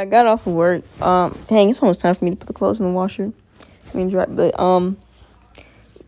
I 0.00 0.06
got 0.06 0.26
off 0.26 0.46
of 0.46 0.54
work. 0.54 0.82
Um, 1.02 1.38
dang, 1.48 1.68
it's 1.68 1.82
almost 1.82 2.00
time 2.00 2.14
for 2.14 2.24
me 2.24 2.30
to 2.30 2.36
put 2.36 2.46
the 2.46 2.54
clothes 2.54 2.80
in 2.80 2.86
the 2.86 2.92
washer. 2.92 3.32
I 3.92 3.96
mean, 3.96 4.08
dry, 4.08 4.24
but 4.24 4.58
um, 4.58 4.96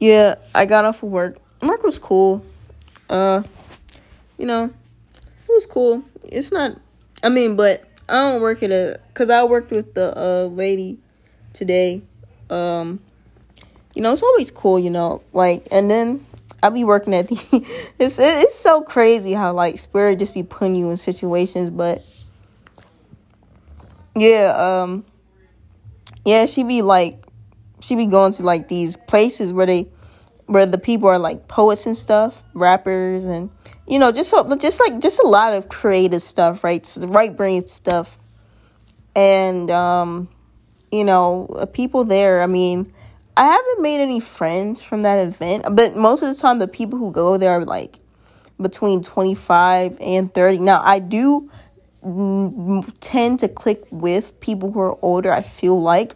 yeah, 0.01 0.37
I 0.55 0.65
got 0.65 0.87
off 0.87 1.03
of 1.03 1.11
work. 1.11 1.37
Work 1.61 1.83
was 1.83 1.99
cool. 1.99 2.43
Uh, 3.11 3.43
you 4.39 4.47
know, 4.47 4.65
it 5.15 5.49
was 5.49 5.67
cool. 5.67 6.03
It's 6.25 6.51
not. 6.51 6.79
I 7.23 7.29
mean, 7.29 7.55
but 7.55 7.85
I 8.09 8.15
don't 8.15 8.41
work 8.41 8.63
at 8.63 8.71
a 8.71 8.99
because 9.09 9.29
I 9.29 9.45
worked 9.45 9.71
with 9.71 9.93
the 9.93 10.19
uh 10.19 10.47
lady 10.47 10.99
today. 11.53 12.01
Um, 12.49 13.01
you 13.95 14.01
know, 14.01 14.13
it's 14.13 14.23
always 14.23 14.51
cool. 14.51 14.79
You 14.79 14.91
know, 14.91 15.23
like 15.35 15.69
and 15.71 15.91
then 15.91 16.25
I'll 16.63 16.71
be 16.71 16.85
working 16.85 17.15
at 17.15 17.29
the. 17.29 17.37
it's 17.99 18.19
it's 18.19 18.59
so 18.59 18.81
crazy 18.81 19.35
how 19.35 19.53
like 19.53 19.79
spirit 19.79 20.19
just 20.19 20.33
be 20.33 20.43
putting 20.43 20.77
you 20.77 20.89
in 20.89 20.97
situations, 20.97 21.69
but 21.69 22.03
yeah, 24.17 24.83
um, 24.83 25.05
yeah, 26.25 26.47
she 26.47 26.65
be 26.65 26.83
like, 26.83 27.25
she 27.81 27.97
be 27.97 28.07
going 28.07 28.33
to 28.33 28.43
like 28.43 28.69
these 28.69 28.97
places 28.97 29.53
where 29.53 29.67
they, 29.67 29.89
where 30.47 30.67
the 30.67 30.79
people 30.79 31.09
are 31.09 31.19
like 31.19 31.49
poets 31.49 31.87
and 31.87 31.97
stuff, 31.97 32.43
rappers, 32.55 33.25
and 33.25 33.51
you 33.87 33.99
know, 33.99 34.13
just 34.13 34.31
so, 34.31 34.57
just 34.57 34.81
like 34.81 35.01
just 35.01 35.19
a 35.19 35.27
lot 35.27 35.55
of 35.55 35.69
creative 35.69 36.23
stuff, 36.23 36.63
right? 36.63 36.85
So 36.87 37.07
right 37.09 37.35
brain 37.35 37.67
stuff, 37.67 38.19
and 39.17 39.71
um, 39.71 40.29
you 40.91 41.05
know, 41.05 41.47
uh, 41.57 41.67
people 41.67 42.05
there. 42.05 42.43
I 42.43 42.47
mean, 42.47 42.93
I 43.37 43.47
haven't 43.47 43.83
made 43.83 44.01
any 44.01 44.21
friends 44.21 44.83
from 44.83 45.03
that 45.03 45.19
event, 45.27 45.65
but 45.73 45.97
most 45.97 46.23
of 46.23 46.35
the 46.35 46.41
time, 46.41 46.59
the 46.59 46.69
people 46.69 46.99
who 46.99 47.11
go 47.11 47.37
there 47.39 47.51
are 47.51 47.65
like 47.65 47.99
between 48.61 49.03
twenty 49.03 49.35
five 49.35 49.97
and 50.01 50.33
thirty. 50.33 50.59
Now, 50.59 50.81
I 50.85 50.99
do 50.99 51.51
tend 52.03 53.41
to 53.41 53.49
click 53.49 53.85
with 53.91 54.39
people 54.41 54.73
who 54.73 54.81
are 54.81 54.99
older, 55.03 55.33
I 55.33 55.43
feel 55.43 55.81
like. 55.81 56.15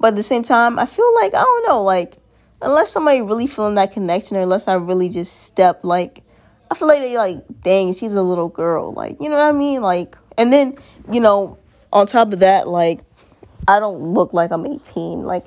But 0.00 0.08
at 0.08 0.16
the 0.16 0.22
same 0.22 0.42
time, 0.42 0.78
I 0.78 0.86
feel 0.86 1.14
like, 1.14 1.34
I 1.34 1.42
don't 1.42 1.68
know, 1.68 1.82
like, 1.82 2.16
unless 2.60 2.90
somebody 2.90 3.20
really 3.20 3.46
feeling 3.46 3.74
that 3.74 3.92
connection 3.92 4.36
or 4.36 4.40
unless 4.40 4.66
I 4.66 4.74
really 4.74 5.08
just 5.08 5.42
step, 5.44 5.84
like, 5.84 6.22
I 6.70 6.74
feel 6.74 6.88
like 6.88 7.00
they 7.00 7.16
like, 7.16 7.44
dang, 7.62 7.94
she's 7.94 8.14
a 8.14 8.22
little 8.22 8.48
girl. 8.48 8.92
Like, 8.92 9.18
you 9.20 9.28
know 9.28 9.36
what 9.36 9.46
I 9.46 9.52
mean? 9.52 9.82
Like, 9.82 10.16
and 10.36 10.52
then, 10.52 10.76
you 11.12 11.20
know, 11.20 11.58
on 11.92 12.06
top 12.06 12.32
of 12.32 12.40
that, 12.40 12.66
like, 12.66 13.00
I 13.68 13.78
don't 13.78 14.14
look 14.14 14.32
like 14.32 14.50
I'm 14.50 14.66
18. 14.66 15.22
Like, 15.22 15.44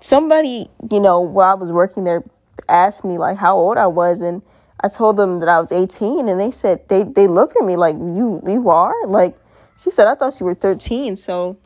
somebody, 0.00 0.68
you 0.90 1.00
know, 1.00 1.20
while 1.20 1.50
I 1.50 1.54
was 1.54 1.72
working 1.72 2.04
there 2.04 2.22
asked 2.68 3.04
me, 3.04 3.18
like, 3.18 3.36
how 3.36 3.56
old 3.56 3.76
I 3.76 3.88
was, 3.88 4.20
and 4.20 4.42
I 4.82 4.88
told 4.88 5.16
them 5.16 5.40
that 5.40 5.48
I 5.48 5.60
was 5.60 5.70
18 5.70 6.28
and 6.28 6.40
they 6.40 6.50
said 6.50 6.88
they 6.88 7.04
they 7.04 7.26
looked 7.26 7.56
at 7.56 7.64
me 7.64 7.76
like 7.76 7.94
you 7.96 8.42
you 8.46 8.68
are? 8.68 9.06
Like 9.06 9.36
she 9.80 9.90
said 9.90 10.06
I 10.06 10.14
thought 10.14 10.38
you 10.40 10.46
were 10.46 10.54
13 10.54 11.16
so 11.16 11.56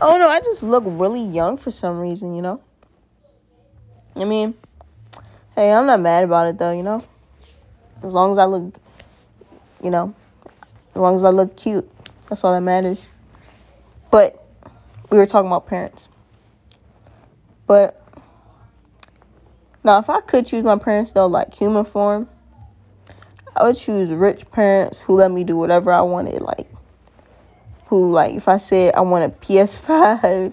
oh 0.00 0.18
no 0.18 0.28
I 0.28 0.40
just 0.40 0.62
look 0.62 0.84
really 0.86 1.22
young 1.22 1.56
for 1.56 1.70
some 1.70 1.98
reason 1.98 2.34
you 2.34 2.42
know? 2.42 2.62
I 4.16 4.24
mean 4.24 4.54
hey 5.54 5.72
I'm 5.72 5.86
not 5.86 6.00
mad 6.00 6.24
about 6.24 6.48
it 6.48 6.58
though 6.58 6.72
you 6.72 6.82
know? 6.82 7.04
As 8.02 8.14
long 8.14 8.32
as 8.32 8.38
I 8.38 8.46
look 8.46 8.74
you 9.82 9.90
know 9.90 10.14
as 10.94 11.00
long 11.00 11.14
as 11.14 11.24
I 11.24 11.30
look 11.30 11.56
cute 11.56 11.90
that's 12.28 12.44
all 12.44 12.52
that 12.52 12.60
matters. 12.60 13.08
But 14.10 14.44
we 15.10 15.18
were 15.18 15.26
talking 15.26 15.46
about 15.46 15.66
parents. 15.66 16.08
But 17.66 18.07
now, 19.88 20.00
if 20.00 20.10
I 20.10 20.20
could 20.20 20.44
choose 20.44 20.64
my 20.64 20.76
parents, 20.76 21.12
though, 21.12 21.26
like 21.26 21.54
human 21.54 21.82
form, 21.82 22.28
I 23.56 23.62
would 23.62 23.76
choose 23.76 24.10
rich 24.10 24.50
parents 24.50 25.00
who 25.00 25.14
let 25.14 25.30
me 25.30 25.44
do 25.44 25.56
whatever 25.56 25.90
I 25.90 26.02
wanted. 26.02 26.42
Like, 26.42 26.70
who, 27.86 28.10
like, 28.10 28.34
if 28.34 28.48
I 28.48 28.58
said 28.58 28.94
I 28.94 29.00
want 29.00 29.24
a 29.32 29.34
PS5 29.34 30.52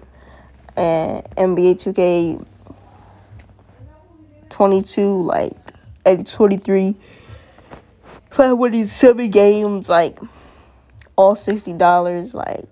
and 0.77 1.23
NBA 1.35 1.83
2K 1.83 2.45
22, 4.47 5.23
like, 5.23 5.51
at 6.05 6.25
23, 6.25 6.95
if 8.31 8.39
I 8.39 8.53
wanted 8.53 8.87
seven 8.87 9.29
games, 9.31 9.89
like, 9.89 10.17
all 11.17 11.35
$60, 11.35 12.33
like, 12.33 12.69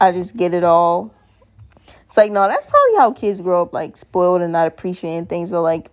I 0.00 0.10
just 0.10 0.36
get 0.36 0.52
it 0.52 0.64
all 0.64 1.14
it's 2.12 2.18
like, 2.18 2.30
no, 2.30 2.46
that's 2.46 2.66
probably 2.66 2.96
how 2.98 3.10
kids 3.12 3.40
grow 3.40 3.62
up, 3.62 3.72
like 3.72 3.96
spoiled 3.96 4.42
and 4.42 4.52
not 4.52 4.66
appreciating 4.66 5.24
things. 5.24 5.48
So, 5.48 5.62
like, 5.62 5.90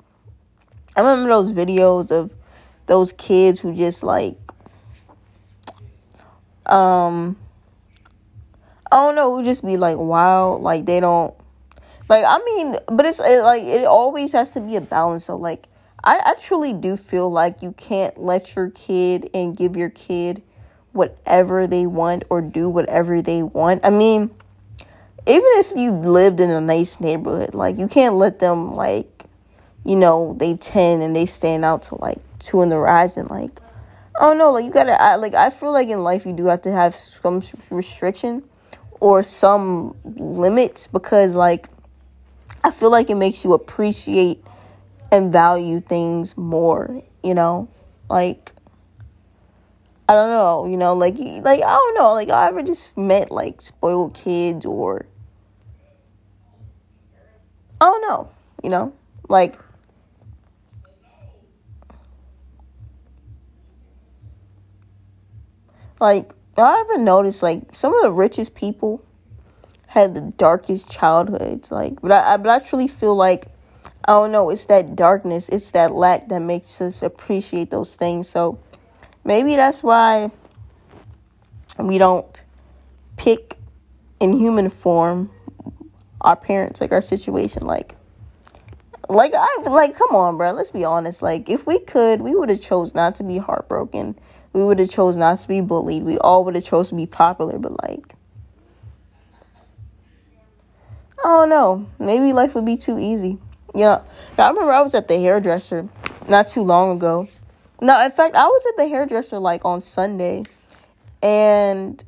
I 0.97 0.99
remember 0.99 1.29
those 1.29 1.53
videos 1.53 2.11
of 2.11 2.33
those 2.87 3.13
kids 3.13 3.61
who 3.61 3.73
just 3.73 4.03
like, 4.03 4.37
um, 6.65 7.37
I 8.91 8.97
don't 8.97 9.15
know, 9.15 9.33
who 9.33 9.45
just 9.45 9.63
be 9.63 9.77
like, 9.77 9.95
wow, 9.95 10.57
like 10.57 10.85
they 10.85 10.99
don't, 10.99 11.33
like, 12.09 12.25
I 12.27 12.37
mean, 12.43 12.75
but 12.87 13.05
it's 13.05 13.21
it, 13.21 13.41
like, 13.41 13.63
it 13.63 13.85
always 13.85 14.33
has 14.33 14.51
to 14.51 14.59
be 14.59 14.75
a 14.75 14.81
balance. 14.81 15.23
So, 15.23 15.37
like, 15.37 15.67
I, 16.03 16.19
I 16.25 16.33
truly 16.37 16.73
do 16.73 16.97
feel 16.97 17.31
like 17.31 17.61
you 17.61 17.71
can't 17.71 18.21
let 18.21 18.57
your 18.57 18.71
kid 18.71 19.29
and 19.33 19.55
give 19.55 19.77
your 19.77 19.89
kid 19.89 20.43
whatever 20.91 21.65
they 21.65 21.85
want 21.85 22.25
or 22.29 22.41
do 22.41 22.67
whatever 22.67 23.21
they 23.21 23.41
want. 23.41 23.85
I 23.85 23.89
mean, 23.89 24.31
even 25.29 25.45
if 25.55 25.73
you 25.75 25.91
lived 25.91 26.39
in 26.39 26.49
a 26.49 26.59
nice 26.59 26.99
neighborhood, 26.99 27.53
like 27.53 27.77
you 27.77 27.87
can't 27.87 28.15
let 28.15 28.39
them 28.39 28.73
like, 28.73 29.25
you 29.85 29.95
know, 29.95 30.35
they 30.39 30.55
ten 30.55 31.01
and 31.01 31.15
they 31.15 31.27
stand 31.27 31.63
out 31.63 31.83
to 31.83 31.95
like 32.01 32.17
two 32.39 32.63
in 32.63 32.69
the 32.69 32.77
rising. 32.77 33.27
Like, 33.27 33.61
oh 34.19 34.33
no, 34.33 34.51
like 34.51 34.65
you 34.65 34.71
gotta 34.71 34.99
I, 34.99 35.15
like 35.15 35.35
I 35.35 35.51
feel 35.51 35.71
like 35.71 35.87
in 35.87 35.99
life 35.99 36.25
you 36.25 36.33
do 36.33 36.47
have 36.47 36.63
to 36.63 36.71
have 36.71 36.95
some 36.95 37.43
restriction 37.69 38.43
or 38.99 39.21
some 39.21 39.95
limits 40.03 40.87
because 40.87 41.35
like 41.35 41.69
I 42.63 42.71
feel 42.71 42.89
like 42.89 43.11
it 43.11 43.15
makes 43.15 43.43
you 43.43 43.53
appreciate 43.53 44.43
and 45.11 45.31
value 45.31 45.79
things 45.79 46.35
more. 46.37 47.03
You 47.23 47.35
know, 47.35 47.69
like 48.09 48.53
I 50.07 50.13
don't 50.13 50.31
know, 50.31 50.65
you 50.65 50.75
know, 50.75 50.95
like 50.95 51.19
like 51.19 51.61
I 51.61 51.73
don't 51.75 51.93
know, 51.93 52.13
like 52.13 52.31
I 52.31 52.47
ever 52.47 52.63
just 52.63 52.97
met 52.97 53.29
like 53.29 53.61
spoiled 53.61 54.15
kids 54.15 54.65
or 54.65 55.05
Oh, 57.81 57.99
don't 57.99 58.01
know, 58.01 58.29
you 58.63 58.69
know, 58.69 58.93
like 59.29 59.57
like 65.99 66.33
I 66.57 66.79
ever 66.81 66.97
noticed 66.97 67.41
like 67.41 67.73
some 67.73 67.93
of 67.93 68.01
the 68.01 68.11
richest 68.11 68.55
people 68.55 69.03
had 69.87 70.13
the 70.13 70.21
darkest 70.21 70.89
childhoods, 70.89 71.71
like 71.71 72.01
but 72.01 72.11
I, 72.11 72.33
I 72.33 72.37
but 72.37 72.49
I 72.49 72.59
truly 72.59 72.87
feel 72.87 73.15
like 73.15 73.47
I 74.05 74.13
don't 74.13 74.31
know, 74.31 74.49
it's 74.49 74.65
that 74.65 74.95
darkness, 74.95 75.49
it's 75.49 75.71
that 75.71 75.93
lack 75.93 76.29
that 76.29 76.41
makes 76.41 76.81
us 76.81 77.01
appreciate 77.01 77.69
those 77.71 77.95
things. 77.95 78.27
So 78.27 78.59
maybe 79.23 79.55
that's 79.55 79.83
why 79.83 80.31
we 81.77 81.97
don't 81.97 82.43
pick 83.17 83.57
in 84.19 84.33
human 84.33 84.69
form 84.69 85.31
our 86.21 86.35
parents, 86.35 86.81
like 86.81 86.91
our 86.91 87.01
situation, 87.01 87.65
like 87.65 87.95
like 89.07 89.33
I 89.35 89.57
like 89.65 89.97
come 89.97 90.15
on, 90.15 90.37
bro. 90.37 90.51
Let's 90.51 90.71
be 90.71 90.85
honest. 90.85 91.21
Like 91.21 91.49
if 91.49 91.65
we 91.65 91.79
could, 91.79 92.21
we 92.21 92.35
would 92.35 92.49
have 92.49 92.61
chose 92.61 92.93
not 92.93 93.15
to 93.15 93.23
be 93.23 93.37
heartbroken. 93.37 94.17
We 94.53 94.63
would 94.63 94.79
have 94.79 94.89
chose 94.89 95.17
not 95.17 95.39
to 95.41 95.47
be 95.47 95.61
bullied. 95.61 96.03
We 96.03 96.17
all 96.19 96.43
would 96.45 96.55
have 96.55 96.63
chose 96.63 96.89
to 96.89 96.95
be 96.95 97.05
popular, 97.05 97.57
but 97.57 97.81
like 97.83 98.15
I 101.23 101.27
don't 101.27 101.49
know. 101.49 101.87
Maybe 101.99 102.33
life 102.33 102.55
would 102.55 102.65
be 102.65 102.77
too 102.77 102.97
easy. 102.97 103.37
Yeah. 103.75 104.01
Now, 104.37 104.45
I 104.45 104.49
remember 104.49 104.71
I 104.71 104.81
was 104.81 104.95
at 104.95 105.07
the 105.07 105.17
hairdresser 105.17 105.87
not 106.27 106.47
too 106.47 106.61
long 106.61 106.95
ago. 106.95 107.27
No, 107.81 108.01
in 108.03 108.11
fact, 108.11 108.35
I 108.35 108.45
was 108.45 108.65
at 108.67 108.77
the 108.77 108.87
hairdresser 108.87 109.39
like 109.39 109.63
on 109.65 109.81
Sunday 109.81 110.43
and 111.21 112.03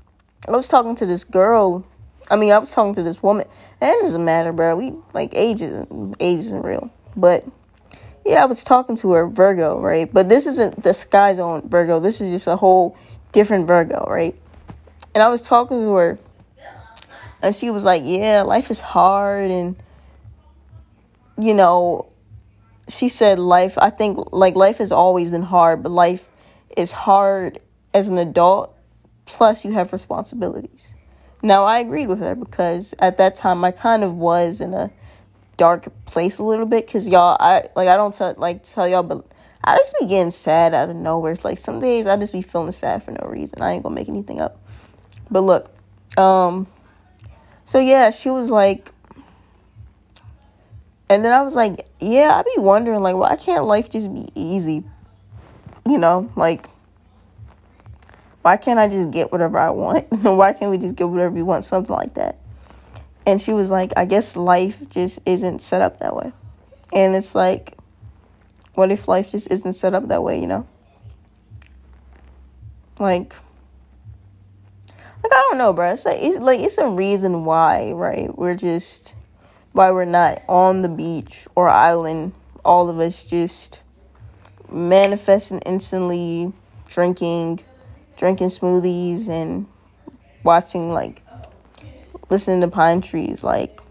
I 0.48 0.52
was 0.52 0.68
talking 0.68 0.96
to 0.96 1.06
this 1.06 1.24
girl 1.24 1.86
I 2.30 2.36
mean, 2.36 2.52
I 2.52 2.58
was 2.58 2.72
talking 2.72 2.94
to 2.94 3.04
this 3.04 3.22
woman. 3.22 3.48
And 3.82 3.90
it 3.90 4.02
doesn't 4.04 4.24
matter, 4.24 4.54
bro. 4.54 4.76
We 4.76 4.94
like 5.14 5.32
age 5.34 5.62
isn't 5.62 6.16
age 6.20 6.40
isn't 6.40 6.62
real. 6.62 6.92
But 7.16 7.46
yeah, 8.26 8.44
I 8.44 8.46
was 8.46 8.64
talking 8.64 8.96
to 8.98 9.12
her 9.14 9.28
Virgo, 9.28 9.80
right? 9.82 10.12
But 10.12 10.30
this 10.30 10.46
isn't 10.46 10.84
the 10.84 10.94
sky 10.94 11.34
zone 11.34 11.68
Virgo. 11.68 12.00
This 12.00 12.22
is 12.22 12.32
just 12.32 12.48
a 12.48 12.56
whole 12.56 12.96
different 13.32 13.66
Virgo, 13.66 14.06
right? 14.08 14.36
And 15.16 15.24
I 15.24 15.30
was 15.30 15.42
talking 15.42 15.82
to 15.82 15.94
her, 15.96 16.20
and 17.42 17.56
she 17.56 17.72
was 17.72 17.84
like, 17.84 18.04
"Yeah, 18.06 18.44
life 18.44 18.70
is 18.70 18.80
hard," 18.80 19.50
and 19.50 19.76
you 21.40 21.56
know, 21.56 22.06
she 22.88 23.10
said, 23.10 23.40
"Life. 23.40 23.80
I 23.80 23.90
think 23.90 24.32
like 24.32 24.56
life 24.56 24.78
has 24.78 24.92
always 24.92 25.32
been 25.32 25.42
hard, 25.42 25.82
but 25.82 25.92
life 25.92 26.30
is 26.78 26.92
hard 26.92 27.60
as 27.96 28.08
an 28.08 28.20
adult. 28.20 28.78
Plus, 29.26 29.66
you 29.66 29.74
have 29.74 29.92
responsibilities." 29.92 30.94
Now, 31.44 31.64
I 31.64 31.80
agreed 31.80 32.08
with 32.08 32.20
her 32.20 32.36
because 32.36 32.94
at 33.00 33.18
that 33.18 33.36
time 33.36 33.64
I 33.64 33.72
kind 33.72 34.04
of 34.04 34.16
was 34.16 34.62
in 34.62 34.74
a 34.74 34.92
dark 35.58 35.88
place 36.06 36.40
a 36.40 36.44
little 36.44 36.66
bit 36.66 36.86
because 36.86 37.08
y'all, 37.08 37.38
I 37.40 37.64
like 37.76 37.88
I 37.88 37.98
don't 37.98 38.14
tell 38.14 38.34
like 38.38 38.64
tell 38.64 38.88
y'all, 38.88 39.04
but 39.04 39.26
I 39.64 39.78
just 39.78 39.96
be 40.00 40.08
getting 40.08 40.32
sad 40.32 40.74
out 40.74 40.90
of 40.90 40.96
nowhere. 40.96 41.34
It's 41.34 41.46
like 41.46 41.58
some 41.58 41.80
days 41.80 42.08
I 42.08 42.18
just 42.18 42.34
be 42.34 42.42
feeling 42.42 42.72
sad 42.72 43.04
for 43.04 43.12
no 43.12 43.28
reason. 43.28 43.62
I 43.62 43.74
ain't 43.74 43.84
gonna 43.84 43.96
make 43.96 44.10
anything 44.10 44.40
up. 44.40 44.60
But 45.30 45.42
look, 45.42 45.72
um, 46.18 46.68
so 47.66 47.80
yeah, 47.80 48.10
she 48.10 48.30
was 48.30 48.50
like, 48.50 48.92
and 51.10 51.26
then 51.26 51.32
I 51.32 51.42
was 51.42 51.56
like, 51.56 51.88
yeah, 52.00 52.34
I 52.34 52.42
be 52.42 52.62
wondering, 52.62 53.02
like, 53.02 53.16
why 53.16 53.36
can't 53.36 53.66
life 53.66 53.90
just 53.90 54.14
be 54.14 54.30
easy? 54.34 54.84
You 55.86 55.98
know, 55.98 56.32
like, 56.36 56.70
why 58.42 58.58
can't 58.58 58.80
I 58.80 58.88
just 58.88 59.12
get 59.12 59.32
whatever 59.32 59.58
I 59.58 59.70
want? 59.70 60.08
why 60.22 60.54
can't 60.54 60.72
we 60.72 60.78
just 60.78 60.96
get 60.96 61.10
whatever 61.10 61.34
we 61.34 61.44
want? 61.44 61.66
Something 61.66 61.96
like 61.96 62.16
that. 62.16 62.38
And 63.26 63.40
she 63.42 63.54
was 63.54 63.70
like, 63.70 63.94
I 63.96 64.06
guess 64.06 64.36
life 64.36 64.80
just 64.90 65.20
isn't 65.26 65.62
set 65.62 65.82
up 65.82 66.00
that 66.00 66.16
way. 66.16 66.34
And 66.94 67.16
it's 67.16 67.36
like, 67.36 67.78
what 68.74 68.92
if 68.92 69.08
life 69.08 69.30
just 69.30 69.52
isn't 69.52 69.74
set 69.74 69.94
up 69.94 70.08
that 70.08 70.24
way, 70.24 70.40
you 70.40 70.48
know? 70.48 70.68
Like, 73.00 73.36
like 75.24 75.32
I 75.32 75.42
don't 75.50 75.58
know, 75.58 75.74
bro. 75.74 75.92
It's 75.92 76.06
like 76.06 76.18
it's 76.20 76.38
like 76.38 76.60
it's 76.60 76.78
a 76.78 76.88
reason 76.88 77.46
why, 77.46 77.92
right? 77.92 78.36
We're 78.36 78.56
just 78.56 79.16
why 79.72 79.92
we're 79.92 80.06
not 80.06 80.44
on 80.50 80.82
the 80.82 80.90
beach 80.90 81.48
or 81.56 81.70
island, 81.70 82.34
all 82.66 82.90
of 82.90 83.00
us 83.00 83.24
just 83.24 83.80
manifesting 84.70 85.60
instantly, 85.60 86.52
drinking, 86.88 87.62
drinking 88.22 88.50
smoothies 88.50 89.28
and 89.28 89.66
watching 90.44 90.92
like 90.92 91.24
listening 92.30 92.62
to 92.62 92.68
pine 92.68 93.02
trees, 93.02 93.44
like 93.44 93.82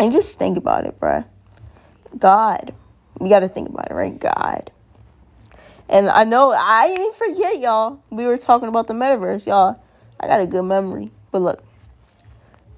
and 0.00 0.12
just 0.12 0.40
think 0.40 0.58
about 0.58 0.86
it, 0.86 0.98
bruh. 0.98 1.24
God. 2.18 2.74
We 3.20 3.28
gotta 3.28 3.48
think 3.48 3.68
about 3.68 3.92
it, 3.92 3.94
right? 3.94 4.18
God. 4.18 4.72
And 5.88 6.08
I 6.08 6.24
know 6.24 6.50
I 6.50 6.88
didn't 6.88 7.14
forget, 7.14 7.60
y'all. 7.60 8.02
We 8.10 8.26
were 8.26 8.38
talking 8.38 8.66
about 8.66 8.88
the 8.88 8.94
metaverse, 8.94 9.46
y'all. 9.46 9.80
I 10.18 10.26
got 10.26 10.40
a 10.40 10.46
good 10.48 10.64
memory. 10.64 11.12
But 11.30 11.42
look, 11.42 11.62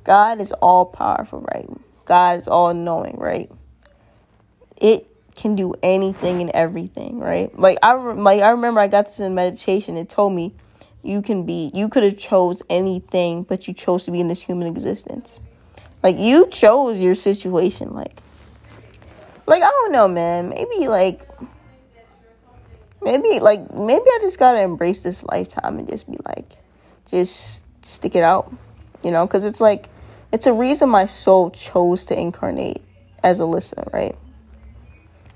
God 0.05 0.43
is 0.43 0.53
all 0.53 0.85
powerful, 0.85 1.41
right? 1.55 1.70
God 2.05 2.38
is 2.38 2.49
all 2.49 2.75
knowing, 2.75 3.17
right? 3.17 3.50
It 4.76 5.06
can 5.34 5.56
do 5.56 5.75
anything 5.82 6.40
and 6.40 6.50
everything, 6.50 7.19
right? 7.19 7.56
Like 7.58 7.79
I 7.82 7.94
like 7.94 8.43
I 8.43 8.50
remember 8.50 8.81
I 8.81 8.88
got 8.88 9.06
this 9.06 9.20
in 9.20 9.34
meditation. 9.34 9.96
It 9.96 10.08
told 10.08 10.32
me 10.32 10.55
you 11.02 11.23
can 11.23 11.44
be 11.44 11.70
you 11.75 11.88
could 11.88 12.02
have 12.02 12.19
chose 12.19 12.62
anything, 12.69 13.43
but 13.43 13.67
you 13.67 13.75
chose 13.75 14.05
to 14.05 14.11
be 14.11 14.20
in 14.20 14.29
this 14.29 14.40
human 14.40 14.67
existence. 14.67 15.40
Like 16.02 16.19
you 16.19 16.49
chose 16.49 16.99
your 16.99 17.14
situation, 17.14 17.94
like 17.94 18.20
like 19.46 19.62
I 19.62 19.70
don't 19.70 19.93
know, 19.93 20.08
man. 20.08 20.50
Maybe 20.50 20.88
like 20.88 21.26
maybe 23.02 23.40
like 23.40 23.73
maybe 23.75 24.05
I 24.05 24.19
just 24.20 24.38
gotta 24.38 24.61
embrace 24.61 25.00
this 25.00 25.23
lifetime 25.25 25.79
and 25.79 25.88
just 25.88 26.11
be 26.11 26.19
like, 26.25 26.50
just 27.11 27.61
stick 27.82 28.14
it 28.14 28.23
out, 28.23 28.52
you 29.02 29.11
know? 29.11 29.26
Because 29.26 29.44
it's 29.44 29.61
like 29.61 29.88
it's 30.32 30.46
a 30.46 30.52
reason 30.52 30.88
my 30.88 31.06
soul 31.06 31.50
chose 31.50 32.05
to 32.05 32.19
incarnate 32.19 32.82
as 33.23 33.40
a 33.40 33.46
listener, 33.46 33.87
right? 33.93 34.17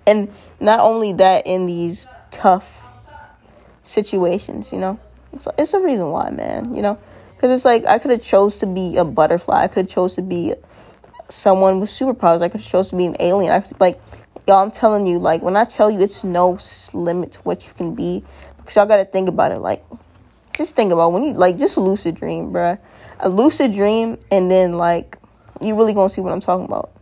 And 0.06 0.32
not 0.60 0.80
only 0.80 1.12
that, 1.14 1.46
in 1.46 1.66
these 1.66 2.06
tough 2.30 2.90
situations, 3.82 4.72
you 4.72 4.78
know, 4.78 4.98
it's 5.32 5.48
it's 5.58 5.74
a 5.74 5.80
reason 5.80 6.10
why, 6.10 6.30
man, 6.30 6.74
you 6.74 6.82
know, 6.82 6.98
because 7.34 7.50
it's 7.50 7.64
like 7.64 7.84
I 7.86 7.98
could 7.98 8.10
have 8.10 8.22
chose 8.22 8.58
to 8.58 8.66
be 8.66 8.96
a 8.96 9.04
butterfly, 9.04 9.64
I 9.64 9.68
could 9.68 9.86
have 9.86 9.90
chose 9.90 10.14
to 10.16 10.22
be 10.22 10.54
someone 11.28 11.80
with 11.80 11.90
superpowers, 11.90 12.42
I 12.42 12.48
could 12.48 12.60
have 12.60 12.70
chose 12.70 12.90
to 12.90 12.96
be 12.96 13.06
an 13.06 13.16
alien. 13.20 13.52
I 13.52 13.64
like 13.80 14.00
y'all. 14.46 14.62
I'm 14.62 14.70
telling 14.70 15.06
you, 15.06 15.18
like 15.18 15.42
when 15.42 15.56
I 15.56 15.64
tell 15.64 15.90
you, 15.90 16.00
it's 16.00 16.24
no 16.24 16.58
limit 16.92 17.32
to 17.32 17.40
what 17.40 17.66
you 17.66 17.72
can 17.74 17.94
be, 17.94 18.24
because 18.58 18.76
y'all 18.76 18.86
got 18.86 18.98
to 18.98 19.04
think 19.04 19.28
about 19.28 19.52
it, 19.52 19.58
like. 19.58 19.84
Just 20.56 20.74
think 20.74 20.90
about 20.90 21.12
when 21.12 21.22
you 21.22 21.34
like 21.34 21.58
just 21.58 21.76
lucid 21.76 22.14
dream, 22.14 22.50
bruh 22.50 22.78
a 23.20 23.28
lucid 23.28 23.72
dream 23.72 24.18
and 24.30 24.50
then 24.50 24.74
like 24.74 25.18
you 25.62 25.74
really 25.74 25.94
gonna 25.94 26.08
see 26.08 26.20
what 26.20 26.32
I'm 26.32 26.40
talking 26.40 26.66
about. 26.66 26.92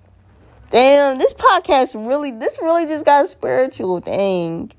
Damn, 0.75 1.19
this 1.19 1.33
podcast 1.33 1.95
really 1.95 2.33
this 2.33 2.59
really 2.61 2.85
just 2.85 3.05
got 3.05 3.27
a 3.27 3.29
spiritual. 3.29 4.01
Dang. 4.01 4.73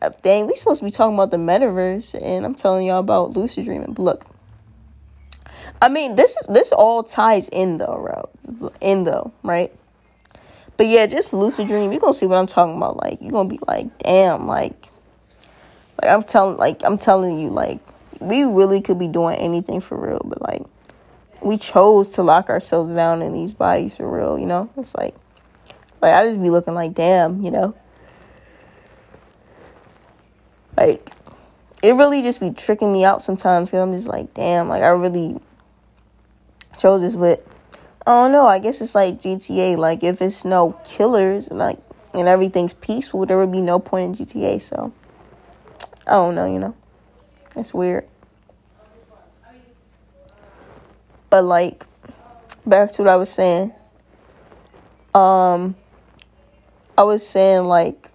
Uh, 0.00 0.12
dang, 0.22 0.46
we 0.46 0.56
supposed 0.56 0.78
to 0.78 0.86
be 0.86 0.90
talking 0.90 1.12
about 1.12 1.30
the 1.30 1.36
metaverse 1.36 2.18
and 2.22 2.46
I'm 2.46 2.54
telling 2.54 2.86
y'all 2.86 3.00
about 3.00 3.32
lucid 3.36 3.66
dreaming. 3.66 3.94
look. 3.98 4.24
I 5.82 5.90
mean, 5.90 6.16
this 6.16 6.34
is 6.38 6.46
this 6.46 6.72
all 6.72 7.02
ties 7.02 7.50
in 7.50 7.76
though. 7.76 8.30
In 8.80 9.04
though, 9.04 9.30
right? 9.42 9.70
But 10.78 10.86
yeah, 10.86 11.04
just 11.04 11.34
lucid 11.34 11.68
dream. 11.68 11.92
You're 11.92 12.00
gonna 12.00 12.14
see 12.14 12.24
what 12.24 12.38
I'm 12.38 12.46
talking 12.46 12.78
about. 12.78 12.96
Like, 12.96 13.20
you're 13.20 13.32
gonna 13.32 13.50
be 13.50 13.58
like, 13.68 13.98
damn, 13.98 14.46
like 14.46 14.88
like 16.00 16.10
I'm 16.10 16.22
telling 16.22 16.56
like 16.56 16.82
I'm 16.82 16.96
telling 16.96 17.38
you, 17.38 17.50
like 17.50 17.80
we 18.20 18.44
really 18.44 18.80
could 18.80 18.98
be 18.98 19.08
doing 19.08 19.36
anything 19.36 19.82
for 19.82 19.98
real, 19.98 20.22
but 20.24 20.40
like 20.40 20.62
we 21.42 21.56
chose 21.56 22.12
to 22.12 22.22
lock 22.22 22.50
ourselves 22.50 22.90
down 22.92 23.22
in 23.22 23.32
these 23.32 23.54
bodies 23.54 23.96
for 23.96 24.08
real, 24.08 24.38
you 24.38 24.46
know? 24.46 24.70
It's 24.76 24.94
like 24.94 25.14
like 26.00 26.14
I 26.14 26.26
just 26.26 26.40
be 26.40 26.50
looking 26.50 26.74
like 26.74 26.94
damn, 26.94 27.42
you 27.42 27.50
know? 27.50 27.74
Like 30.76 31.10
it 31.82 31.94
really 31.94 32.22
just 32.22 32.40
be 32.40 32.50
tricking 32.50 32.92
me 32.92 33.04
out 33.04 33.22
sometimes 33.22 33.70
cuz 33.70 33.80
I'm 33.80 33.92
just 33.92 34.08
like 34.08 34.34
damn, 34.34 34.68
like 34.68 34.82
I 34.82 34.88
really 34.88 35.38
chose 36.78 37.00
this 37.00 37.16
but 37.16 37.44
I 38.06 38.12
don't 38.12 38.32
know, 38.32 38.46
I 38.46 38.58
guess 38.58 38.80
it's 38.80 38.94
like 38.94 39.20
GTA 39.20 39.76
like 39.76 40.02
if 40.02 40.22
it's 40.22 40.44
no 40.44 40.72
killers 40.84 41.48
and 41.48 41.58
like 41.58 41.78
and 42.14 42.26
everything's 42.26 42.74
peaceful, 42.74 43.26
there 43.26 43.38
would 43.38 43.52
be 43.52 43.60
no 43.60 43.78
point 43.78 44.18
in 44.18 44.26
GTA, 44.26 44.60
so 44.60 44.92
I 46.06 46.12
don't 46.12 46.34
know, 46.34 46.46
you 46.46 46.58
know. 46.58 46.74
It's 47.56 47.72
weird. 47.72 48.06
But 51.30 51.44
like 51.44 51.86
back 52.66 52.92
to 52.92 53.02
what 53.02 53.10
I 53.10 53.16
was 53.16 53.30
saying. 53.30 53.72
Um 55.14 55.76
I 56.98 57.02
was 57.04 57.26
saying 57.26 57.64
like 57.64 58.10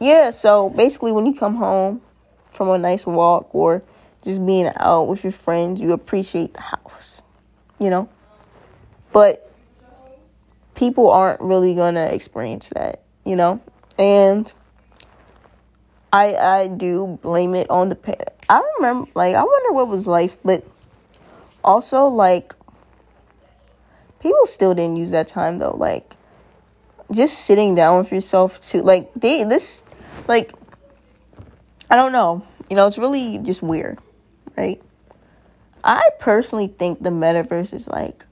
yeah, 0.00 0.30
so 0.30 0.70
basically 0.70 1.12
when 1.12 1.26
you 1.26 1.34
come 1.34 1.56
home 1.56 2.00
from 2.50 2.68
a 2.70 2.78
nice 2.78 3.06
walk 3.06 3.54
or 3.54 3.82
just 4.24 4.44
being 4.44 4.70
out 4.76 5.04
with 5.04 5.24
your 5.24 5.32
friends, 5.32 5.80
you 5.80 5.92
appreciate 5.92 6.54
the 6.54 6.60
house. 6.60 7.22
You 7.78 7.90
know? 7.90 8.08
But 9.12 9.50
people 10.74 11.10
aren't 11.10 11.40
really 11.40 11.74
going 11.74 11.94
to 11.94 12.14
experience 12.14 12.68
that, 12.70 13.02
you 13.24 13.36
know? 13.36 13.60
And 13.98 14.50
I 16.12 16.34
I 16.34 16.66
do 16.68 17.18
blame 17.22 17.54
it 17.54 17.68
on 17.70 17.88
the 17.88 17.96
pa- 17.96 18.14
I 18.48 18.62
remember 18.76 19.10
like 19.14 19.34
I 19.34 19.42
wonder 19.42 19.72
what 19.72 19.88
was 19.88 20.06
life, 20.06 20.36
but 20.44 20.64
also 21.64 22.06
like 22.06 22.54
people 24.20 24.46
still 24.46 24.74
didn't 24.74 24.96
use 24.96 25.10
that 25.10 25.28
time 25.28 25.58
though. 25.58 25.76
Like 25.76 26.14
just 27.12 27.40
sitting 27.40 27.74
down 27.74 27.98
with 27.98 28.12
yourself 28.12 28.60
to 28.70 28.82
like 28.82 29.12
they 29.14 29.44
this 29.44 29.82
like 30.26 30.52
I 31.90 31.96
don't 31.96 32.12
know. 32.12 32.46
You 32.68 32.76
know, 32.76 32.86
it's 32.86 32.98
really 32.98 33.38
just 33.38 33.62
weird, 33.62 33.98
right? 34.56 34.80
I 35.82 36.10
personally 36.18 36.68
think 36.68 37.02
the 37.02 37.10
metaverse 37.10 37.72
is 37.72 37.88
like 37.88 38.26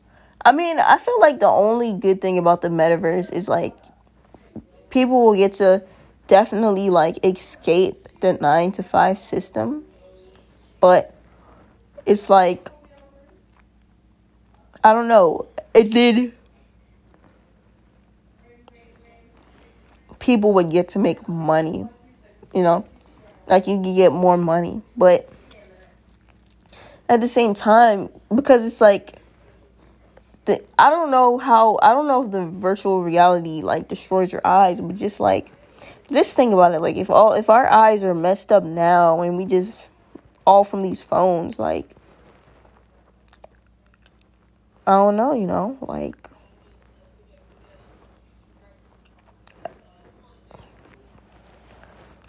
I 0.45 0.52
mean, 0.52 0.78
I 0.78 0.99
feel 0.99 1.18
like 1.21 1.40
the 1.40 1.49
only 1.49 1.92
good 1.92 2.21
thing 2.21 2.38
about 2.38 2.62
the 2.62 2.68
metaverse 2.68 3.33
is 3.33 3.49
like 3.49 3.75
people 4.90 5.26
will 5.26 5.35
get 5.35 5.54
to 5.54 5.83
definitely 6.28 6.90
like 6.90 7.25
escape 7.25 8.06
the 8.21 8.35
9 8.35 8.73
to 8.73 8.83
5 8.83 9.18
system. 9.18 9.85
But 10.80 11.14
it's 12.04 12.30
like 12.30 12.68
I 14.87 14.93
don't 14.93 15.09
know. 15.09 15.47
It 15.75 15.90
did. 15.90 16.33
People 20.21 20.52
would 20.52 20.71
get 20.71 20.90
to 20.90 21.00
make 21.00 21.28
money, 21.28 21.88
you 22.55 22.62
know, 22.62 22.87
like 23.49 23.66
you 23.66 23.83
could 23.83 23.97
get 23.97 24.12
more 24.12 24.37
money, 24.37 24.83
but 24.97 25.28
at 27.09 27.21
the 27.21 27.26
same 27.26 27.52
time, 27.52 28.11
because 28.33 28.64
it's 28.64 28.81
like, 28.81 29.21
the 30.45 30.62
I 30.78 30.90
don't 30.90 31.11
know 31.11 31.37
how 31.37 31.81
I 31.83 31.93
don't 31.93 32.07
know 32.07 32.23
if 32.23 32.31
the 32.31 32.45
virtual 32.45 33.02
reality 33.02 33.62
like 33.62 33.88
destroys 33.88 34.31
your 34.31 34.47
eyes, 34.47 34.81
but 34.81 34.95
just 34.95 35.19
like, 35.19 35.50
just 36.12 36.37
think 36.37 36.52
about 36.52 36.75
it. 36.75 36.81
Like 36.81 36.95
if 36.95 37.11
all 37.11 37.33
if 37.33 37.50
our 37.50 37.69
eyes 37.69 38.05
are 38.05 38.14
messed 38.14 38.52
up 38.52 38.62
now 38.62 39.21
and 39.23 39.37
we 39.37 39.47
just 39.47 39.88
all 40.47 40.62
from 40.62 40.83
these 40.83 41.02
phones, 41.02 41.59
like 41.59 41.97
I 44.87 44.93
don't 44.93 45.16
know, 45.16 45.33
you 45.33 45.47
know, 45.47 45.76
like 45.81 46.14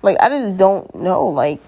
like 0.02 0.18
I 0.20 0.30
just 0.30 0.58
don't 0.58 0.94
know, 0.96 1.28
like 1.28 1.62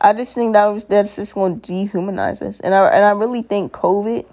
I 0.00 0.12
just 0.14 0.34
think 0.34 0.54
that 0.54 0.66
was 0.66 0.84
that's 0.86 1.16
just 1.16 1.34
going 1.34 1.60
to 1.60 1.72
dehumanize 1.72 2.42
us, 2.42 2.60
and 2.60 2.74
I 2.74 2.86
and 2.88 3.04
I 3.04 3.10
really 3.10 3.42
think 3.42 3.72
COVID 3.72 4.24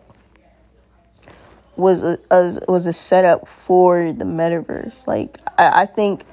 was 1.75 2.01
a, 2.01 2.17
a 2.31 2.59
was 2.67 2.87
a 2.87 2.93
setup 2.93 3.47
for 3.47 4.11
the 4.13 4.25
metaverse. 4.25 5.05
Like 5.05 5.37
I, 5.57 5.83
I 5.83 5.85
think 5.85 6.23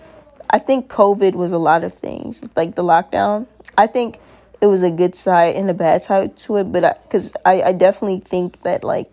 I 0.51 0.59
think 0.59 0.89
COVID 0.89 1.35
was 1.35 1.53
a 1.53 1.59
lot 1.59 1.85
of 1.85 1.93
things, 1.93 2.43
like 2.57 2.77
the 2.77 2.85
lockdown. 2.85 3.47
I 3.77 3.89
think 3.89 4.21
it 4.65 4.69
was 4.69 4.83
a 4.83 4.91
good 4.91 5.15
side 5.15 5.57
and 5.57 5.69
a 5.69 5.75
bad 5.75 6.03
side 6.03 6.39
to 6.39 6.57
it, 6.57 6.73
but 6.73 7.03
because 7.03 7.35
I, 7.45 7.61
I, 7.61 7.69
I 7.69 7.73
definitely 7.73 8.21
think 8.21 8.63
that 8.63 8.83
like 8.83 9.13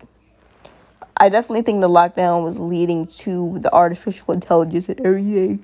I 1.18 1.28
definitely 1.28 1.60
think 1.60 1.82
the 1.82 1.90
lockdown 1.90 2.42
was 2.42 2.58
leading 2.58 3.06
to 3.06 3.58
the 3.58 3.70
artificial 3.70 4.32
intelligence 4.38 4.88
and 4.88 4.98
everything. 5.04 5.62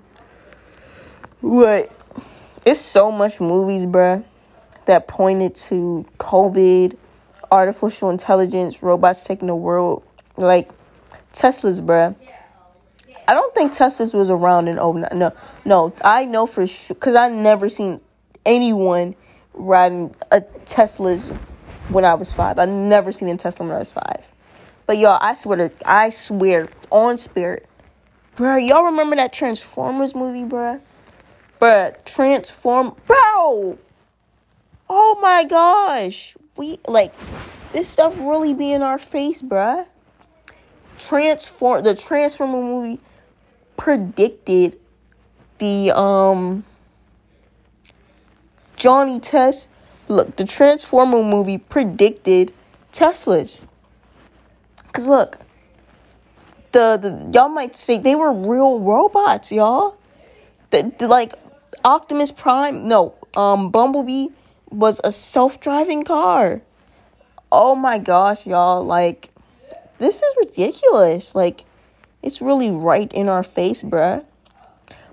But 1.42 1.90
it's 2.66 2.80
so 2.80 3.10
much 3.10 3.40
movies, 3.40 3.86
bruh, 3.86 4.22
that 4.84 5.08
pointed 5.08 5.54
to 5.54 6.04
COVID, 6.18 6.94
artificial 7.50 8.10
intelligence, 8.10 8.82
robots 8.82 9.24
taking 9.24 9.48
the 9.48 9.56
world. 9.56 10.04
Like 10.36 10.70
Tesla's, 11.32 11.80
bruh. 11.80 12.14
I 13.26 13.32
don't 13.32 13.54
think 13.54 13.72
Tesla's 13.72 14.12
was 14.12 14.28
around 14.28 14.68
in 14.68 14.78
oh 14.78 14.92
no 14.92 15.32
no 15.64 15.94
I 16.04 16.26
know 16.26 16.44
for 16.44 16.66
sure 16.66 16.94
because 16.94 17.14
I 17.14 17.28
never 17.28 17.70
seen 17.70 18.02
anyone 18.44 19.14
riding 19.58 20.14
a 20.30 20.40
Tesla's 20.64 21.28
when 21.88 22.04
I 22.04 22.14
was 22.14 22.32
five. 22.32 22.58
I 22.58 22.64
never 22.66 23.12
seen 23.12 23.28
a 23.28 23.36
Tesla 23.36 23.66
when 23.66 23.76
I 23.76 23.80
was 23.80 23.92
five. 23.92 24.26
But 24.86 24.98
y'all, 24.98 25.18
I 25.20 25.34
swear 25.34 25.68
to 25.68 25.70
I 25.84 26.10
swear 26.10 26.68
on 26.90 27.18
spirit, 27.18 27.68
bruh. 28.36 28.66
Y'all 28.66 28.84
remember 28.84 29.16
that 29.16 29.32
Transformers 29.32 30.14
movie, 30.14 30.44
bruh? 30.44 30.80
Bruh, 31.60 32.04
Transform, 32.04 32.94
bro. 33.06 33.78
Oh 34.88 35.18
my 35.20 35.44
gosh, 35.44 36.36
we 36.56 36.78
like 36.88 37.12
this 37.72 37.88
stuff 37.88 38.16
really 38.18 38.54
be 38.54 38.72
in 38.72 38.82
our 38.82 38.98
face, 38.98 39.42
bruh. 39.42 39.86
Transform 40.98 41.84
the 41.84 41.94
Transformer 41.94 42.62
movie 42.62 43.00
predicted 43.76 44.78
the 45.58 45.92
um 45.96 46.64
Johnny 48.78 49.20
Test. 49.20 49.68
Look, 50.08 50.36
the 50.36 50.44
Transformer 50.44 51.22
movie 51.22 51.58
predicted 51.58 52.54
Teslas. 52.92 53.66
Cause 54.92 55.06
look, 55.06 55.38
the, 56.72 56.96
the 56.96 57.30
y'all 57.32 57.48
might 57.48 57.76
say 57.76 57.98
they 57.98 58.14
were 58.14 58.32
real 58.32 58.80
robots, 58.80 59.52
y'all. 59.52 59.96
The, 60.70 60.92
the 60.98 61.08
like 61.08 61.34
Optimus 61.84 62.32
Prime, 62.32 62.88
no, 62.88 63.14
um, 63.36 63.70
Bumblebee 63.70 64.28
was 64.70 65.00
a 65.04 65.12
self-driving 65.12 66.04
car. 66.04 66.62
Oh 67.50 67.74
my 67.74 67.98
gosh, 67.98 68.46
y'all! 68.46 68.84
Like, 68.84 69.30
this 69.98 70.22
is 70.22 70.36
ridiculous. 70.38 71.34
Like, 71.34 71.64
it's 72.22 72.40
really 72.40 72.70
right 72.70 73.10
in 73.12 73.28
our 73.28 73.42
face, 73.42 73.82
bruh. 73.82 74.24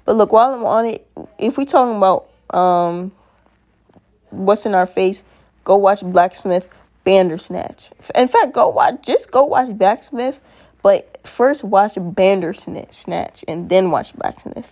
But 0.04 0.16
look, 0.16 0.32
while 0.32 0.54
I'm 0.54 0.66
on 0.66 0.86
it, 0.86 1.08
if 1.38 1.58
we 1.58 1.66
talking 1.66 1.98
about 1.98 2.30
um 2.50 3.12
what's 4.36 4.66
in 4.66 4.74
our 4.74 4.86
face, 4.86 5.24
go 5.64 5.76
watch 5.76 6.02
Black 6.02 6.44
Mirror 6.46 6.64
Bandersnatch. 7.04 7.92
In 8.16 8.28
fact, 8.28 8.54
go 8.54 8.70
watch 8.70 9.02
just 9.02 9.32
go 9.32 9.46
watch 9.46 9.76
Black 9.78 10.12
Mirror, 10.12 10.36
but 10.82 11.20
first 11.26 11.64
watch 11.64 11.94
Bandersnatch 11.98 13.46
and 13.48 13.70
then 13.70 13.92
watch 13.92 14.14
Black 14.16 14.46
Mirror. 14.46 14.68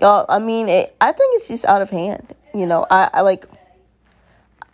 Y'all, 0.00 0.26
I 0.28 0.38
mean, 0.38 0.68
it, 0.68 0.94
I 1.00 1.10
think 1.10 1.36
it's 1.36 1.48
just 1.48 1.64
out 1.64 1.82
of 1.82 1.90
hand. 1.90 2.34
You 2.54 2.66
know, 2.66 2.86
I, 2.90 3.10
I 3.12 3.20
like. 3.22 3.46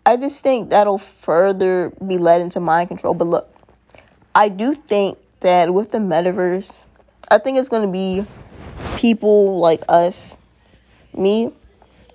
I 0.06 0.18
just 0.18 0.42
think 0.42 0.68
that'll 0.68 0.98
further 0.98 1.90
be 2.06 2.18
led 2.18 2.42
into 2.42 2.60
mind 2.60 2.88
control. 2.88 3.14
But 3.14 3.26
look, 3.26 3.54
I 4.34 4.50
do 4.50 4.74
think 4.74 5.16
that 5.40 5.72
with 5.72 5.92
the 5.92 5.98
metaverse, 5.98 6.84
I 7.30 7.38
think 7.38 7.56
it's 7.56 7.70
going 7.70 7.82
to 7.82 7.92
be 7.92 8.26
people 8.96 9.60
like 9.60 9.82
us, 9.88 10.34
me, 11.16 11.52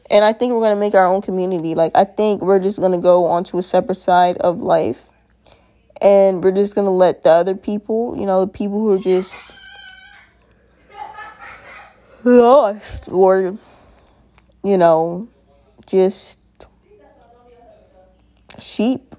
and 0.10 0.26
I 0.26 0.34
think 0.34 0.54
we're 0.54 0.62
going 0.62 0.76
to 0.76 0.80
make 0.80 0.96
our 0.96 1.06
own 1.06 1.22
community. 1.22 1.76
Like, 1.76 1.92
I 1.96 2.04
think 2.04 2.42
we're 2.42 2.60
just 2.60 2.80
going 2.80 2.92
to 2.94 2.98
go 2.98 3.26
onto 3.26 3.58
a 3.58 3.64
separate 3.64 3.96
side 3.96 4.38
of 4.38 4.60
life 4.62 5.10
and 6.02 6.44
we're 6.44 6.52
just 6.52 6.76
going 6.76 6.86
to 6.86 6.92
let 6.92 7.24
the 7.24 7.30
other 7.30 7.56
people, 7.56 8.16
you 8.18 8.26
know, 8.26 8.46
the 8.46 8.52
people 8.52 8.80
who 8.80 8.92
are 8.94 9.00
just 9.00 9.36
lost 12.24 13.10
or, 13.10 13.58
you 14.64 14.78
know, 14.78 15.28
just 15.86 16.40
sheep. 18.58 19.16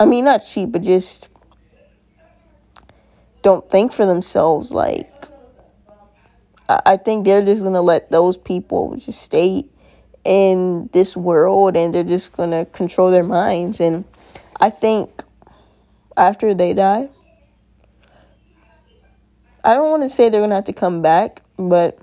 I 0.00 0.06
mean, 0.06 0.24
not 0.24 0.42
sheep, 0.42 0.72
but 0.72 0.82
just 0.82 1.28
don't 3.42 3.68
think 3.70 3.92
for 3.92 4.06
themselves. 4.06 4.72
Like, 4.72 5.10
I 6.68 6.96
think 6.96 7.24
they're 7.24 7.44
just 7.44 7.62
gonna 7.62 7.80
let 7.80 8.10
those 8.10 8.36
people 8.36 8.94
just 8.96 9.22
stay 9.22 9.64
in 10.24 10.88
this 10.92 11.16
world 11.16 11.76
and 11.76 11.94
they're 11.94 12.04
just 12.04 12.32
gonna 12.32 12.64
control 12.66 13.10
their 13.10 13.24
minds. 13.24 13.80
And 13.80 14.04
I 14.60 14.70
think 14.70 15.22
after 16.16 16.54
they 16.54 16.74
die, 16.74 17.08
I 19.64 19.74
don't 19.74 19.90
want 19.90 20.02
to 20.02 20.08
say 20.08 20.28
they're 20.28 20.40
gonna 20.40 20.54
have 20.56 20.64
to 20.64 20.72
come 20.72 21.02
back, 21.02 21.42
but 21.56 21.98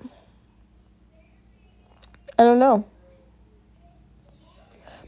I 2.37 2.43
don't 2.43 2.59
know. 2.59 2.85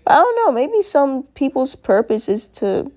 But 0.04 0.14
I 0.14 0.16
don't 0.18 0.36
know. 0.38 0.52
Maybe 0.52 0.82
some 0.82 1.24
people's 1.24 1.76
purpose 1.76 2.30
is 2.30 2.48
to 2.48 2.92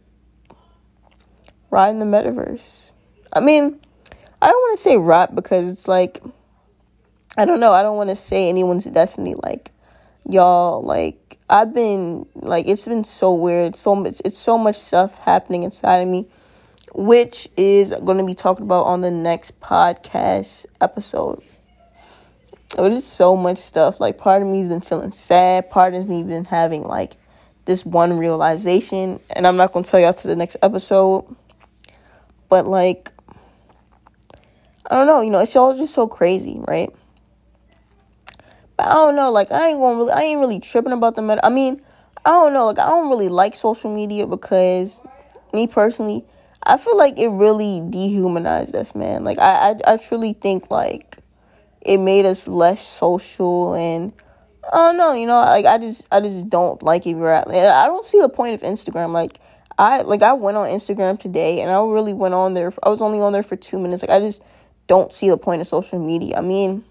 ride 1.71 1.91
in 1.91 1.99
the 1.99 2.07
metaverse. 2.07 2.91
I 3.33 3.41
mean, 3.41 3.81
I 4.43 4.49
don't 4.49 4.61
want 4.61 4.79
to 4.79 4.83
say 4.83 4.97
rot 4.97 5.35
because 5.35 5.71
it's 5.71 5.89
like, 5.89 6.23
I 7.37 7.45
don't 7.45 7.61
know. 7.61 7.73
I 7.73 7.83
don't 7.83 7.97
want 7.97 8.11
to 8.11 8.17
say 8.17 8.49
anyone's 8.49 8.85
destiny. 8.85 9.35
Like, 9.35 9.71
y'all, 10.33 10.83
like, 10.83 11.39
I've 11.49 11.75
been, 11.75 12.27
like, 12.35 12.69
it's 12.69 12.87
been 12.87 13.05
so 13.05 13.35
weird. 13.35 13.77
So 13.77 13.95
much, 13.95 14.21
it's 14.25 14.39
so 14.39 14.57
much 14.57 14.77
stuff 14.77 15.19
happening 15.19 15.63
inside 15.65 15.99
of 15.99 16.09
me, 16.09 16.29
which 16.95 17.49
is 17.57 17.95
going 18.05 18.19
to 18.19 18.25
be 18.25 18.35
talked 18.35 18.61
about 18.61 18.85
on 18.87 19.01
the 19.01 19.11
next 19.11 19.61
podcast 19.61 20.67
episode. 20.81 21.43
It 22.79 22.93
is 22.93 23.05
so 23.05 23.35
much 23.35 23.59
stuff. 23.59 23.99
Like, 23.99 24.17
part 24.17 24.43
of 24.43 24.49
me's 24.49 24.69
been 24.69 24.81
feeling 24.81 25.11
sad. 25.11 25.71
Part 25.71 25.95
of 25.95 26.09
me 26.09 26.19
has 26.19 26.27
been 26.27 26.45
having, 26.45 26.85
like, 26.85 27.17
this 27.65 27.85
one 27.85 28.17
realization. 28.17 29.19
And 29.31 29.47
I'm 29.47 29.57
not 29.57 29.73
going 29.73 29.85
to 29.85 29.91
tell 29.91 30.01
y'all 30.01 30.13
to 30.13 30.29
the 30.29 30.37
next 30.37 30.57
episode. 30.63 31.25
But, 32.49 32.67
like, 32.69 33.13
I 34.89 34.95
don't 34.95 35.07
know, 35.07 35.21
you 35.21 35.31
know, 35.31 35.41
it's 35.41 35.55
all 35.57 35.77
just 35.77 35.95
so 35.95 36.09
crazy, 36.09 36.61
right? 36.67 36.95
But 38.81 38.89
I 38.89 38.95
don't 38.95 39.15
know, 39.15 39.31
like 39.31 39.53
I 39.53 39.69
ain't 39.69 39.79
going 39.79 39.99
really 39.99 40.13
I 40.13 40.23
ain't 40.23 40.41
really 40.41 40.59
tripping 40.59 40.93
about 40.93 41.15
the 41.15 41.21
meta. 41.21 41.45
I 41.45 41.51
mean, 41.51 41.83
I 42.25 42.31
don't 42.31 42.55
know, 42.55 42.65
like 42.65 42.79
I 42.79 42.89
don't 42.89 43.11
really 43.11 43.29
like 43.29 43.55
social 43.55 43.95
media 43.95 44.27
because 44.27 45.03
me 45.53 45.67
personally, 45.67 46.25
I 46.63 46.79
feel 46.79 46.97
like 46.97 47.19
it 47.19 47.29
really 47.29 47.83
dehumanized 47.91 48.75
us, 48.75 48.95
man. 48.95 49.23
Like 49.23 49.39
I 49.39 49.73
I, 49.73 49.93
I 49.93 49.97
truly 49.99 50.33
think 50.33 50.71
like 50.71 51.19
it 51.83 51.99
made 51.99 52.25
us 52.25 52.49
less 52.49 52.81
social 52.81 53.75
and 53.75 54.15
I 54.73 54.77
don't 54.77 54.97
know, 54.97 55.13
you 55.13 55.27
know, 55.27 55.41
like 55.41 55.67
I 55.67 55.77
just 55.77 56.07
I 56.11 56.21
just 56.21 56.49
don't 56.49 56.83
like 56.83 57.07
it. 57.07 57.17
Right, 57.17 57.47
I 57.47 57.85
don't 57.85 58.07
see 58.07 58.19
the 58.19 58.31
point 58.31 58.55
of 58.55 58.63
Instagram. 58.63 59.13
Like 59.13 59.41
I 59.77 60.01
like 60.01 60.23
I 60.23 60.33
went 60.33 60.57
on 60.57 60.69
Instagram 60.69 61.19
today 61.19 61.61
and 61.61 61.71
I 61.71 61.83
really 61.83 62.15
went 62.15 62.33
on 62.33 62.55
there. 62.55 62.73
I 62.83 62.89
was 62.89 63.03
only 63.03 63.21
on 63.21 63.35
there 63.35 63.43
for 63.43 63.57
two 63.57 63.79
minutes. 63.79 64.03
Like 64.03 64.11
I 64.11 64.21
just 64.21 64.41
don't 64.87 65.13
see 65.13 65.29
the 65.29 65.37
point 65.37 65.61
of 65.61 65.67
social 65.67 65.99
media. 65.99 66.39
I 66.39 66.41
mean, 66.41 66.83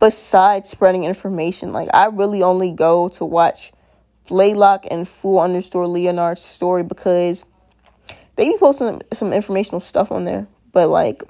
besides 0.00 0.70
spreading 0.70 1.04
information, 1.04 1.72
like 1.72 1.88
I 1.94 2.06
really 2.06 2.42
only 2.42 2.72
go 2.72 3.08
to 3.10 3.24
watch 3.24 3.72
Blaylock 4.28 4.86
and 4.90 5.08
Fool 5.08 5.40
underscore 5.40 5.86
Leonard's 5.86 6.42
story 6.42 6.82
because 6.82 7.44
they 8.36 8.48
be 8.48 8.56
posting 8.58 9.02
some 9.12 9.32
informational 9.32 9.80
stuff 9.80 10.12
on 10.12 10.24
there. 10.24 10.46
But 10.72 10.88
like, 10.88 11.22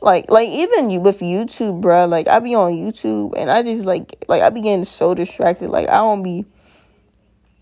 like, 0.00 0.30
like 0.30 0.48
even 0.48 1.02
with 1.02 1.20
YouTube, 1.20 1.80
bro. 1.80 2.06
Like 2.06 2.28
I 2.28 2.38
be 2.40 2.54
on 2.54 2.72
YouTube 2.72 3.34
and 3.36 3.50
I 3.50 3.62
just 3.62 3.84
like, 3.84 4.24
like 4.28 4.42
I 4.42 4.50
be 4.50 4.62
getting 4.62 4.84
so 4.84 5.14
distracted. 5.14 5.70
Like 5.70 5.88
I 5.88 5.96
don't 5.96 6.22
be, 6.22 6.44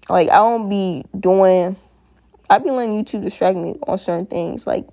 like 0.08 0.28
I 0.30 0.36
don't 0.36 0.68
be 0.68 1.04
doing. 1.18 1.76
I 2.48 2.58
be 2.58 2.70
letting 2.70 3.04
YouTube 3.04 3.22
distract 3.22 3.56
me 3.56 3.76
on 3.86 3.98
certain 3.98 4.26
things. 4.26 4.66
Like 4.66 4.86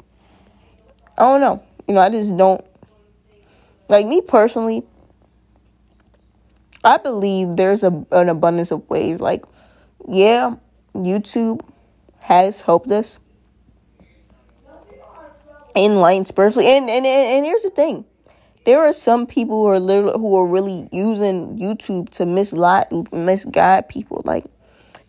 I 1.17 1.23
don't 1.23 1.41
know. 1.41 1.63
You 1.87 1.93
know, 1.93 2.01
I 2.01 2.09
just 2.09 2.35
don't 2.35 2.63
like 3.89 4.05
me 4.05 4.21
personally. 4.21 4.83
I 6.83 6.97
believe 6.97 7.55
there's 7.55 7.83
a, 7.83 8.05
an 8.11 8.29
abundance 8.29 8.71
of 8.71 8.89
ways. 8.89 9.19
Like, 9.19 9.43
yeah, 10.07 10.55
YouTube 10.95 11.61
has 12.19 12.61
helped 12.61 12.91
us 12.91 13.19
enlighten 15.75 16.25
spiritually. 16.25 16.67
And, 16.67 16.89
and 16.89 17.05
and 17.05 17.29
and 17.29 17.45
here's 17.45 17.63
the 17.63 17.69
thing: 17.69 18.05
there 18.65 18.81
are 18.81 18.93
some 18.93 19.27
people 19.27 19.63
who 19.63 19.67
are 19.67 19.79
literally 19.79 20.19
who 20.19 20.35
are 20.37 20.47
really 20.47 20.87
using 20.91 21.57
YouTube 21.57 22.09
to 22.11 22.25
mislead 22.25 22.87
misguide 23.11 23.89
people. 23.89 24.21
Like, 24.25 24.45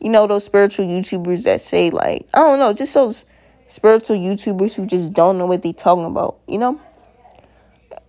you 0.00 0.08
know, 0.08 0.26
those 0.26 0.44
spiritual 0.44 0.86
YouTubers 0.86 1.44
that 1.44 1.60
say 1.60 1.90
like, 1.90 2.28
I 2.34 2.38
don't 2.38 2.58
know, 2.58 2.72
just 2.72 2.94
those 2.94 3.24
spiritual 3.66 4.16
YouTubers 4.16 4.74
who 4.74 4.86
just 4.86 5.12
don't 5.12 5.38
know 5.38 5.46
what 5.46 5.62
they're 5.62 5.72
talking 5.72 6.04
about, 6.04 6.38
you 6.48 6.58
know? 6.58 6.80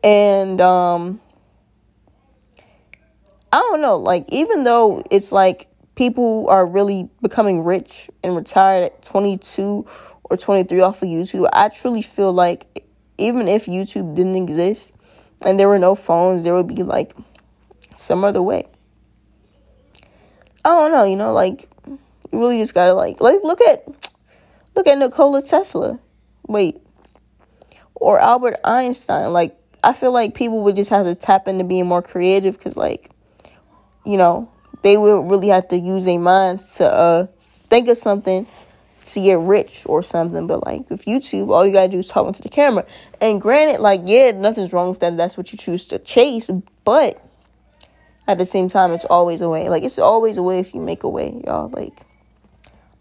And 0.04 0.62
um 0.62 1.20
I 3.52 3.58
don't 3.58 3.82
know, 3.82 3.98
like 3.98 4.26
even 4.32 4.64
though 4.64 5.04
it's 5.10 5.32
like 5.32 5.68
people 5.96 6.48
are 6.50 6.66
really 6.66 7.10
becoming 7.22 7.64
rich 7.64 8.10
and 8.24 8.36
retired 8.36 8.86
at 8.86 9.02
22 9.04 9.86
or 10.24 10.38
23 10.38 10.82
off 10.82 11.02
of 11.02 11.10
YouTube, 11.10 11.50
I 11.52 11.70
truly 11.70 12.02
feel 12.02 12.32
like 12.32 12.86
even 13.18 13.48
if 13.48 13.66
YouTube 13.66 14.16
didn't 14.16 14.36
exist 14.36 14.94
and 15.44 15.60
there 15.60 15.68
were 15.68 15.80
no 15.80 15.96
phones, 15.96 16.44
there 16.44 16.54
would 16.54 16.68
be 16.68 16.84
like 16.84 17.14
some 17.96 18.24
other 18.24 18.42
way. 18.42 18.68
I 20.64 20.70
don't 20.70 20.92
know, 20.92 21.06
you 21.06 21.16
know, 21.16 21.34
like 21.34 21.70
you 21.88 22.40
really 22.40 22.60
just 22.60 22.74
gotta 22.74 22.94
like 22.94 23.20
like 23.22 23.40
look 23.44 23.62
at 23.62 23.86
look 24.76 24.88
at 24.88 24.98
Nikola 24.98 25.42
Tesla. 25.42 26.00
Wait. 26.48 26.82
Or 27.96 28.20
Albert 28.20 28.60
Einstein. 28.64 29.34
Like 29.34 29.59
I 29.84 29.94
feel 29.94 30.12
like 30.12 30.36
people 30.36 30.64
would 30.64 30.76
just 30.76 30.90
have 30.90 31.06
to 31.06 31.16
tap 31.16 31.48
into 31.48 31.64
being 31.64 31.88
more 31.88 32.02
creative 32.02 32.58
because 32.58 32.76
like 32.76 33.12
you 34.06 34.18
know, 34.18 34.50
they 34.82 34.98
would 34.98 35.30
really 35.30 35.50
have 35.50 35.68
to 35.70 35.78
use 35.78 36.06
their 36.06 36.20
minds 36.20 36.78
to 36.78 36.92
uh 36.92 37.28
think 37.70 37.88
of 37.90 37.98
something 37.98 38.48
to 39.06 39.22
get 39.22 39.40
rich 39.40 39.84
or 39.86 40.04
something. 40.04 40.48
But 40.48 40.66
like 40.66 40.90
with 40.90 41.06
YouTube, 41.06 41.50
all 41.50 41.66
you 41.66 41.74
gotta 41.74 41.90
do 41.90 42.00
is 42.00 42.08
talk 42.08 42.28
into 42.28 42.42
the 42.42 42.50
camera. 42.50 42.86
And 43.22 43.42
granted, 43.42 43.82
like 43.82 44.02
yeah, 44.06 44.32
nothing's 44.32 44.74
wrong 44.74 44.90
with 44.90 45.00
that. 45.02 45.18
That's 45.18 45.38
what 45.38 45.52
you 45.52 45.58
choose 45.58 45.86
to 45.86 46.00
chase. 46.00 46.50
But 46.84 47.24
at 48.28 48.38
the 48.38 48.46
same 48.46 48.70
time, 48.70 48.92
it's 48.92 49.06
always 49.06 49.42
a 49.42 49.50
way. 49.50 49.70
Like 49.70 49.84
it's 49.84 50.00
always 50.00 50.38
a 50.38 50.44
way 50.44 50.60
if 50.60 50.74
you 50.74 50.82
make 50.82 51.04
a 51.04 51.10
way, 51.10 51.42
y'all. 51.46 51.70
Like 51.70 52.06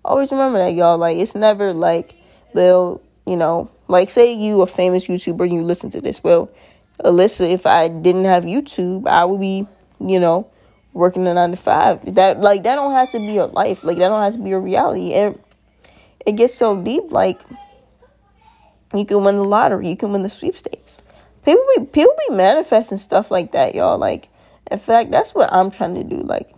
always 0.05 0.31
remember 0.31 0.59
that, 0.59 0.75
y'all. 0.75 0.99
Like 0.99 1.19
it's 1.19 1.35
never 1.35 1.73
like, 1.73 2.15
well, 2.55 3.01
you 3.27 3.37
know, 3.37 3.71
like 3.89 4.11
say 4.11 4.33
you 4.33 4.63
a 4.63 4.67
famous 4.67 5.07
YouTuber 5.07 5.41
and 5.45 5.53
you 5.53 5.63
listen 5.63 5.91
to 5.91 6.01
this. 6.01 6.23
Well, 6.23 6.51
Alyssa, 7.05 7.51
if 7.51 7.67
I 7.67 7.89
didn't 7.89 8.25
have 8.25 8.45
YouTube, 8.45 9.09
I 9.09 9.25
would 9.25 9.41
be, 9.41 9.67
you 10.01 10.21
know, 10.21 10.49
working 10.93 11.27
a 11.27 11.35
nine 11.35 11.51
to 11.51 11.57
five. 11.57 12.15
That 12.15 12.41
like 12.41 12.63
that 12.63 12.77
don't 12.77 12.93
have 12.93 13.11
to 13.13 13.19
be 13.19 13.33
your 13.33 13.49
life. 13.49 13.85
Like 13.85 13.99
that 13.99 14.09
don't 14.09 14.23
have 14.23 14.35
to 14.35 14.39
be 14.39 14.51
your 14.51 14.61
reality. 14.61 15.15
And 15.15 15.39
it 16.25 16.33
gets 16.33 16.55
so 16.55 16.81
deep. 16.81 17.05
Like 17.11 17.41
you 18.95 19.05
can 19.05 19.25
win 19.25 19.37
the 19.37 19.45
lottery. 19.45 19.89
You 19.89 19.97
can 19.97 20.13
win 20.13 20.23
the 20.23 20.31
sweepstakes. 20.31 20.99
People 21.45 21.65
be 21.77 21.85
people 21.87 22.15
be 22.29 22.37
manifesting 22.37 22.99
stuff 22.99 23.31
like 23.31 23.53
that, 23.53 23.75
y'all. 23.75 23.99
Like 23.99 24.29
in 24.71 24.79
fact, 24.79 25.11
that's 25.11 25.35
what 25.35 25.53
I'm 25.53 25.71
trying 25.71 25.95
to 25.95 26.05
do. 26.05 26.17
Like, 26.17 26.51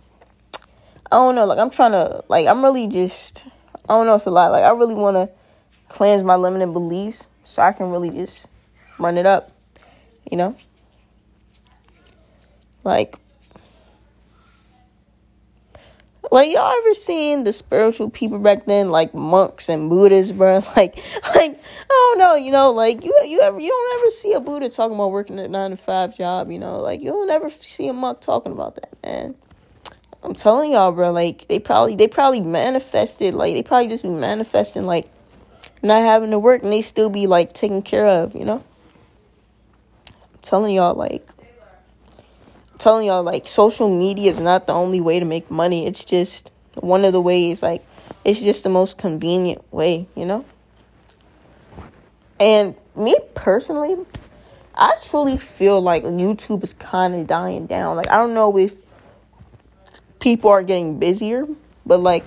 I 1.11 1.15
don't 1.15 1.35
know. 1.35 1.45
Like, 1.45 1.59
I'm 1.59 1.69
trying 1.69 1.91
to, 1.91 2.23
like, 2.27 2.47
I'm 2.47 2.63
really 2.63 2.87
just, 2.87 3.43
I 3.87 3.93
don't 3.93 4.05
know. 4.05 4.15
It's 4.15 4.25
a 4.25 4.31
lot. 4.31 4.51
Like, 4.51 4.63
I 4.63 4.71
really 4.71 4.95
want 4.95 5.15
to 5.15 5.29
cleanse 5.91 6.23
my 6.23 6.35
limiting 6.35 6.73
beliefs 6.73 7.25
so 7.43 7.61
I 7.61 7.71
can 7.73 7.91
really 7.91 8.09
just 8.09 8.45
run 8.97 9.17
it 9.17 9.25
up, 9.25 9.51
you 10.29 10.37
know? 10.37 10.55
Like, 12.83 13.17
like 16.31 16.49
y'all 16.51 16.71
ever 16.71 16.93
seen 16.93 17.43
the 17.43 17.51
spiritual 17.51 18.09
people 18.09 18.39
back 18.39 18.65
then, 18.65 18.89
like 18.89 19.13
monks 19.13 19.69
and 19.69 19.89
Buddhists, 19.89 20.31
bro? 20.31 20.61
Like, 20.75 20.95
like 21.35 21.59
I 21.61 21.87
don't 21.89 22.19
know, 22.19 22.35
you 22.35 22.51
know, 22.51 22.71
like 22.71 23.03
you 23.03 23.13
you 23.25 23.41
ever 23.41 23.59
you 23.59 23.69
don't 23.69 23.99
ever 23.99 24.09
see 24.11 24.33
a 24.33 24.39
Buddha 24.39 24.69
talking 24.69 24.95
about 24.95 25.11
working 25.11 25.37
a 25.39 25.47
nine 25.47 25.71
to 25.71 25.77
five 25.77 26.17
job, 26.17 26.49
you 26.49 26.57
know, 26.57 26.79
like 26.79 27.01
you 27.01 27.11
don't 27.11 27.29
ever 27.29 27.49
see 27.49 27.87
a 27.87 27.93
monk 27.93 28.21
talking 28.21 28.53
about 28.53 28.75
that, 28.75 28.93
man. 29.03 29.35
I'm 30.23 30.35
telling 30.35 30.71
y'all, 30.71 30.91
bro, 30.91 31.11
like 31.11 31.47
they 31.49 31.59
probably 31.59 31.95
they 31.95 32.07
probably 32.07 32.41
manifested, 32.41 33.33
like 33.33 33.53
they 33.53 33.63
probably 33.63 33.89
just 33.89 34.03
be 34.03 34.09
manifesting, 34.09 34.85
like 34.85 35.07
not 35.83 36.01
having 36.01 36.31
to 36.31 36.39
work, 36.39 36.63
and 36.63 36.71
they 36.71 36.81
still 36.81 37.09
be 37.09 37.27
like 37.27 37.53
taken 37.53 37.81
care 37.81 38.07
of, 38.07 38.35
you 38.35 38.45
know. 38.45 38.63
I'm 40.07 40.39
telling 40.41 40.75
y'all, 40.75 40.95
like 40.95 41.27
telling 42.81 43.05
y'all 43.05 43.21
like 43.21 43.47
social 43.47 43.95
media 43.95 44.31
is 44.31 44.39
not 44.39 44.65
the 44.65 44.73
only 44.73 44.99
way 44.99 45.19
to 45.19 45.25
make 45.25 45.51
money. 45.51 45.85
It's 45.85 46.03
just 46.03 46.49
one 46.73 47.05
of 47.05 47.13
the 47.13 47.21
ways 47.21 47.61
like 47.61 47.85
it's 48.25 48.39
just 48.39 48.63
the 48.63 48.69
most 48.69 48.97
convenient 48.97 49.61
way, 49.71 50.07
you 50.15 50.25
know? 50.25 50.43
And 52.39 52.75
me 52.95 53.15
personally, 53.35 53.95
I 54.73 54.95
truly 55.03 55.37
feel 55.37 55.79
like 55.79 56.03
YouTube 56.03 56.63
is 56.63 56.73
kind 56.73 57.13
of 57.13 57.27
dying 57.27 57.67
down. 57.67 57.97
Like 57.97 58.09
I 58.09 58.17
don't 58.17 58.33
know 58.33 58.57
if 58.57 58.75
people 60.19 60.49
are 60.49 60.63
getting 60.63 60.97
busier, 60.97 61.45
but 61.85 61.99
like 61.99 62.23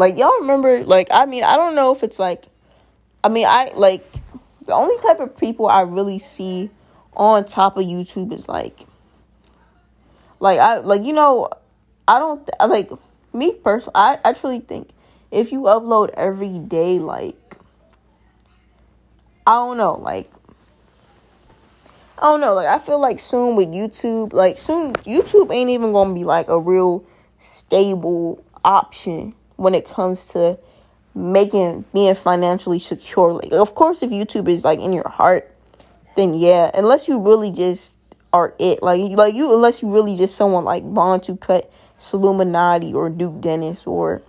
like 0.00 0.16
y'all 0.16 0.40
remember 0.40 0.82
like 0.84 1.08
I 1.10 1.26
mean, 1.26 1.44
I 1.44 1.56
don't 1.56 1.74
know 1.74 1.92
if 1.92 2.02
it's 2.02 2.18
like 2.18 2.46
I 3.22 3.28
mean, 3.28 3.46
I 3.46 3.70
like 3.74 4.04
the 4.64 4.72
only 4.72 4.96
type 5.02 5.20
of 5.20 5.36
people 5.36 5.68
I 5.68 5.82
really 5.82 6.18
see 6.18 6.70
on 7.14 7.44
top 7.44 7.76
of 7.76 7.84
YouTube 7.84 8.32
is 8.32 8.48
like 8.48 8.80
like 10.38 10.58
I 10.58 10.78
like 10.78 11.04
you 11.04 11.12
know 11.12 11.50
I 12.08 12.18
don't 12.18 12.48
like 12.66 12.90
me 13.34 13.52
personally 13.52 13.92
I, 13.94 14.18
I 14.24 14.32
truly 14.32 14.60
think 14.60 14.88
if 15.30 15.52
you 15.52 15.62
upload 15.62 16.10
every 16.14 16.58
day 16.58 16.98
like 16.98 17.56
I 19.46 19.52
don't 19.52 19.76
know 19.76 19.96
like 19.96 20.32
I 22.18 22.22
don't 22.22 22.40
know 22.40 22.54
like 22.54 22.68
I 22.68 22.78
feel 22.78 23.00
like 23.00 23.18
soon 23.18 23.54
with 23.54 23.68
YouTube 23.68 24.32
like 24.32 24.58
soon 24.58 24.94
YouTube 24.94 25.52
ain't 25.52 25.70
even 25.70 25.92
gonna 25.92 26.14
be 26.14 26.24
like 26.24 26.48
a 26.48 26.58
real 26.58 27.04
stable 27.38 28.42
option 28.64 29.34
when 29.60 29.74
it 29.74 29.86
comes 29.86 30.28
to 30.28 30.58
making 31.14 31.84
being 31.92 32.14
financially 32.14 32.78
secure. 32.78 33.32
Like 33.34 33.52
of 33.52 33.74
course 33.74 34.02
if 34.02 34.10
YouTube 34.10 34.48
is 34.48 34.64
like 34.64 34.80
in 34.80 34.92
your 34.92 35.08
heart 35.08 35.50
then 36.16 36.34
yeah, 36.34 36.70
unless 36.74 37.08
you 37.08 37.20
really 37.20 37.50
just 37.50 37.96
are 38.32 38.54
it, 38.58 38.82
like 38.82 39.00
like 39.12 39.34
you, 39.34 39.54
unless 39.54 39.82
you 39.82 39.92
really 39.92 40.16
just 40.16 40.36
someone 40.36 40.64
like 40.64 40.82
Bond 40.92 41.22
to 41.24 41.36
cut 41.36 41.72
Illuminati, 42.12 42.92
or 42.92 43.08
Duke 43.10 43.40
Dennis, 43.40 43.86
or 43.86 44.22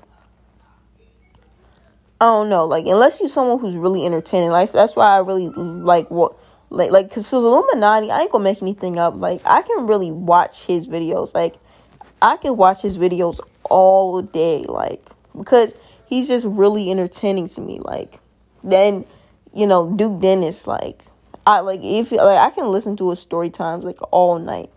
I 2.20 2.26
don't 2.26 2.50
know, 2.50 2.65
like 2.65 2.86
unless 2.86 3.20
you're 3.20 3.30
someone 3.30 3.60
who's 3.60 3.76
really 3.76 4.06
entertaining, 4.06 4.52
like 4.52 4.72
that's 4.72 4.96
why 4.96 5.08
I 5.08 5.20
really 5.20 5.50
like 5.50 6.10
what 6.10 6.36
like 6.70 6.91
like 6.91 7.10
because 7.10 7.32
Illuminati, 7.32 8.12
I 8.12 8.22
ain't 8.22 8.32
gonna 8.32 8.44
make 8.44 8.62
anything 8.62 8.98
up. 8.98 9.15
Like 9.17 9.41
I 9.46 9.62
can 9.62 9.88
really 9.88 10.12
watch 10.12 10.65
his 10.65 10.88
videos, 10.88 11.34
like 11.34 11.56
I 12.22 12.38
can 12.38 12.58
watch 12.58 12.82
his 12.82 12.98
videos 12.98 13.39
all 13.70 14.22
day, 14.22 14.63
like 14.67 15.04
because 15.38 15.76
he's 16.08 16.28
just 16.28 16.46
really 16.46 16.91
entertaining 16.91 17.48
to 17.50 17.62
me. 17.62 17.80
Like 17.80 18.20
then 18.63 19.06
you 19.54 19.67
know 19.67 19.91
Duke 19.96 20.22
Dennis, 20.22 20.67
like 20.67 21.04
I 21.46 21.60
like 21.60 21.82
if 21.84 22.12
like 22.12 22.39
I 22.39 22.50
can 22.52 22.67
listen 22.67 22.96
to 22.98 23.10
his 23.10 23.20
story 23.20 23.50
times 23.50 23.86
like 23.86 24.00
all 24.12 24.39
night. 24.39 24.70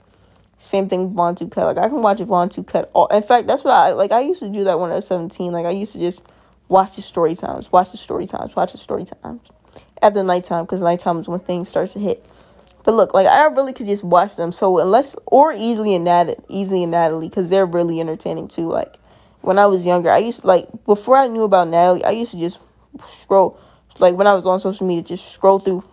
Same 0.57 0.89
thing 0.89 1.13
Von 1.13 1.35
Two 1.35 1.49
Cut. 1.49 1.77
Like 1.77 1.85
I 1.85 1.89
can 1.89 2.01
watch 2.01 2.21
Von 2.21 2.49
Cut 2.49 2.91
all 2.95 3.07
in 3.09 3.23
fact 3.23 3.47
that's 3.47 3.65
what 3.65 3.75
I 3.75 3.93
like 3.93 4.13
I 4.13 4.21
used 4.21 4.41
to 4.41 4.49
do 4.49 4.65
that 4.65 4.81
when 4.81 4.91
I 4.91 4.95
was 4.97 5.07
seventeen. 5.07 5.53
Like 5.53 5.67
I 5.67 5.71
used 5.71 5.93
to 5.93 5.99
just 5.99 6.23
watch 6.69 6.97
the 6.97 7.03
story 7.03 7.35
times, 7.35 7.71
watch 7.71 7.93
the 7.93 7.99
story 7.99 8.27
times, 8.27 8.57
watch 8.57 8.73
the 8.73 8.79
story 8.79 9.05
times. 9.05 9.41
At 10.03 10.15
the 10.15 10.23
nighttime, 10.23 10.65
because 10.65 10.83
nighttime 10.83 11.19
is 11.19 11.29
when 11.29 11.41
things 11.41 11.69
starts 11.69 11.95
to 11.95 11.99
hit. 11.99 12.25
But 12.85 12.95
look, 12.95 13.15
like 13.15 13.27
I 13.27 13.45
really 13.47 13.73
could 13.73 13.87
just 13.87 14.05
watch 14.05 14.37
them. 14.37 14.53
So 14.53 14.79
unless 14.79 15.17
or 15.27 15.53
easily 15.53 15.95
and 15.95 16.05
Nat 16.05 16.35
easily 16.49 16.83
and 16.83 16.93
Natalie, 16.93 17.29
because 17.29 17.49
they're 17.49 17.67
really 17.67 18.01
entertaining 18.01 18.49
too. 18.49 18.69
Like 18.69 18.97
when 19.45 19.59
I 19.59 19.67
was 19.67 19.85
younger, 19.85 20.11
I 20.11 20.19
used 20.19 20.43
to, 20.43 20.47
like 20.47 20.69
before 20.85 21.17
I 21.17 21.27
knew 21.27 21.45
about 21.45 21.69
Natalie, 21.69 22.05
I 22.05 22.11
used 22.11 22.33
to 22.33 22.39
just 22.39 22.59
scroll 23.09 23.59
like 23.99 24.15
when 24.15 24.27
I 24.27 24.35
was 24.35 24.47
on 24.47 24.59
social 24.59 24.87
media, 24.87 25.03
just 25.03 25.33
scroll 25.33 25.59
through 25.59 25.85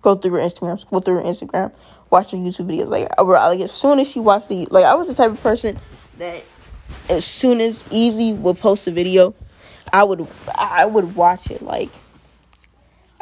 go 0.00 0.14
through 0.14 0.32
her 0.32 0.38
Instagram, 0.38 0.78
scroll 0.78 1.00
through 1.00 1.16
her 1.16 1.22
Instagram, 1.22 1.72
watch 2.10 2.30
her 2.30 2.36
YouTube 2.36 2.66
videos. 2.66 2.88
Like, 2.88 3.08
I, 3.18 3.22
like 3.22 3.60
as 3.60 3.72
soon 3.72 3.98
as 3.98 4.10
she 4.10 4.20
watched 4.20 4.48
the, 4.48 4.66
like, 4.70 4.84
I 4.84 4.94
was 4.94 5.08
the 5.08 5.14
type 5.14 5.30
of 5.30 5.42
person 5.42 5.78
that 6.18 6.44
as 7.08 7.24
soon 7.24 7.60
as 7.60 7.86
Easy 7.90 8.32
would 8.32 8.58
post 8.58 8.86
a 8.86 8.90
video, 8.90 9.34
I 9.92 10.04
would, 10.04 10.26
I 10.56 10.86
would 10.86 11.16
watch 11.16 11.50
it. 11.50 11.62
Like, 11.62 11.90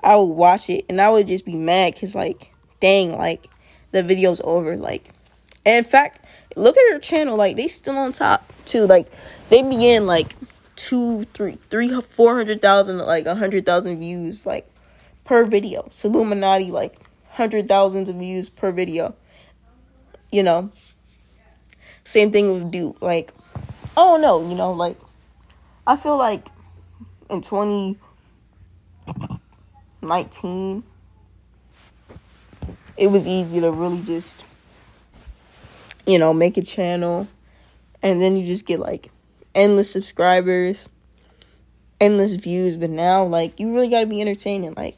I 0.03 0.17
would 0.17 0.25
watch 0.25 0.69
it, 0.71 0.85
and 0.89 1.01
I 1.01 1.11
would 1.11 1.27
just 1.27 1.45
be 1.45 1.57
mad 1.57 1.95
because, 1.95 2.15
like, 2.15 2.51
dang, 2.81 3.13
like, 3.13 3.47
the 3.93 4.03
video's 4.03 4.41
over. 4.45 4.77
Like, 4.77 5.11
in 5.65 5.85
fact, 5.85 6.26
look 6.57 6.77
at 6.77 6.93
her 6.93 6.99
channel. 6.99 7.37
Like, 7.37 7.57
they 7.57 7.69
still 7.69 7.97
on 7.97 8.13
top 8.13 8.53
too. 8.65 8.87
Like, 8.87 9.09
they 9.49 9.63
begin 9.63 10.07
like 10.07 10.35
two, 10.75 11.25
three, 11.27 11.59
three, 11.71 12.01
four 12.01 12.35
hundred 12.35 12.61
thousand, 12.61 12.99
like 12.99 13.27
a 13.27 13.37
hundred 13.37 13.65
thousand 13.65 14.01
views. 14.01 14.45
Like, 14.45 14.69
per 15.27 15.45
video. 15.45 15.91
Illuminati 16.03 16.71
like 16.71 16.99
hundred 17.31 17.69
thousands 17.69 18.09
of 18.09 18.17
views 18.17 18.49
per 18.49 18.73
video. 18.73 19.15
You 20.33 20.43
know. 20.43 20.71
Same 22.05 22.31
thing 22.31 22.53
with 22.53 22.71
Duke. 22.71 23.03
Like, 23.03 23.33
oh 23.97 24.21
don't 24.21 24.49
you 24.49 24.57
know, 24.57 24.73
like 24.73 24.97
I 25.87 25.97
feel 25.97 26.17
like 26.17 26.47
in 27.29 27.43
twenty 27.43 27.99
nineteen 30.01 30.85
it 32.97 33.09
was 33.09 33.27
easy 33.27 33.61
to 33.61 33.71
really 33.71 34.01
just 34.03 34.43
you 36.07 36.19
know, 36.19 36.33
make 36.33 36.57
a 36.57 36.63
channel 36.63 37.29
and 38.03 38.21
then 38.21 38.37
you 38.37 38.47
just 38.47 38.67
get 38.67 38.79
like 38.79 39.11
endless 39.55 39.91
subscribers, 39.91 40.89
endless 42.01 42.35
views, 42.37 42.77
but 42.77 42.91
now 42.91 43.25
like 43.25 43.59
you 43.59 43.73
really 43.73 43.89
got 43.89 44.01
to 44.01 44.07
be 44.07 44.21
entertaining 44.21 44.75
like 44.75 44.97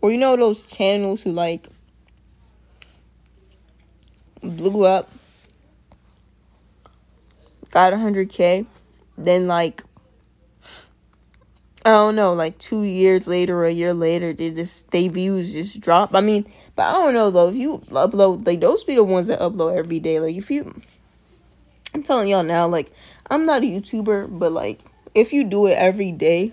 or 0.00 0.10
you 0.10 0.18
know 0.18 0.36
those 0.36 0.64
channels 0.64 1.22
who 1.22 1.32
like 1.32 1.68
blew 4.42 4.84
up, 4.84 5.10
got 7.70 7.92
100k, 7.92 8.66
then 9.18 9.46
like 9.46 9.82
I 11.84 11.90
don't 11.90 12.14
know, 12.14 12.34
like 12.34 12.58
two 12.58 12.82
years 12.82 13.26
later 13.26 13.56
or 13.56 13.64
a 13.64 13.70
year 13.70 13.94
later, 13.94 14.34
they 14.34 14.50
just 14.50 14.90
they 14.90 15.08
views 15.08 15.54
just 15.54 15.80
drop. 15.80 16.14
I 16.14 16.20
mean, 16.20 16.50
but 16.76 16.82
I 16.82 16.92
don't 16.92 17.14
know 17.14 17.30
though. 17.30 17.48
If 17.48 17.54
you 17.54 17.78
upload, 17.78 18.46
like 18.46 18.60
those 18.60 18.84
be 18.84 18.94
the 18.94 19.04
ones 19.04 19.28
that 19.28 19.40
upload 19.40 19.76
every 19.78 19.98
day. 19.98 20.20
Like 20.20 20.36
if 20.36 20.50
you, 20.50 20.74
I'm 21.94 22.02
telling 22.02 22.28
y'all 22.28 22.42
now, 22.42 22.66
like 22.66 22.92
I'm 23.30 23.44
not 23.44 23.62
a 23.62 23.66
YouTuber, 23.66 24.38
but 24.38 24.52
like 24.52 24.80
if 25.14 25.32
you 25.32 25.42
do 25.44 25.66
it 25.68 25.72
every 25.72 26.12
day, 26.12 26.52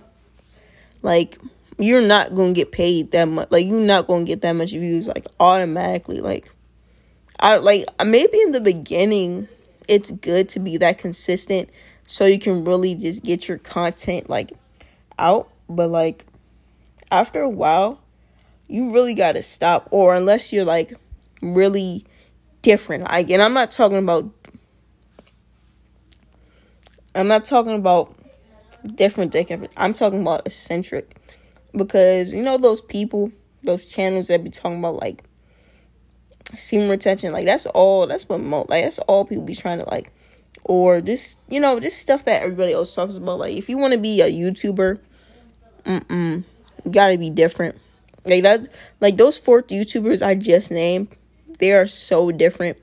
like 1.02 1.38
you're 1.78 2.02
not 2.02 2.34
gonna 2.34 2.54
get 2.54 2.72
paid 2.72 3.12
that 3.12 3.26
much. 3.26 3.52
Like 3.52 3.68
you're 3.68 3.86
not 3.86 4.08
gonna 4.08 4.24
get 4.24 4.42
that 4.42 4.54
much 4.54 4.72
views 4.72 5.08
like 5.08 5.28
automatically. 5.42 6.22
Like 6.22 6.50
I 7.38 7.58
like 7.58 7.86
maybe 8.06 8.40
in 8.40 8.54
the 8.54 8.62
beginning, 8.62 9.50
it's 9.90 10.10
good 10.10 10.48
to 10.50 10.62
be 10.62 10.78
that 10.78 11.00
consistent 11.00 11.70
so 12.06 12.26
you 12.26 12.40
can 12.40 12.64
really 12.64 12.96
just 12.96 13.24
get 13.24 13.50
your 13.50 13.58
content 13.58 14.30
like 14.30 14.54
out, 15.20 15.50
but 15.70 15.90
like 15.90 16.26
after 17.12 17.42
a 17.42 17.50
while, 17.50 18.02
you 18.68 18.92
really 18.92 19.14
got 19.14 19.34
to 19.34 19.42
stop 19.42 19.88
or 19.92 20.16
unless 20.16 20.52
you're 20.52 20.66
like 20.66 20.94
really 21.42 22.06
different. 22.62 23.06
Like 23.06 23.30
and 23.30 23.42
I'm 23.42 23.54
not 23.54 23.72
talking 23.72 23.98
about 23.98 24.30
I'm 27.16 27.28
not 27.28 27.46
talking 27.46 27.76
about 27.76 28.16
different 28.96 29.32
different. 29.32 29.72
I'm 29.78 29.94
talking 29.94 30.22
about 30.22 30.46
eccentric 30.46 31.18
because 31.74 32.34
you 32.34 32.42
know 32.42 32.58
those 32.58 32.82
people, 32.82 33.32
those 33.64 33.88
channels 33.90 34.28
that 34.28 34.44
be 34.44 34.50
talking 34.50 34.80
about 34.80 34.98
like 34.98 35.24
semen 36.56 36.90
retention, 36.90 37.34
like 37.34 37.46
that's 37.46 37.66
all 37.68 38.08
that's 38.08 38.28
what 38.30 38.40
mo 38.40 38.66
like 38.70 38.84
that's 38.84 39.00
all 39.00 39.26
people 39.26 39.44
be 39.46 39.56
trying 39.56 39.80
to 39.80 39.90
like 39.90 40.12
or 40.64 41.02
just 41.02 41.40
you 41.50 41.60
know 41.60 41.80
this 41.80 41.96
stuff 41.96 42.26
that 42.26 42.44
everybody 42.44 42.74
else 42.74 42.94
talks 42.94 43.16
about. 43.16 43.40
Like 43.40 43.56
if 43.56 43.70
you 43.70 43.78
want 43.78 43.94
to 43.94 44.00
be 44.00 44.22
a 44.22 44.30
YouTuber, 44.30 45.00
mm 45.86 46.44
you 46.86 46.92
gotta 46.92 47.18
be 47.18 47.30
different. 47.30 47.80
Like 48.26 48.44
that, 48.44 48.68
like 49.02 49.18
those 49.18 49.38
four 49.38 49.64
YouTubers 49.64 50.26
I 50.26 50.36
just 50.36 50.72
named, 50.72 51.10
they 51.60 51.74
are 51.74 51.88
so 51.88 52.32
different. 52.32 52.78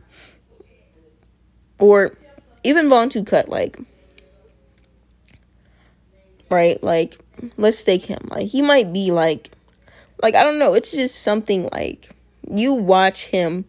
Or 1.78 2.12
even 2.62 2.88
Von 2.88 3.08
to 3.10 3.24
Cut, 3.24 3.48
like 3.48 3.78
right, 6.50 6.82
like 6.82 7.18
let's 7.56 7.82
take 7.84 8.04
him. 8.04 8.20
Like 8.28 8.48
he 8.48 8.62
might 8.62 8.92
be 8.92 9.10
like, 9.10 9.50
like 10.22 10.34
I 10.34 10.42
don't 10.42 10.58
know. 10.58 10.74
It's 10.74 10.90
just 10.90 11.22
something 11.22 11.68
like 11.72 12.10
you 12.50 12.74
watch 12.74 13.26
him 13.26 13.64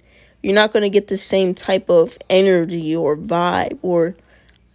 you're 0.45 0.53
not 0.53 0.71
going 0.71 0.83
to 0.83 0.91
get 0.91 1.07
the 1.07 1.17
same 1.17 1.55
type 1.55 1.89
of 1.89 2.19
energy 2.29 2.95
or 2.95 3.17
vibe 3.17 3.79
or 3.81 4.15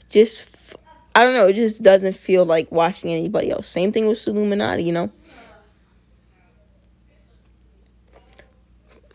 just 0.08 0.74
I 1.14 1.22
don't 1.22 1.34
know, 1.34 1.46
it 1.46 1.52
just 1.52 1.80
doesn't 1.80 2.16
feel 2.16 2.44
like 2.44 2.72
watching 2.72 3.10
anybody 3.10 3.52
else. 3.52 3.68
Same 3.68 3.92
thing 3.92 4.08
with 4.08 4.26
Illuminati, 4.26 4.82
you 4.82 4.90
know. 4.90 5.12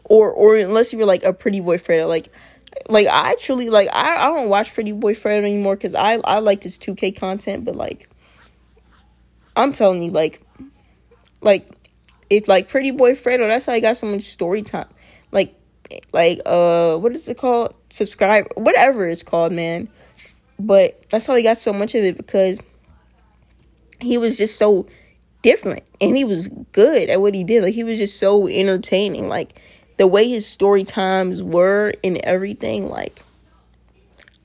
Or 0.05 0.31
or 0.31 0.55
unless 0.55 0.93
you're 0.93 1.05
like 1.05 1.23
a 1.23 1.33
pretty 1.33 1.59
boy 1.59 1.77
Fredo, 1.77 2.07
like 2.07 2.31
like 2.87 3.07
I 3.07 3.35
truly 3.35 3.69
like 3.69 3.89
I, 3.91 4.15
I 4.15 4.27
don't 4.27 4.47
watch 4.47 4.73
Pretty 4.73 4.93
Boy 4.93 5.13
Fredo 5.13 5.39
anymore 5.39 5.75
because 5.75 5.93
I 5.93 6.21
I 6.23 6.39
like 6.39 6.61
this 6.61 6.77
2K 6.77 7.17
content, 7.17 7.65
but 7.65 7.75
like 7.75 8.07
I'm 9.57 9.73
telling 9.73 10.01
you, 10.01 10.11
like 10.11 10.41
like 11.41 11.69
it's 12.29 12.47
like 12.47 12.69
Pretty 12.69 12.91
Boy 12.91 13.11
Fredo, 13.11 13.41
oh, 13.41 13.47
that's 13.47 13.65
how 13.65 13.73
I 13.73 13.81
got 13.81 13.97
so 13.97 14.07
much 14.07 14.23
story 14.23 14.61
time. 14.61 14.87
Like 15.33 15.59
like 16.13 16.39
uh 16.45 16.97
what 16.97 17.13
is 17.13 17.27
it 17.27 17.37
called? 17.37 17.75
Subscribe 17.89 18.47
whatever 18.55 19.07
it's 19.07 19.23
called 19.23 19.51
man. 19.51 19.89
But 20.57 21.09
that's 21.09 21.25
how 21.25 21.35
he 21.35 21.43
got 21.43 21.57
so 21.57 21.73
much 21.73 21.95
of 21.95 22.03
it 22.03 22.17
because 22.17 22.59
he 23.99 24.17
was 24.17 24.37
just 24.37 24.57
so 24.57 24.87
different 25.41 25.83
and 26.01 26.15
he 26.15 26.23
was 26.23 26.47
good 26.71 27.09
at 27.09 27.21
what 27.21 27.33
he 27.33 27.43
did. 27.43 27.63
Like 27.63 27.73
he 27.73 27.83
was 27.83 27.97
just 27.97 28.19
so 28.19 28.47
entertaining. 28.47 29.27
Like 29.27 29.59
the 29.97 30.07
way 30.07 30.27
his 30.27 30.47
story 30.47 30.83
times 30.83 31.43
were 31.43 31.93
and 32.03 32.17
everything 32.17 32.89
like 32.89 33.21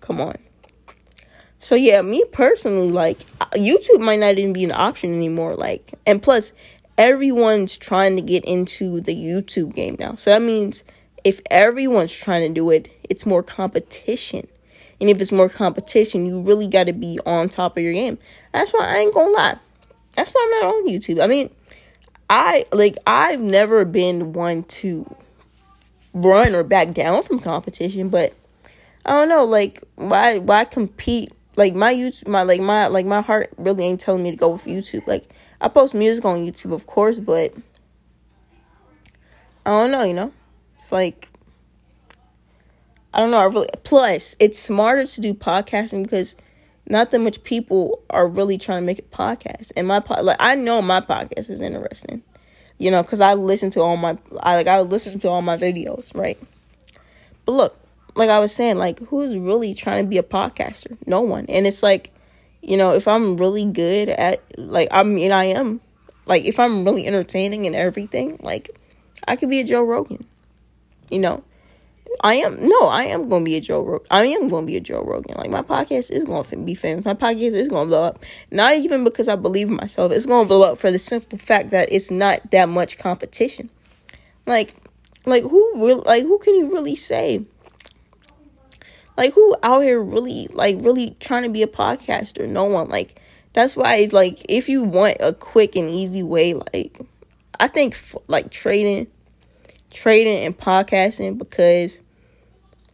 come 0.01 0.21
on. 0.21 0.37
So 1.59 1.75
yeah 1.75 2.03
me 2.03 2.25
personally 2.33 2.91
like 2.91 3.19
youtube 3.53 4.01
might 4.01 4.19
not 4.19 4.39
even 4.39 4.53
be 4.53 4.65
an 4.65 4.73
option 4.73 5.13
anymore 5.13 5.55
like 5.55 5.93
and 6.07 6.23
plus 6.23 6.53
everyone's 6.97 7.77
trying 7.77 8.17
to 8.17 8.23
get 8.23 8.45
into 8.45 9.01
the 9.01 9.15
youtube 9.15 9.75
game 9.75 9.97
now. 9.99 10.15
So 10.17 10.31
that 10.31 10.43
means 10.43 10.85
if 11.25 11.41
everyone's 11.51 12.13
trying 12.13 12.49
to 12.49 12.55
do 12.55 12.71
it, 12.71 12.89
it's 13.09 13.27
more 13.27 13.43
competition. 13.43 14.47
And 15.01 15.09
if 15.09 15.21
it's 15.21 15.33
more 15.33 15.49
competition, 15.49 16.27
you 16.27 16.43
really 16.43 16.69
got 16.69 16.85
to 16.85 16.93
be 16.93 17.19
on 17.25 17.49
top 17.49 17.77
of 17.77 17.83
your 17.83 17.93
game. 17.93 18.19
That's 18.53 18.71
why 18.73 18.87
I 18.87 18.99
ain't 18.99 19.15
gonna 19.15 19.33
lie. 19.33 19.59
That's 20.15 20.33
why 20.33 20.45
I'm 20.45 20.69
not 20.69 20.75
on 20.75 20.89
YouTube. 20.89 21.23
I 21.23 21.27
mean, 21.27 21.51
I 22.29 22.65
like 22.73 22.97
I've 23.07 23.41
never 23.41 23.85
been 23.85 24.33
one 24.33 24.65
to 24.65 25.17
run 26.13 26.55
or 26.55 26.65
back 26.65 26.93
down 26.93 27.23
from 27.23 27.41
competition, 27.41 28.09
but 28.09 28.35
I 29.07 29.11
don't 29.11 29.29
know, 29.29 29.45
like 29.45 29.83
why 29.97 30.39
why 30.39 30.65
compete? 30.65 31.33
Like 31.57 31.75
my 31.75 31.93
YouTube, 31.93 32.29
my 32.29 32.43
like 32.43 32.61
my 32.61 32.87
like 32.87 33.07
my 33.07 33.23
heart 33.23 33.51
really 33.57 33.85
ain't 33.85 34.01
telling 34.01 34.23
me 34.23 34.31
to 34.31 34.37
go 34.37 34.51
with 34.51 34.65
YouTube. 34.65 35.07
Like 35.07 35.29
I 35.61 35.69
post 35.69 35.95
music 35.95 36.25
on 36.25 36.39
YouTube, 36.39 36.73
of 36.73 36.87
course, 36.87 37.21
but 37.21 37.55
I 39.65 39.71
don't 39.71 39.91
know, 39.91 40.05
you 40.05 40.15
know. 40.15 40.33
It's 40.81 40.93
like 40.93 41.29
I 43.13 43.21
don't 43.21 43.31
know. 43.31 43.41
I 43.41 43.45
really 43.45 43.69
plus 43.85 44.35
it's 44.41 44.59
smarter 44.59 45.05
to 45.05 45.21
do 45.21 45.35
podcasting 45.35 46.05
because 46.05 46.37
not 46.89 47.11
that 47.11 47.19
much 47.19 47.45
people 47.45 48.03
are 48.09 48.27
really 48.27 48.57
trying 48.57 48.81
to 48.81 48.87
make 48.87 48.99
a 48.99 49.03
podcast. 49.03 49.73
And 49.77 49.87
my 49.87 50.01
pod, 50.01 50.25
like 50.25 50.39
I 50.41 50.55
know 50.55 50.81
my 50.81 51.03
podcast 51.03 51.51
is 51.51 51.61
interesting, 51.61 52.23
you 52.79 52.91
know, 52.91 53.03
because 53.03 53.21
I 53.21 53.35
listen 53.35 53.69
to 53.73 53.81
all 53.81 53.99
my 53.99 54.17
I 54.43 54.57
like 54.57 54.69
I 54.69 54.81
listen 54.81 55.19
to 55.19 55.29
all 55.29 55.43
my 55.43 55.59
videos, 55.59 56.15
right? 56.15 56.39
But 57.45 57.53
look, 57.53 57.79
like 58.15 58.31
I 58.31 58.41
was 58.41 58.55
saying, 58.55 58.79
like 58.79 59.01
who's 59.01 59.37
really 59.37 59.75
trying 59.75 60.05
to 60.05 60.09
be 60.09 60.17
a 60.17 60.23
podcaster? 60.23 60.97
No 61.07 61.21
one. 61.21 61.45
And 61.51 61.67
it's 61.67 61.83
like, 61.83 62.11
you 62.63 62.79
know, 62.79 62.93
if 62.95 63.07
I'm 63.07 63.37
really 63.37 63.67
good 63.67 64.09
at 64.09 64.43
like 64.57 64.89
I 64.93 65.03
mean 65.03 65.31
I 65.31 65.45
am, 65.45 65.83
like 66.25 66.47
if 66.47 66.59
I'm 66.59 66.87
really 66.87 67.07
entertaining 67.07 67.67
and 67.67 67.77
everything, 67.77 68.39
like 68.41 68.71
I 69.29 69.37
could 69.37 69.51
be 69.51 69.61
a 69.61 69.65
Joe 69.65 69.83
Rogan 69.83 70.25
you 71.11 71.19
know, 71.19 71.43
I 72.23 72.35
am 72.35 72.69
no, 72.69 72.83
I 72.89 73.05
am 73.05 73.29
gonna 73.29 73.45
be 73.45 73.57
a 73.57 73.61
Joe 73.61 73.83
Rogan. 73.83 74.07
I 74.11 74.27
am 74.27 74.49
gonna 74.49 74.67
be 74.67 74.77
a 74.77 74.81
Joe 74.81 75.03
Rogan. 75.03 75.37
Like 75.37 75.51
my 75.51 75.63
podcast 75.63 76.11
is 76.11 76.25
gonna 76.25 76.45
be 76.65 76.75
famous. 76.75 77.05
My 77.05 77.15
podcast 77.15 77.53
is 77.53 77.69
gonna 77.69 77.87
blow 77.87 78.05
up. 78.05 78.25
Not 78.51 78.77
even 78.77 79.05
because 79.05 79.29
I 79.29 79.37
believe 79.37 79.69
in 79.69 79.77
myself. 79.77 80.13
It's 80.13 80.27
gonna 80.27 80.47
blow 80.47 80.71
up 80.71 80.79
for 80.79 80.91
the 80.91 80.99
simple 80.99 81.39
fact 81.39 81.71
that 81.71 81.93
it's 81.93 82.11
not 82.11 82.51
that 82.51 82.69
much 82.69 82.99
competition. 82.99 83.71
Like, 84.47 84.75
like 85.25 85.45
who 85.45 85.73
will 85.77 86.03
like 86.05 86.25
who 86.25 86.39
can 86.39 86.57
you 86.57 86.71
really 86.71 86.97
say? 86.97 87.45
Like 89.17 89.33
who 89.35 89.57
out 89.63 89.83
here 89.83 90.03
really 90.03 90.49
like 90.49 90.77
really 90.81 91.17
trying 91.21 91.45
to 91.45 91.51
be 91.51 91.63
a 91.63 91.67
podcaster? 91.69 92.49
No 92.49 92.65
one. 92.65 92.89
Like 92.89 93.21
that's 93.53 93.77
why 93.77 93.97
it's 93.97 94.13
like 94.13 94.45
if 94.49 94.69
you 94.69 94.83
want 94.83 95.17
a 95.21 95.33
quick 95.33 95.77
and 95.77 95.89
easy 95.89 96.23
way, 96.23 96.55
like 96.55 97.01
I 97.59 97.69
think 97.69 97.97
like 98.27 98.51
trading 98.51 99.07
trading 99.93 100.45
and 100.45 100.57
podcasting 100.57 101.39
because 101.39 102.01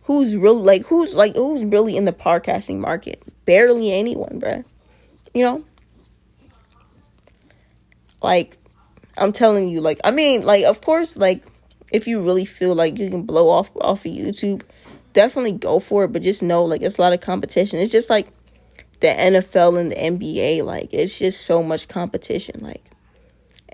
who's 0.03 0.37
really 0.37 0.63
like 0.63 0.87
who's 0.87 1.15
like 1.15 1.37
who's 1.37 1.65
really 1.65 1.97
in 1.97 2.05
the 2.05 2.13
podcasting 2.13 2.79
market? 2.79 3.23
Barely 3.45 3.93
anyone, 3.93 4.41
bruh. 4.41 4.65
You 5.35 5.43
know? 5.43 5.65
Like 8.23 8.59
I'm 9.19 9.33
telling 9.33 9.69
you, 9.69 9.81
like 9.81 10.01
I 10.05 10.11
mean, 10.11 10.43
like 10.43 10.65
of 10.65 10.81
course, 10.81 11.17
like 11.17 11.45
if 11.93 12.07
you 12.07 12.21
really 12.21 12.45
feel 12.45 12.75
like 12.75 12.99
you 12.99 13.11
can 13.11 13.23
blow 13.23 13.49
off 13.49 13.71
off 13.81 14.05
of 14.05 14.13
YouTube, 14.13 14.63
definitely 15.13 15.53
go 15.53 15.79
for 15.79 16.05
it. 16.05 16.13
But 16.13 16.23
just 16.23 16.43
know, 16.43 16.65
like 16.65 16.83
it's 16.83 16.99
a 16.99 17.01
lot 17.01 17.13
of 17.13 17.21
competition. 17.21 17.79
It's 17.81 17.93
just 17.93 18.11
like 18.11 18.29
the 19.01 19.09
NFL 19.09 19.79
and 19.79 19.93
the 19.93 19.97
NBA. 19.97 20.63
Like 20.63 20.93
it's 20.93 21.19
just 21.19 21.43
so 21.43 21.63
much 21.63 21.89
competition. 21.89 22.61
Like 22.61 22.91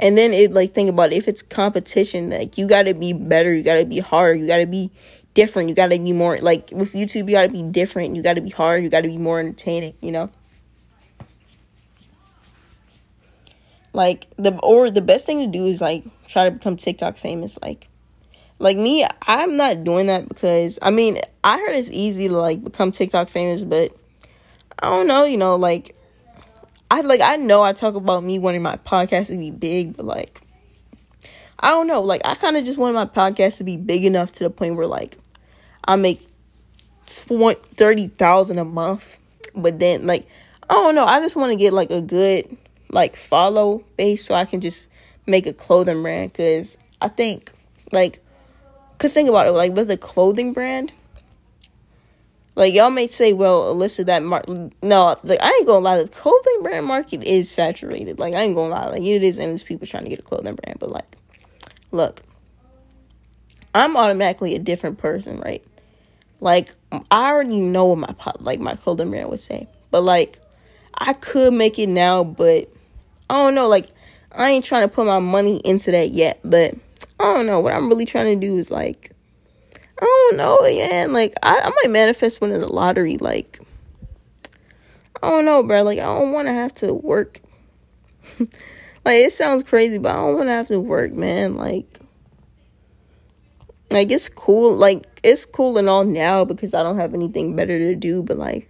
and 0.03 0.19
then 0.19 0.35
it 0.35 0.53
like 0.53 0.75
think 0.75 0.91
about 0.91 1.13
it, 1.13 1.17
if 1.17 1.29
it's 1.29 1.41
competition, 1.41 2.31
like 2.31 2.59
you 2.59 2.67
gotta 2.67 2.93
be 2.93 3.13
better, 3.13 3.55
you 3.55 3.63
gotta 3.63 3.87
be 3.87 4.01
hard, 4.01 4.41
you 4.41 4.49
gotta 4.49 4.67
be 4.67 4.91
different, 5.33 5.69
you 5.69 5.75
gotta 5.77 5.99
be 5.99 6.13
more 6.13 6.39
like 6.39 6.71
with 6.73 6.93
YouTube 6.93 7.29
you 7.29 7.37
gotta 7.37 7.53
be 7.53 7.63
different, 7.63 8.17
you 8.17 8.23
gotta 8.23 8.41
be 8.41 8.51
hard, 8.51 8.83
you 8.83 8.91
gotta 8.91 9.09
be 9.09 9.17
more 9.17 9.39
entertaining, 9.39 9.95
you 10.03 10.11
know? 10.11 10.29
Like 13.93 14.27
the 14.37 14.59
or 14.63 14.91
the 14.91 15.01
best 15.01 15.25
thing 15.25 15.39
to 15.39 15.47
do 15.47 15.67
is 15.67 15.81
like 15.81 16.05
try 16.27 16.47
to 16.47 16.51
become 16.51 16.77
TikTok 16.77 17.17
famous. 17.17 17.59
Like 17.63 17.87
like 18.59 18.77
me, 18.77 19.07
I'm 19.27 19.57
not 19.57 19.85
doing 19.85 20.07
that 20.07 20.29
because 20.29 20.81
I 20.83 20.91
mean 20.91 21.19
I 21.45 21.59
heard 21.59 21.77
it's 21.77 21.91
easy 21.91 22.27
to 22.27 22.37
like 22.37 22.65
become 22.65 22.91
TikTok 22.91 23.29
famous, 23.29 23.63
but 23.63 23.95
I 24.81 24.89
don't 24.89 25.07
know, 25.07 25.25
you 25.25 25.37
know, 25.37 25.55
like 25.55 25.95
I 26.93 27.01
like 27.01 27.23
I 27.23 27.37
know 27.37 27.63
I 27.63 27.73
talk 27.73 27.95
about 27.95 28.23
me 28.23 28.39
wanting 28.39 28.61
my 28.61 28.77
podcast 28.77 29.29
to 29.29 29.37
be 29.39 29.51
big, 29.51 29.97
but 29.97 30.05
like 30.05 30.43
I 31.59 31.71
don't 31.71 31.87
know. 31.87 32.03
Like 32.03 32.21
I 32.23 32.35
kind 32.35 32.55
of 32.55 32.67
just 32.67 32.77
want 32.77 32.95
my 32.95 33.07
podcast 33.07 33.57
to 33.57 33.65
be 33.65 33.79
big 33.79 34.05
enough 34.05 34.31
to 34.33 34.45
the 34.45 34.51
point 34.51 34.77
where 34.77 34.87
like 34.87 35.17
I 35.87 35.97
make 35.97 36.21
thirty 37.07 38.09
thousand 38.09 38.59
a 38.59 38.67
month, 38.67 39.17
but 39.55 39.79
then 39.79 40.07
like 40.07 40.29
I 40.69 40.75
don't 40.75 40.95
know. 40.95 41.07
I 41.07 41.19
just 41.21 41.35
want 41.35 41.51
to 41.51 41.57
get 41.57 41.73
like 41.73 41.91
a 41.91 42.03
good 42.03 42.59
like 42.91 43.17
follow 43.17 43.83
base 43.97 44.27
so 44.27 44.35
I 44.35 44.45
can 44.45 44.61
just 44.61 44.85
make 45.25 45.47
a 45.47 45.55
clothing 45.55 46.03
brand 46.03 46.31
because 46.31 46.77
I 47.01 47.09
think 47.09 47.53
like 47.91 48.23
cause 48.99 49.15
think 49.15 49.31
about 49.31 49.47
it 49.47 49.53
like 49.53 49.73
with 49.73 49.91
a 49.91 49.97
clothing 49.97 50.53
brand 50.53 50.93
like 52.55 52.75
y'all 52.75 52.91
may 52.91 53.07
say, 53.07 53.33
well, 53.33 53.75
Alyssa, 53.75 54.05
that 54.07 54.23
mark. 54.23 54.47
no, 54.49 55.17
like 55.23 55.41
I 55.41 55.49
ain't 55.49 55.67
gonna 55.67 55.79
lie, 55.79 56.03
the 56.03 56.09
clothing 56.09 56.63
brand 56.63 56.87
market 56.87 57.23
is 57.23 57.51
saturated. 57.51 58.19
Like 58.19 58.35
I 58.35 58.43
ain't 58.43 58.55
gonna 58.55 58.75
lie, 58.75 58.89
like 58.89 59.03
it 59.03 59.23
is 59.23 59.39
endless 59.39 59.65
people 59.65 59.87
trying 59.87 60.05
to 60.05 60.11
get 60.11 60.19
a 60.19 60.23
clothing 60.23 60.55
brand. 60.55 60.79
But 60.79 60.91
like, 60.91 61.17
look, 61.93 62.23
I'm 63.75 63.97
automatically 63.97 64.55
a 64.55 64.59
different 64.59 64.99
person, 64.99 65.39
right? 65.39 65.65
Like 66.41 66.75
I 67.11 67.31
already 67.31 67.59
know 67.59 67.87
what 67.87 67.99
my 67.99 68.15
like 68.41 68.61
my 68.61 68.75
clothing 68.75 69.11
brand 69.11 69.31
would 69.31 69.41
say, 69.41 69.67
but 69.91 70.03
like 70.03 70.39
I 70.95 71.15
could 71.15 71.55
make 71.55 71.79
it 71.79 71.89
now, 71.89 72.23
but 72.23 72.69
I 73.31 73.35
don't 73.35 73.55
know. 73.55 73.69
Like 73.69 73.89
I 74.31 74.51
ain't 74.51 74.65
trying 74.65 74.83
to 74.83 74.89
put 74.89 75.07
my 75.07 75.21
money 75.21 75.57
into 75.65 75.91
that 75.93 76.11
yet, 76.11 76.41
but 76.45 76.75
I 77.19 77.25
don't 77.25 77.47
know. 77.47 77.61
What 77.61 77.73
I'm 77.73 77.89
really 77.89 78.05
trying 78.05 78.39
to 78.39 78.47
do 78.47 78.59
is 78.59 78.71
like 78.71 79.13
I 80.03 80.05
don't 80.05 80.37
know, 80.37 80.59
man. 80.63 81.13
Like 81.13 81.35
I, 81.45 81.61
I 81.61 81.69
might 81.69 81.93
manifest 81.93 82.41
winning 82.41 82.61
the 82.61 82.67
lottery. 82.67 83.19
Like 83.19 83.61
I 85.23 85.31
don't 85.31 85.45
know, 85.45 85.63
bro. 85.63 85.85
Like 85.85 86.01
I 86.01 86.03
don't 86.03 86.33
want 86.33 86.49
to 86.49 86.53
have 86.53 86.75
to 86.77 86.93
work. 86.93 87.41
like 88.39 88.51
it 89.07 89.33
sounds 89.33 89.63
crazy, 89.63 89.99
but 89.99 90.11
I 90.11 90.17
don't 90.17 90.37
want 90.37 90.49
to 90.49 90.55
have 90.55 90.69
to 90.69 90.81
work, 90.81 91.13
man. 91.13 91.55
Like 91.55 92.01
like 93.93 94.11
it's 94.11 94.29
cool. 94.29 94.75
Like 94.75 95.21
it's 95.23 95.45
cool 95.45 95.79
and 95.79 95.89
all 95.89 96.05
now 96.05 96.45
because 96.45 96.75
I 96.75 96.83
don't 96.83 96.99
have 96.99 97.15
anything 97.15 97.55
better 97.55 97.79
to 97.79 97.95
do. 97.95 98.25
But 98.25 98.39
like 98.39 98.69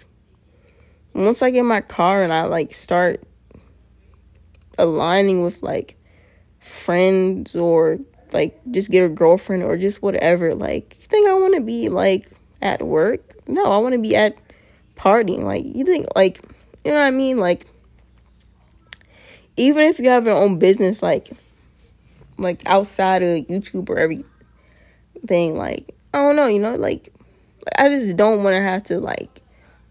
once 1.14 1.40
I 1.40 1.48
get 1.48 1.64
my 1.64 1.80
car 1.80 2.22
and 2.22 2.32
I 2.32 2.42
like 2.42 2.74
start 2.74 3.22
aligning 4.76 5.42
with 5.42 5.62
like 5.62 5.96
friends 6.60 7.56
or 7.56 8.00
like 8.32 8.58
just 8.70 8.90
get 8.90 9.04
a 9.04 9.08
girlfriend 9.08 9.62
or 9.62 9.76
just 9.76 10.02
whatever. 10.02 10.54
Like, 10.54 10.96
you 11.00 11.06
think 11.06 11.28
I 11.28 11.34
want 11.34 11.54
to 11.54 11.60
be 11.60 11.88
like 11.88 12.28
at 12.60 12.82
work? 12.82 13.34
No, 13.46 13.64
I 13.64 13.78
want 13.78 13.92
to 13.94 13.98
be 13.98 14.16
at 14.16 14.36
partying. 14.96 15.42
Like, 15.42 15.64
you 15.64 15.84
think 15.84 16.06
like 16.16 16.40
you 16.84 16.90
know 16.90 16.98
what 16.98 17.06
I 17.06 17.10
mean? 17.10 17.38
Like, 17.38 17.66
even 19.56 19.84
if 19.84 19.98
you 19.98 20.08
have 20.08 20.26
your 20.26 20.36
own 20.36 20.58
business, 20.58 21.02
like 21.02 21.30
like 22.38 22.62
outside 22.66 23.22
of 23.22 23.46
YouTube 23.46 23.88
or 23.88 23.98
everything, 23.98 25.56
like 25.56 25.94
I 26.14 26.18
don't 26.18 26.36
know, 26.36 26.46
you 26.46 26.58
know, 26.58 26.74
like 26.74 27.12
I 27.78 27.88
just 27.88 28.16
don't 28.16 28.42
want 28.42 28.54
to 28.54 28.62
have 28.62 28.84
to 28.84 28.98
like 28.98 29.42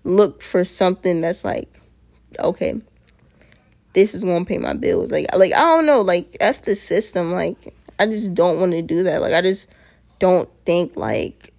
look 0.04 0.42
for 0.42 0.66
something 0.66 1.22
that's 1.22 1.46
like 1.46 1.70
okay 2.40 2.80
this 3.94 4.14
is 4.14 4.24
gonna 4.24 4.46
pay 4.46 4.58
my 4.58 4.74
bills 4.74 5.12
like 5.12 5.28
like 5.36 5.54
i 5.54 5.60
don't 5.60 5.86
know 5.86 6.02
like 6.02 6.36
f 6.40 6.62
the 6.64 6.76
system 6.76 7.32
like 7.32 7.74
I 8.02 8.08
just 8.08 8.34
don't 8.34 8.60
want 8.60 8.72
to 8.72 8.82
do 8.82 9.04
that. 9.04 9.22
Like 9.22 9.34
I 9.34 9.42
just 9.42 9.68
don't 10.18 10.50
think 10.66 10.98
like 10.98 11.54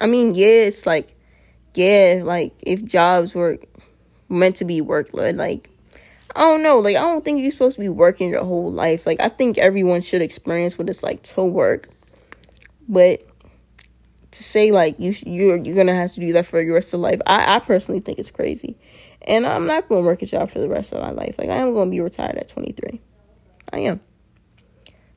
I 0.00 0.06
mean, 0.06 0.34
yeah, 0.34 0.70
like 0.86 1.14
yeah, 1.74 2.22
like 2.24 2.54
if 2.60 2.82
jobs 2.84 3.34
were 3.34 3.58
meant 4.30 4.56
to 4.56 4.64
be 4.64 4.80
workload, 4.80 5.36
like 5.36 5.68
I 6.34 6.40
don't 6.40 6.62
know, 6.62 6.78
like 6.78 6.96
I 6.96 7.00
don't 7.00 7.24
think 7.24 7.40
you're 7.40 7.50
supposed 7.50 7.76
to 7.76 7.82
be 7.82 7.90
working 7.90 8.30
your 8.30 8.44
whole 8.44 8.72
life. 8.72 9.06
Like 9.06 9.20
I 9.20 9.28
think 9.28 9.58
everyone 9.58 10.00
should 10.00 10.22
experience 10.22 10.78
what 10.78 10.88
it's 10.88 11.02
like 11.02 11.22
to 11.24 11.44
work. 11.44 11.90
But 12.88 13.26
to 14.30 14.42
say 14.42 14.70
like 14.70 14.98
you 14.98 15.14
you're 15.26 15.56
you're 15.56 15.76
gonna 15.76 15.94
have 15.94 16.14
to 16.14 16.20
do 16.20 16.32
that 16.32 16.46
for 16.46 16.62
your 16.62 16.74
rest 16.74 16.94
of 16.94 17.00
life, 17.00 17.20
I 17.26 17.56
I 17.56 17.58
personally 17.58 18.00
think 18.00 18.18
it's 18.18 18.30
crazy, 18.30 18.78
and 19.22 19.46
I'm 19.46 19.66
not 19.66 19.90
gonna 19.90 20.06
work 20.06 20.22
a 20.22 20.26
job 20.26 20.50
for 20.50 20.58
the 20.58 20.70
rest 20.70 20.92
of 20.92 21.02
my 21.02 21.10
life. 21.10 21.36
Like 21.38 21.50
I 21.50 21.56
am 21.56 21.74
gonna 21.74 21.90
be 21.90 22.00
retired 22.00 22.36
at 22.36 22.48
23. 22.48 23.00
I 23.72 23.78
am. 23.80 24.00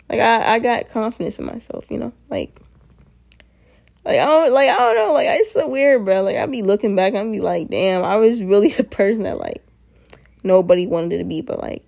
Like 0.09 0.19
I, 0.19 0.55
I 0.55 0.59
got 0.59 0.89
confidence 0.89 1.37
in 1.37 1.45
myself, 1.45 1.85
you 1.89 1.99
know? 1.99 2.11
Like 2.29 2.59
like 4.05 4.17
I 4.17 4.25
don't 4.25 4.51
like 4.51 4.69
I 4.69 4.77
don't 4.77 4.95
know, 4.95 5.13
like 5.13 5.27
it's 5.27 5.51
so 5.51 5.67
weird, 5.67 6.03
bro. 6.03 6.23
Like 6.23 6.37
I 6.37 6.45
be 6.47 6.63
looking 6.63 6.95
back, 6.95 7.13
I 7.13 7.23
be 7.25 7.41
like, 7.41 7.69
damn, 7.69 8.03
I 8.03 8.15
was 8.15 8.41
really 8.41 8.69
the 8.73 8.83
person 8.83 9.23
that 9.23 9.37
like 9.37 9.63
nobody 10.43 10.87
wanted 10.87 11.19
to 11.19 11.23
be, 11.23 11.41
but 11.41 11.61
like 11.61 11.85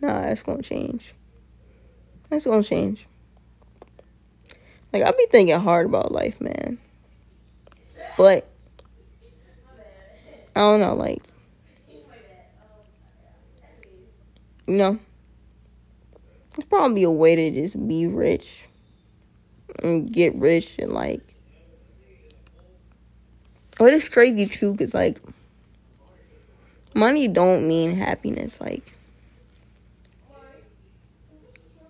nah, 0.00 0.22
that's 0.22 0.42
gonna 0.42 0.62
change. 0.62 1.14
That's 2.30 2.46
gonna 2.46 2.64
change. 2.64 3.06
Like 4.92 5.04
I 5.04 5.12
be 5.12 5.26
thinking 5.30 5.58
hard 5.60 5.86
about 5.86 6.10
life, 6.10 6.40
man. 6.40 6.78
But 8.16 8.48
I 10.56 10.60
don't 10.60 10.80
know, 10.80 10.94
like 10.94 11.22
you 14.66 14.76
know 14.76 14.98
it's 16.56 16.66
probably 16.68 17.02
a 17.02 17.10
way 17.10 17.34
to 17.36 17.50
just 17.50 17.88
be 17.88 18.06
rich 18.06 18.64
and 19.82 20.12
get 20.12 20.34
rich 20.36 20.78
and 20.78 20.92
like. 20.92 21.20
But 23.78 23.92
it's 23.92 24.08
crazy 24.08 24.46
too, 24.46 24.76
cause 24.76 24.94
like 24.94 25.18
money 26.94 27.26
don't 27.26 27.66
mean 27.66 27.96
happiness. 27.96 28.60
Like, 28.60 28.92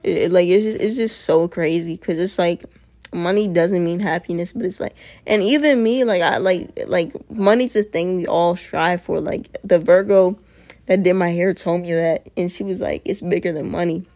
it, 0.03 0.31
like 0.31 0.48
it's 0.48 0.64
just 0.64 0.81
it's 0.81 0.96
just 0.96 1.20
so 1.22 1.46
crazy, 1.46 1.96
cause 1.98 2.18
it's 2.18 2.38
like 2.38 2.64
money 3.12 3.46
doesn't 3.48 3.85
mean 3.85 4.00
happiness, 4.00 4.53
but 4.53 4.64
it's 4.64 4.81
like, 4.81 4.94
and 5.27 5.42
even 5.42 5.83
me, 5.83 6.05
like 6.05 6.22
I 6.22 6.38
like 6.38 6.70
like 6.87 7.12
money's 7.31 7.77
a 7.77 7.83
thing 7.83 8.16
we 8.16 8.27
all 8.27 8.57
strive 8.57 9.03
for. 9.03 9.20
Like 9.20 9.57
the 9.62 9.79
Virgo 9.79 10.38
that 10.87 11.03
did 11.03 11.14
my 11.14 11.31
hair 11.31 11.53
told 11.53 11.83
me 11.83 11.92
that, 11.92 12.29
and 12.37 12.50
she 12.50 12.64
was 12.64 12.81
like, 12.81 13.03
it's 13.05 13.20
bigger 13.20 13.53
than 13.53 13.70
money. 13.70 14.07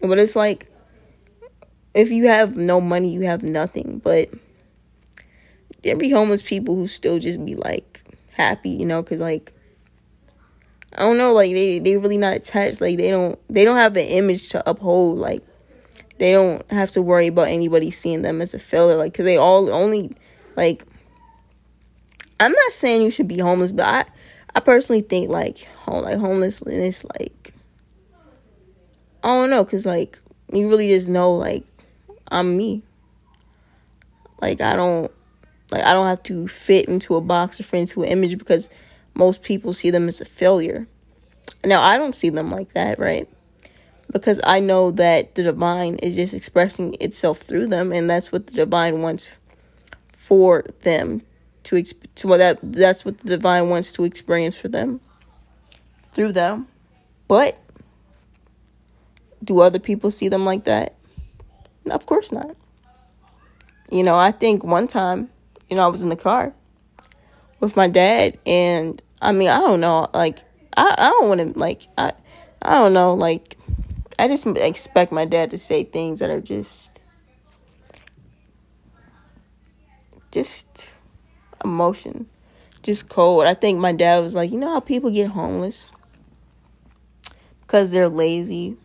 But 0.00 0.18
it's 0.18 0.36
like 0.36 0.70
if 1.94 2.10
you 2.10 2.28
have 2.28 2.56
no 2.56 2.80
money, 2.80 3.10
you 3.12 3.22
have 3.22 3.42
nothing. 3.42 4.00
But 4.02 4.30
there 5.82 5.96
be 5.96 6.10
homeless 6.10 6.42
people 6.42 6.76
who 6.76 6.86
still 6.86 7.18
just 7.18 7.44
be 7.44 7.54
like 7.54 8.02
happy, 8.34 8.70
you 8.70 8.86
know, 8.86 9.02
cuz 9.02 9.20
like 9.20 9.52
I 10.96 11.02
don't 11.02 11.18
know, 11.18 11.32
like 11.32 11.52
they 11.52 11.78
they 11.78 11.96
really 11.96 12.18
not 12.18 12.34
attached. 12.34 12.80
Like 12.80 12.96
they 12.96 13.10
don't 13.10 13.38
they 13.48 13.64
don't 13.64 13.76
have 13.76 13.96
an 13.96 14.06
image 14.06 14.48
to 14.50 14.68
uphold. 14.68 15.18
Like 15.18 15.42
they 16.18 16.32
don't 16.32 16.68
have 16.70 16.90
to 16.92 17.02
worry 17.02 17.26
about 17.28 17.48
anybody 17.48 17.90
seeing 17.90 18.22
them 18.22 18.40
as 18.40 18.54
a 18.54 18.58
failure. 18.58 18.96
Like 18.96 19.14
cuz 19.14 19.24
they 19.24 19.36
all 19.36 19.70
only 19.70 20.12
like 20.56 20.84
I'm 22.40 22.52
not 22.52 22.72
saying 22.72 23.02
you 23.02 23.10
should 23.10 23.28
be 23.28 23.38
homeless, 23.38 23.72
but 23.72 23.86
I 23.86 24.04
I 24.54 24.60
personally 24.60 25.02
think 25.02 25.28
like 25.30 25.64
home 25.84 26.04
like 26.04 26.18
homelessness 26.18 27.04
like 27.18 27.32
I 29.22 29.28
don't 29.28 29.50
know, 29.50 29.64
cause 29.64 29.84
like 29.84 30.18
you 30.52 30.68
really 30.68 30.88
just 30.88 31.08
know 31.08 31.32
like 31.32 31.64
I'm 32.30 32.56
me. 32.56 32.82
Like 34.40 34.60
I 34.60 34.76
don't 34.76 35.10
like 35.70 35.84
I 35.84 35.92
don't 35.92 36.06
have 36.06 36.22
to 36.24 36.48
fit 36.48 36.88
into 36.88 37.16
a 37.16 37.20
box 37.20 37.60
or 37.60 37.64
fit 37.64 37.80
into 37.80 38.02
an 38.02 38.08
image 38.08 38.38
because 38.38 38.70
most 39.14 39.42
people 39.42 39.72
see 39.72 39.90
them 39.90 40.08
as 40.08 40.20
a 40.20 40.24
failure. 40.24 40.86
Now 41.64 41.82
I 41.82 41.98
don't 41.98 42.14
see 42.14 42.30
them 42.30 42.50
like 42.50 42.72
that, 42.74 42.98
right? 42.98 43.28
Because 44.10 44.40
I 44.44 44.60
know 44.60 44.90
that 44.92 45.34
the 45.34 45.42
divine 45.42 45.96
is 45.96 46.16
just 46.16 46.32
expressing 46.32 46.96
itself 47.00 47.40
through 47.40 47.66
them, 47.66 47.92
and 47.92 48.08
that's 48.08 48.32
what 48.32 48.46
the 48.46 48.52
divine 48.52 49.02
wants 49.02 49.32
for 50.14 50.64
them 50.82 51.22
to 51.64 51.76
exp- 51.76 52.06
to 52.14 52.28
what 52.28 52.38
that 52.38 52.58
that's 52.62 53.04
what 53.04 53.18
the 53.18 53.28
divine 53.28 53.68
wants 53.68 53.92
to 53.92 54.04
experience 54.04 54.56
for 54.56 54.68
them 54.68 55.00
through 56.12 56.32
them. 56.32 56.68
But 57.26 57.58
do 59.42 59.60
other 59.60 59.78
people 59.78 60.10
see 60.10 60.28
them 60.28 60.44
like 60.44 60.64
that? 60.64 60.94
Of 61.90 62.06
course 62.06 62.32
not. 62.32 62.56
You 63.90 64.02
know, 64.02 64.16
I 64.16 64.32
think 64.32 64.64
one 64.64 64.86
time, 64.86 65.30
you 65.70 65.76
know, 65.76 65.84
I 65.84 65.88
was 65.88 66.02
in 66.02 66.08
the 66.08 66.16
car 66.16 66.52
with 67.60 67.76
my 67.76 67.88
dad, 67.88 68.38
and 68.44 69.00
I 69.22 69.32
mean, 69.32 69.48
I 69.48 69.58
don't 69.58 69.80
know, 69.80 70.08
like, 70.12 70.38
I, 70.76 70.94
I 70.98 71.10
don't 71.10 71.28
want 71.28 71.40
to, 71.40 71.58
like, 71.58 71.82
I, 71.96 72.12
I 72.62 72.74
don't 72.74 72.92
know, 72.92 73.14
like, 73.14 73.56
I 74.18 74.28
just 74.28 74.46
expect 74.46 75.12
my 75.12 75.24
dad 75.24 75.50
to 75.52 75.58
say 75.58 75.84
things 75.84 76.20
that 76.20 76.28
are 76.28 76.40
just, 76.40 77.00
just 80.30 80.92
emotion, 81.64 82.28
just 82.82 83.08
cold. 83.08 83.44
I 83.44 83.54
think 83.54 83.78
my 83.78 83.92
dad 83.92 84.22
was 84.22 84.34
like, 84.34 84.50
you 84.50 84.58
know 84.58 84.70
how 84.70 84.80
people 84.80 85.10
get 85.10 85.30
homeless 85.30 85.92
because 87.62 87.90
they're 87.90 88.08
lazy 88.08 88.76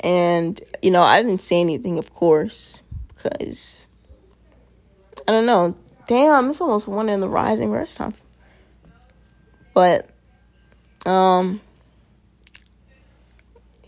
and, 0.00 0.60
you 0.82 0.90
know, 0.90 1.02
I 1.02 1.22
didn't 1.22 1.40
say 1.40 1.60
anything, 1.60 1.98
of 1.98 2.12
course, 2.14 2.82
because 3.08 3.86
I 5.26 5.32
don't 5.32 5.46
know. 5.46 5.76
Damn, 6.06 6.50
it's 6.50 6.60
almost 6.60 6.88
one 6.88 7.08
in 7.08 7.20
the 7.20 7.28
rising 7.28 7.70
rest 7.70 7.98
time. 7.98 8.14
But, 9.74 10.08
um, 11.04 11.60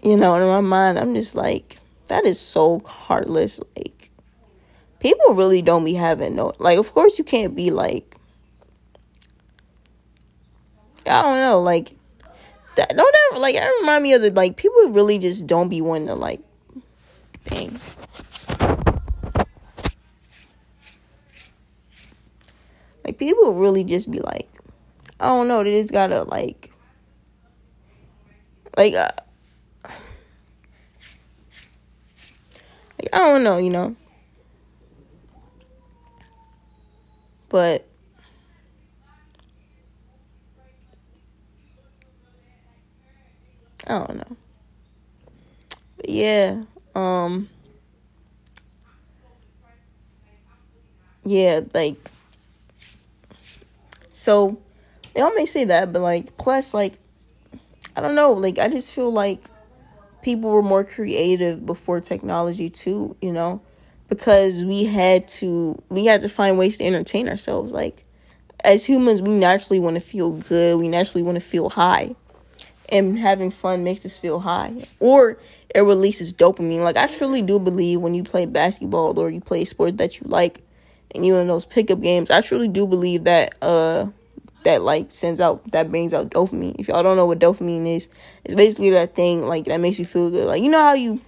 you 0.03 0.17
know, 0.17 0.35
in 0.35 0.47
my 0.47 0.61
mind, 0.61 0.99
I'm 0.99 1.15
just 1.15 1.35
like, 1.35 1.79
that 2.09 2.27
is 2.27 2.39
so 2.39 2.81
heartless. 2.81 3.61
Like, 3.77 4.11
people 4.99 5.35
really 5.35 5.63
don't 5.63 5.85
be 5.85 5.95
having 5.95 6.35
no, 6.35 6.53
like, 6.59 6.79
of 6.79 6.93
course, 6.93 7.19
you 7.19 7.25
can't 7.25 7.57
be 7.57 7.71
like, 7.71 8.17
I 11.07 11.23
don't 11.23 11.41
know, 11.41 11.61
like, 11.61 11.97
that, 12.81 12.97
don't 12.97 13.15
ever, 13.31 13.41
like, 13.41 13.55
that 13.55 13.71
remind 13.81 14.03
me 14.03 14.15
of 14.15 14.23
the, 14.23 14.31
like, 14.31 14.57
people 14.57 14.89
really 14.89 15.19
just 15.19 15.47
don't 15.47 15.69
be 15.69 15.83
wanting 15.83 16.09
to, 16.09 16.15
like, 16.15 16.41
bang. 17.51 17.79
Like, 23.05 23.19
people 23.19 23.55
really 23.55 23.85
just 23.85 24.11
be 24.11 24.21
like, 24.21 24.49
I 25.19 25.27
don't 25.27 25.49
know, 25.49 25.63
they 25.63 25.81
just 25.81 25.93
gotta, 25.93 26.23
like, 26.23 26.73
like, 28.77 28.95
uh, 28.95 29.11
like, 32.99 33.09
I 33.13 33.19
don't 33.19 33.45
know, 33.45 33.59
you 33.59 33.71
know. 33.71 33.95
But 37.51 37.90
I 43.91 44.07
don't 44.07 44.17
know. 44.19 44.37
But 45.97 46.09
yeah, 46.09 46.63
um 46.95 47.49
Yeah, 51.25 51.61
like 51.75 52.11
so 54.13 54.59
they 55.15 55.21
all 55.21 55.35
may 55.35 55.47
say 55.47 55.65
that, 55.65 55.93
but 55.93 56.01
like 56.03 56.37
plus 56.37 56.75
like 56.75 56.99
I 57.97 58.01
don't 58.01 58.15
know, 58.15 58.33
like 58.33 58.59
I 58.59 58.69
just 58.69 58.93
feel 58.93 59.13
like 59.13 59.49
people 60.23 60.51
were 60.51 60.63
more 60.63 60.85
creative 60.85 61.67
before 61.67 62.01
technology 62.01 62.71
too, 62.71 63.17
you 63.23 63.33
know, 63.33 63.63
because 64.09 64.65
we 64.65 64.85
had 64.85 65.29
to 65.29 65.83
we 65.89 66.07
had 66.07 66.23
to 66.23 66.29
find 66.29 66.59
ways 66.59 66.79
to 66.79 66.85
entertain 66.85 67.29
ourselves. 67.29 67.73
Like 67.73 68.05
as 68.65 68.87
humans, 68.87 69.23
we 69.23 69.31
naturally 69.31 69.81
want 69.81 69.97
to 69.97 70.01
feel 70.01 70.33
good. 70.33 70.79
We 70.79 70.89
naturally 70.89 71.23
want 71.25 71.37
to 71.37 71.41
feel 71.41 71.71
high, 71.71 72.17
and 72.91 73.19
having 73.19 73.51
fun 73.51 73.85
makes 73.85 74.05
us 74.05 74.17
feel 74.17 74.41
high, 74.41 74.85
or 74.99 75.39
it 75.75 75.81
releases 75.81 76.35
dopamine. 76.35 76.83
Like 76.83 76.97
I 76.97 77.07
truly 77.07 77.43
do 77.43 77.59
believe 77.59 78.01
when 78.01 78.15
you 78.15 78.25
play 78.25 78.47
basketball 78.47 79.19
or 79.19 79.31
you 79.31 79.41
play 79.41 79.63
a 79.63 79.67
sport 79.67 79.99
that 79.99 80.21
you 80.21 80.27
like, 80.27 80.63
and 81.15 81.25
you 81.25 81.37
in 81.37 81.49
those 81.49 81.65
pickup 81.65 82.01
games, 82.01 82.31
I 82.31 82.41
truly 82.41 82.69
do 82.69 82.87
believe 82.87 83.25
that 83.25 83.55
uh 83.63 84.07
that 84.65 84.83
like 84.83 85.11
sends 85.11 85.41
out 85.41 85.71
that 85.73 85.91
brings 85.91 86.13
out 86.13 86.31
dopamine. 86.31 86.77
If 86.79 86.89
y'all 86.89 87.03
don't 87.03 87.17
know 87.17 87.27
what 87.27 87.39
dopamine 87.39 87.87
is, 87.97 88.09
it's 88.45 88.55
basically 88.55 88.91
that 88.91 89.15
thing 89.15 89.47
like 89.47 89.67
that 89.67 89.81
makes 89.81 89.99
you 89.99 90.05
feel 90.05 90.31
good. 90.31 90.47
Like 90.47 90.63
you 90.63 90.69
know 90.69 90.83
how 90.83 90.95
you 90.95 91.21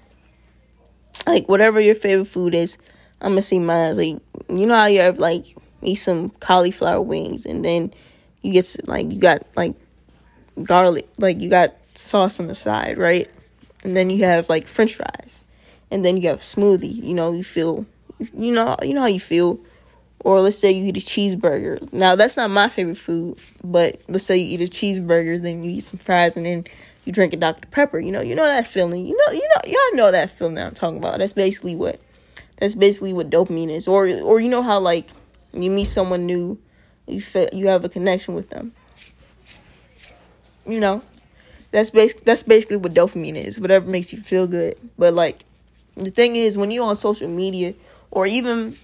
like 1.27 1.49
whatever 1.49 1.81
your 1.81 1.95
favorite 1.95 2.27
food 2.27 2.55
is. 2.55 2.79
I'm 3.21 3.33
gonna 3.33 3.43
see 3.43 3.59
mine. 3.59 3.97
Like 3.97 4.21
you 4.49 4.67
know 4.67 4.75
how 4.75 4.87
you 4.87 5.01
have 5.01 5.19
like 5.19 5.57
eat 5.83 5.97
some 5.97 6.31
cauliflower 6.41 7.01
wings 7.01 7.45
and 7.45 7.65
then 7.65 7.93
you 8.43 8.53
get 8.53 8.77
like 8.85 9.11
you 9.11 9.19
got 9.19 9.45
like 9.57 9.75
garlic, 10.63 11.09
like 11.19 11.41
you 11.41 11.49
got 11.51 11.75
sauce 11.95 12.41
on 12.41 12.47
the 12.47 12.55
side, 12.55 12.99
right? 12.99 13.31
And 13.85 13.97
then 13.97 14.11
you 14.11 14.25
have 14.25 14.49
like 14.49 14.67
French 14.67 14.95
fries, 14.95 15.43
and 15.91 16.05
then 16.05 16.17
you 16.17 16.29
have 16.29 16.41
smoothie. 16.41 17.03
You 17.03 17.15
know 17.15 17.33
you 17.33 17.45
feel, 17.45 17.87
you 18.19 18.53
know 18.53 18.77
you 18.83 18.95
know 18.95 19.03
how 19.03 19.07
you 19.07 19.21
feel 19.21 19.61
or 20.25 20.41
let's 20.41 20.59
say 20.59 20.71
you 20.71 20.87
eat 20.87 20.97
a 20.97 21.01
cheeseburger. 21.01 21.93
Now 21.93 22.15
that's 22.17 22.37
not 22.37 22.51
my 22.51 22.69
favorite 22.69 22.99
food, 22.99 23.39
but 23.65 24.01
let's 24.09 24.25
say 24.25 24.37
you 24.37 24.55
eat 24.59 24.69
a 24.69 24.71
cheeseburger, 24.71 25.41
then 25.41 25.63
you 25.63 25.71
eat 25.71 25.85
some 25.85 25.99
fries, 25.99 26.37
and 26.37 26.47
then 26.47 26.65
you 27.05 27.13
drink 27.13 27.33
a 27.33 27.37
Dr 27.37 27.69
Pepper. 27.69 27.99
You 27.99 28.13
know, 28.13 28.21
you 28.23 28.35
know 28.35 28.45
that 28.45 28.67
feeling. 28.67 29.07
You 29.07 29.17
know, 29.17 29.33
you 29.33 29.49
know, 29.49 29.73
y'all 29.73 29.97
know 29.97 30.11
that 30.13 30.31
feeling 30.31 30.55
that 30.55 30.67
I'm 30.67 30.75
talking 30.75 30.99
about. 30.99 31.19
That's 31.19 31.33
basically 31.33 31.75
what, 31.75 32.01
that's 32.59 32.75
basically 32.75 33.13
what 33.13 33.31
dopamine 33.31 33.71
is. 33.71 33.89
Or, 33.89 34.07
or 34.07 34.41
you 34.41 34.49
know 34.49 34.63
how 34.63 34.79
like 34.79 35.09
you 35.53 35.71
meet 35.71 35.87
someone 35.87 36.27
new, 36.27 36.59
you 37.07 37.21
feel 37.21 37.49
you 37.53 37.67
have 37.69 37.85
a 37.85 37.89
connection 37.89 38.35
with 38.35 38.51
them. 38.51 38.73
You 40.67 40.81
know, 40.81 41.03
that's 41.71 41.91
basic. 41.91 42.25
That's 42.25 42.43
basically 42.43 42.77
what 42.77 42.95
dopamine 42.95 43.37
is. 43.37 43.59
Whatever 43.59 43.89
makes 43.89 44.13
you 44.13 44.21
feel 44.21 44.47
good. 44.47 44.77
But 44.99 45.15
like, 45.15 45.45
the 45.97 46.11
thing 46.11 46.37
is, 46.37 46.57
when 46.57 46.71
you're 46.71 46.85
on 46.85 46.97
social 46.97 47.29
media, 47.29 47.75
or 48.11 48.27
even 48.27 48.75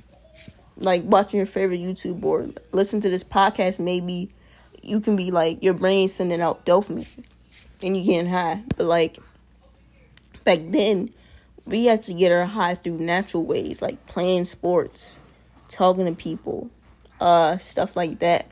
like 0.79 1.03
watching 1.05 1.39
your 1.39 1.47
favorite 1.47 1.81
YouTube 1.81 2.23
or 2.25 2.47
listen 2.73 3.01
to 3.01 3.11
this 3.11 3.25
podcast, 3.25 3.79
maybe 3.79 4.31
you 4.83 5.01
can 5.01 5.17
be 5.17 5.31
like 5.31 5.63
your 5.63 5.75
brain 5.75 6.09
sending 6.09 6.41
out 6.41 6.65
dopamine 6.65 7.09
and 7.83 7.97
you 7.97 8.05
getting 8.05 8.31
high. 8.31 8.63
But 8.77 8.87
like 8.87 9.19
back 10.45 10.61
then, 10.63 11.11
we 11.67 11.85
had 11.85 12.03
to 12.03 12.15
get 12.15 12.33
our 12.33 12.47
high 12.47 12.75
through 12.75 12.99
natural 12.99 13.45
ways, 13.45 13.83
like 13.83 14.07
playing 14.07 14.47
sports, 14.47 15.19
talking 15.69 16.07
to 16.07 16.13
people, 16.13 16.71
uh, 17.21 17.59
stuff 17.59 17.97
like 17.97 18.21
that. 18.21 18.47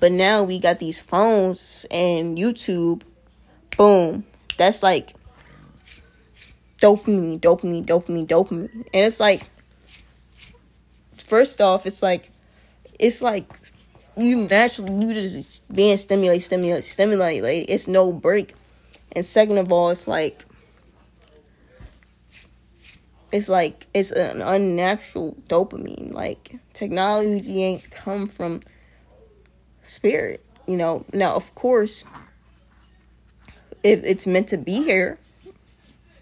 But 0.00 0.12
now 0.12 0.42
we 0.42 0.58
got 0.58 0.78
these 0.78 1.00
phones 1.00 1.84
and 1.90 2.38
YouTube, 2.38 3.02
boom. 3.76 4.24
That's 4.56 4.82
like 4.82 5.14
dopamine, 6.80 7.40
dopamine, 7.40 7.84
dopamine, 7.84 8.26
dopamine. 8.26 8.72
And 8.72 8.86
it's 8.92 9.20
like 9.20 9.42
first 11.16 11.60
off, 11.60 11.86
it's 11.86 12.02
like 12.02 12.30
it's 12.98 13.22
like 13.22 13.46
you 14.16 14.36
naturally 14.36 15.06
you 15.06 15.14
just 15.14 15.72
being 15.72 15.96
stimulated, 15.96 16.42
stimulate, 16.42 16.84
stimulate. 16.84 17.42
Like 17.42 17.66
it's 17.68 17.88
no 17.88 18.12
break. 18.12 18.54
And 19.12 19.24
second 19.24 19.58
of 19.58 19.72
all, 19.72 19.90
it's 19.90 20.06
like 20.06 20.44
it's 23.32 23.48
like 23.48 23.86
it's 23.92 24.10
an 24.10 24.42
unnatural 24.42 25.36
dopamine. 25.48 26.12
Like 26.12 26.56
technology 26.72 27.62
ain't 27.62 27.90
come 27.90 28.26
from 28.26 28.60
spirit, 29.88 30.44
you 30.66 30.76
know. 30.76 31.04
Now, 31.12 31.34
of 31.34 31.54
course, 31.54 32.04
if 33.82 34.04
it's 34.04 34.26
meant 34.26 34.48
to 34.48 34.58
be 34.58 34.82
here, 34.84 35.18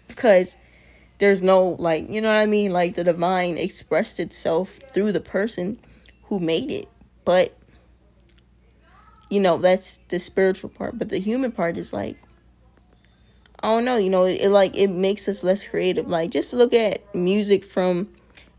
because 0.07 0.57
there's 1.19 1.41
no 1.41 1.75
like 1.79 2.09
you 2.09 2.21
know 2.21 2.29
what 2.29 2.41
I 2.41 2.45
mean? 2.45 2.71
Like 2.71 2.95
the 2.95 3.03
divine 3.03 3.57
expressed 3.57 4.19
itself 4.19 4.79
through 4.93 5.11
the 5.11 5.19
person 5.19 5.79
who 6.23 6.39
made 6.39 6.71
it. 6.71 6.87
But 7.25 7.57
you 9.29 9.39
know 9.39 9.57
that's 9.57 9.97
the 10.09 10.19
spiritual 10.19 10.69
part. 10.69 10.97
But 10.97 11.09
the 11.09 11.19
human 11.19 11.51
part 11.51 11.77
is 11.77 11.93
like 11.93 12.17
I 13.61 13.69
don't 13.69 13.85
know 13.85 13.97
you 13.97 14.09
know 14.09 14.25
it, 14.25 14.41
it 14.41 14.49
like 14.49 14.75
it 14.75 14.89
makes 14.89 15.27
us 15.27 15.43
less 15.43 15.67
creative. 15.67 16.07
Like 16.07 16.31
just 16.31 16.53
look 16.53 16.73
at 16.73 17.13
music 17.15 17.63
from 17.63 18.09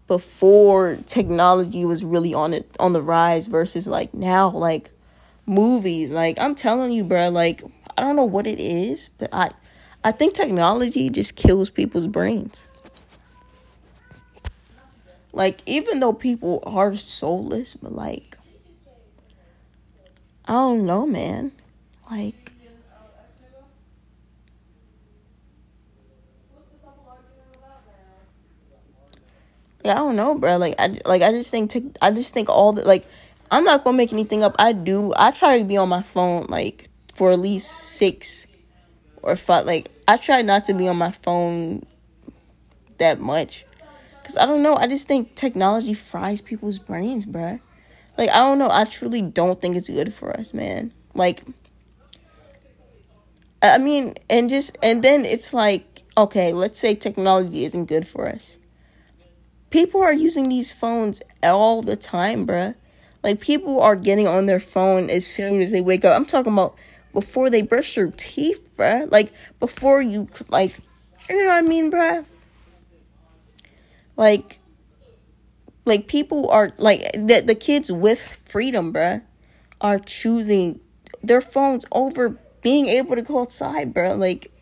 before 0.08 0.96
technology 1.06 1.84
was 1.84 2.04
really 2.04 2.34
on 2.34 2.54
it 2.54 2.68
on 2.80 2.92
the 2.92 3.02
rise 3.02 3.46
versus 3.46 3.86
like 3.86 4.12
now. 4.12 4.50
Like 4.50 4.90
movies 5.48 6.10
like 6.10 6.38
I'm 6.38 6.54
telling 6.54 6.92
you 6.92 7.04
bro 7.04 7.30
like 7.30 7.62
I 7.96 8.02
don't 8.02 8.16
know 8.16 8.24
what 8.24 8.46
it 8.46 8.60
is 8.60 9.10
but 9.18 9.28
I 9.32 9.50
I 10.04 10.12
think 10.12 10.34
technology 10.34 11.10
just 11.10 11.36
kills 11.36 11.70
people's 11.70 12.06
brains. 12.06 12.68
Like, 15.32 15.60
even 15.66 16.00
though 16.00 16.12
people 16.12 16.62
are 16.64 16.96
soulless, 16.96 17.74
but 17.74 17.92
like, 17.92 18.38
I 20.46 20.52
don't 20.52 20.86
know, 20.86 21.06
man. 21.06 21.52
Like, 22.10 22.52
I 29.84 29.94
don't 29.94 30.16
know, 30.16 30.34
bro. 30.34 30.56
Like, 30.56 30.74
I 30.78 30.98
like 31.04 31.22
I 31.22 31.30
just 31.30 31.50
think 31.50 31.74
I 32.00 32.10
just 32.10 32.34
think 32.34 32.48
all 32.48 32.72
the 32.72 32.82
like 32.84 33.06
I'm 33.50 33.64
not 33.64 33.84
gonna 33.84 33.96
make 33.96 34.12
anything 34.12 34.42
up. 34.42 34.54
I 34.58 34.72
do. 34.72 35.12
I 35.16 35.30
try 35.30 35.58
to 35.58 35.64
be 35.64 35.76
on 35.76 35.88
my 35.88 36.02
phone 36.02 36.46
like 36.48 36.88
for 37.14 37.32
at 37.32 37.38
least 37.38 37.70
six 37.70 38.46
or 39.22 39.36
five. 39.36 39.66
Like 39.66 39.90
I 40.06 40.16
try 40.16 40.42
not 40.42 40.64
to 40.64 40.74
be 40.74 40.88
on 40.88 40.96
my 40.96 41.10
phone 41.10 41.84
that 42.98 43.20
much. 43.20 43.64
Cause 44.24 44.36
I 44.36 44.44
don't 44.44 44.62
know. 44.62 44.76
I 44.76 44.86
just 44.86 45.08
think 45.08 45.34
technology 45.34 45.94
fries 45.94 46.40
people's 46.40 46.78
brains, 46.78 47.24
bruh. 47.24 47.60
Like 48.18 48.30
I 48.30 48.40
don't 48.40 48.58
know. 48.58 48.68
I 48.70 48.84
truly 48.84 49.22
don't 49.22 49.60
think 49.60 49.76
it's 49.76 49.88
good 49.88 50.12
for 50.12 50.30
us, 50.38 50.52
man. 50.52 50.92
Like 51.14 51.42
I 53.62 53.78
mean, 53.78 54.14
and 54.30 54.48
just 54.48 54.76
and 54.82 55.02
then 55.02 55.24
it's 55.24 55.52
like, 55.52 56.02
okay, 56.16 56.52
let's 56.52 56.78
say 56.78 56.94
technology 56.94 57.64
isn't 57.64 57.86
good 57.86 58.06
for 58.06 58.28
us. 58.28 58.58
People 59.70 60.00
are 60.00 60.12
using 60.12 60.48
these 60.48 60.72
phones 60.72 61.20
all 61.42 61.82
the 61.82 61.96
time, 61.96 62.46
bruh. 62.46 62.74
Like 63.22 63.40
people 63.40 63.80
are 63.80 63.96
getting 63.96 64.26
on 64.26 64.46
their 64.46 64.60
phone 64.60 65.10
as 65.10 65.26
soon 65.26 65.60
as 65.60 65.70
they 65.70 65.80
wake 65.80 66.04
up. 66.04 66.16
I'm 66.16 66.26
talking 66.26 66.52
about 66.52 66.76
before 67.12 67.50
they 67.50 67.62
brush 67.62 67.94
their 67.94 68.10
teeth, 68.10 68.68
bruh. 68.76 69.10
Like 69.10 69.32
before 69.58 70.00
you 70.00 70.28
like, 70.48 70.78
you 71.28 71.36
know 71.36 71.46
what 71.46 71.54
I 71.56 71.62
mean, 71.62 71.90
bruh. 71.90 72.24
Like, 74.16 74.58
like 75.84 76.06
people 76.06 76.50
are 76.50 76.72
like 76.78 77.12
the 77.12 77.42
the 77.44 77.54
kids 77.54 77.90
with 77.90 78.20
freedom, 78.44 78.92
bruh, 78.92 79.22
are 79.80 79.98
choosing 79.98 80.80
their 81.22 81.40
phones 81.40 81.84
over 81.92 82.38
being 82.62 82.88
able 82.88 83.16
to 83.16 83.22
go 83.22 83.40
outside, 83.40 83.92
bruh. 83.92 84.16
Like, 84.16 84.52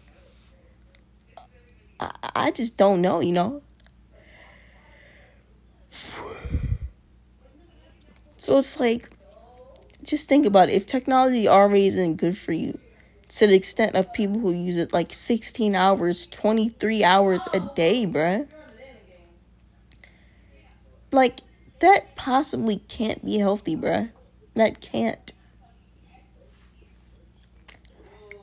I, 2.00 2.10
I 2.34 2.50
just 2.50 2.76
don't 2.76 3.00
know, 3.00 3.20
you 3.20 3.32
know. 3.32 3.62
So 8.46 8.58
it's 8.58 8.78
like, 8.78 9.10
just 10.04 10.28
think 10.28 10.46
about 10.46 10.68
it. 10.68 10.76
If 10.76 10.86
technology 10.86 11.48
already 11.48 11.88
isn't 11.88 12.14
good 12.14 12.38
for 12.38 12.52
you, 12.52 12.78
to 13.30 13.48
the 13.48 13.54
extent 13.54 13.96
of 13.96 14.12
people 14.12 14.38
who 14.38 14.52
use 14.52 14.76
it 14.76 14.92
like 14.92 15.12
16 15.12 15.74
hours, 15.74 16.28
23 16.28 17.02
hours 17.02 17.48
a 17.52 17.58
day, 17.58 18.06
bruh. 18.06 18.46
Like, 21.10 21.40
that 21.80 22.14
possibly 22.14 22.76
can't 22.86 23.24
be 23.24 23.38
healthy, 23.38 23.74
bruh. 23.74 24.10
That 24.54 24.80
can't. 24.80 25.32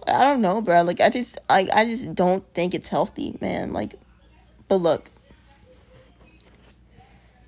I 0.06 0.20
don't 0.26 0.42
know, 0.42 0.62
bro. 0.62 0.82
Like 0.82 1.00
I 1.00 1.08
just 1.08 1.40
I 1.50 1.70
I 1.74 1.86
just 1.86 2.14
don't 2.14 2.44
think 2.54 2.74
it's 2.74 2.90
healthy, 2.90 3.38
man. 3.40 3.72
Like 3.72 3.96
but 4.68 4.76
look. 4.76 5.10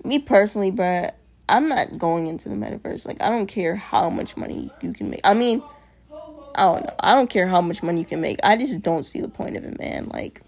Me 0.05 0.19
personally, 0.19 0.71
bro, 0.71 1.09
I'm 1.47 1.69
not 1.69 1.97
going 1.97 2.27
into 2.27 2.49
the 2.49 2.55
metaverse. 2.55 3.05
Like 3.05 3.21
I 3.21 3.29
don't 3.29 3.47
care 3.47 3.75
how 3.75 4.09
much 4.09 4.35
money 4.35 4.71
you 4.81 4.93
can 4.93 5.09
make. 5.09 5.21
I 5.23 5.33
mean, 5.33 5.61
I 6.55 6.63
don't 6.63 6.83
know. 6.83 6.95
I 6.99 7.15
don't 7.15 7.29
care 7.29 7.47
how 7.47 7.61
much 7.61 7.83
money 7.83 7.99
you 7.99 8.05
can 8.05 8.21
make. 8.21 8.39
I 8.43 8.55
just 8.55 8.81
don't 8.81 9.05
see 9.05 9.21
the 9.21 9.29
point 9.29 9.55
of 9.55 9.63
it, 9.63 9.77
man. 9.77 10.09
Like 10.09 10.41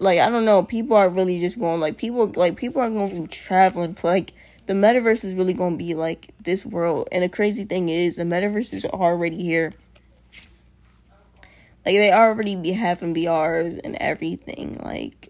like 0.00 0.18
I 0.18 0.30
don't 0.30 0.44
know, 0.44 0.62
people 0.62 0.96
are 0.96 1.08
really 1.08 1.40
just 1.40 1.58
going 1.58 1.80
like 1.80 1.98
people 1.98 2.32
like 2.36 2.56
people 2.56 2.80
are 2.80 2.90
going 2.90 3.10
to 3.10 3.22
be 3.22 3.28
traveling 3.28 3.96
like 4.02 4.32
the 4.66 4.72
metaverse 4.72 5.24
is 5.24 5.34
really 5.34 5.52
going 5.52 5.74
to 5.74 5.78
be 5.78 5.94
like 5.94 6.32
this 6.40 6.64
world. 6.64 7.08
And 7.12 7.22
the 7.22 7.28
crazy 7.28 7.64
thing 7.64 7.88
is, 7.88 8.16
the 8.16 8.24
metaverse 8.24 8.72
is 8.72 8.84
already 8.84 9.42
here. 9.42 9.72
Like 11.84 11.96
they 11.96 12.12
already 12.12 12.56
be 12.56 12.72
having 12.72 13.14
VRs 13.14 13.80
and 13.84 13.96
everything. 14.00 14.78
Like 14.82 15.28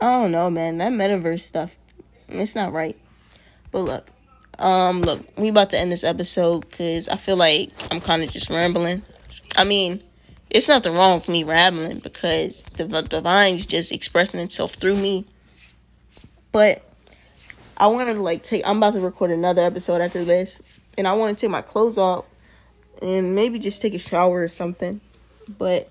I 0.00 0.04
don't 0.04 0.30
know, 0.30 0.48
man. 0.50 0.78
That 0.78 0.92
metaverse 0.92 1.40
stuff, 1.40 1.76
it's 2.28 2.54
not 2.54 2.72
right. 2.72 2.96
But 3.70 3.80
look, 3.80 4.10
um, 4.58 5.02
look, 5.02 5.24
we 5.36 5.48
about 5.48 5.70
to 5.70 5.78
end 5.78 5.92
this 5.92 6.04
episode 6.04 6.68
because 6.68 7.08
I 7.08 7.16
feel 7.16 7.36
like 7.36 7.70
I'm 7.90 8.00
kind 8.00 8.22
of 8.22 8.30
just 8.30 8.48
rambling. 8.48 9.02
I 9.56 9.64
mean, 9.64 10.02
it's 10.50 10.68
nothing 10.68 10.94
wrong 10.94 11.18
with 11.18 11.28
me 11.28 11.44
rambling 11.44 11.98
because 11.98 12.64
the 12.76 12.86
divine's 13.02 13.66
just 13.66 13.92
expressing 13.92 14.40
itself 14.40 14.74
through 14.74 14.96
me. 14.96 15.26
But 16.52 16.82
I 17.76 17.88
want 17.88 18.08
to 18.08 18.14
like 18.14 18.42
take. 18.42 18.66
I'm 18.66 18.78
about 18.78 18.94
to 18.94 19.00
record 19.00 19.30
another 19.30 19.62
episode 19.62 20.00
after 20.00 20.24
this, 20.24 20.62
and 20.96 21.06
I 21.06 21.12
want 21.12 21.36
to 21.36 21.40
take 21.40 21.50
my 21.50 21.62
clothes 21.62 21.98
off 21.98 22.24
and 23.02 23.34
maybe 23.34 23.58
just 23.58 23.82
take 23.82 23.94
a 23.94 23.98
shower 23.98 24.42
or 24.42 24.48
something. 24.48 25.00
But 25.46 25.90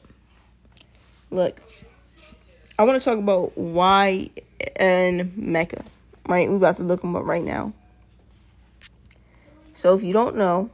look, 1.29 1.61
I 2.79 2.83
want 2.83 3.01
to 3.01 3.03
talk 3.03 3.17
about 3.17 3.57
why 3.57 4.29
and 4.75 5.35
Mecca. 5.35 5.83
Right, 6.27 6.49
we're 6.49 6.57
about 6.57 6.75
to 6.77 6.83
look 6.83 7.01
them 7.01 7.15
up 7.15 7.25
right 7.25 7.43
now. 7.43 7.73
So 9.73 9.95
if 9.95 10.03
you 10.03 10.13
don't 10.13 10.35
know 10.35 10.69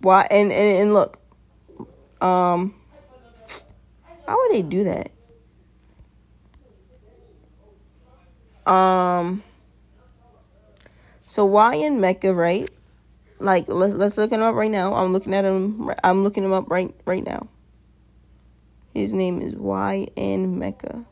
why, 0.00 0.26
and 0.30 0.50
and, 0.50 0.76
and 0.78 0.92
look, 0.92 1.18
um, 2.20 2.74
how 4.26 4.36
would 4.36 4.52
they 4.52 4.62
do 4.62 4.84
that? 4.84 5.10
Um, 8.70 9.42
so 11.26 11.46
YN 11.46 12.00
Meka, 12.00 12.36
right? 12.36 12.68
Like 13.38 13.68
let's 13.68 13.94
let's 13.94 14.18
look 14.18 14.32
him 14.32 14.42
up 14.42 14.54
right 14.54 14.70
now. 14.70 14.94
I'm 14.94 15.12
looking 15.12 15.32
at 15.34 15.44
him. 15.44 15.90
I'm 16.02 16.24
looking 16.24 16.44
him 16.44 16.52
up 16.52 16.68
right 16.70 16.92
right 17.04 17.24
now. 17.24 17.46
His 18.98 19.14
name 19.14 19.40
is 19.40 19.54
Y 19.54 20.08
N 20.16 20.58
Meka. 20.58 21.04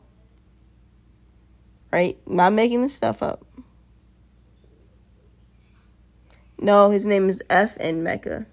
Right? 1.93 2.17
Not 2.27 2.51
making 2.51 2.81
this 2.81 2.93
stuff 2.93 3.23
up. 3.23 3.45
No, 6.59 6.89
his 6.89 7.05
name 7.05 7.29
is 7.29 7.41
F 7.49 7.77
N 7.79 8.03
Meka. 8.03 8.45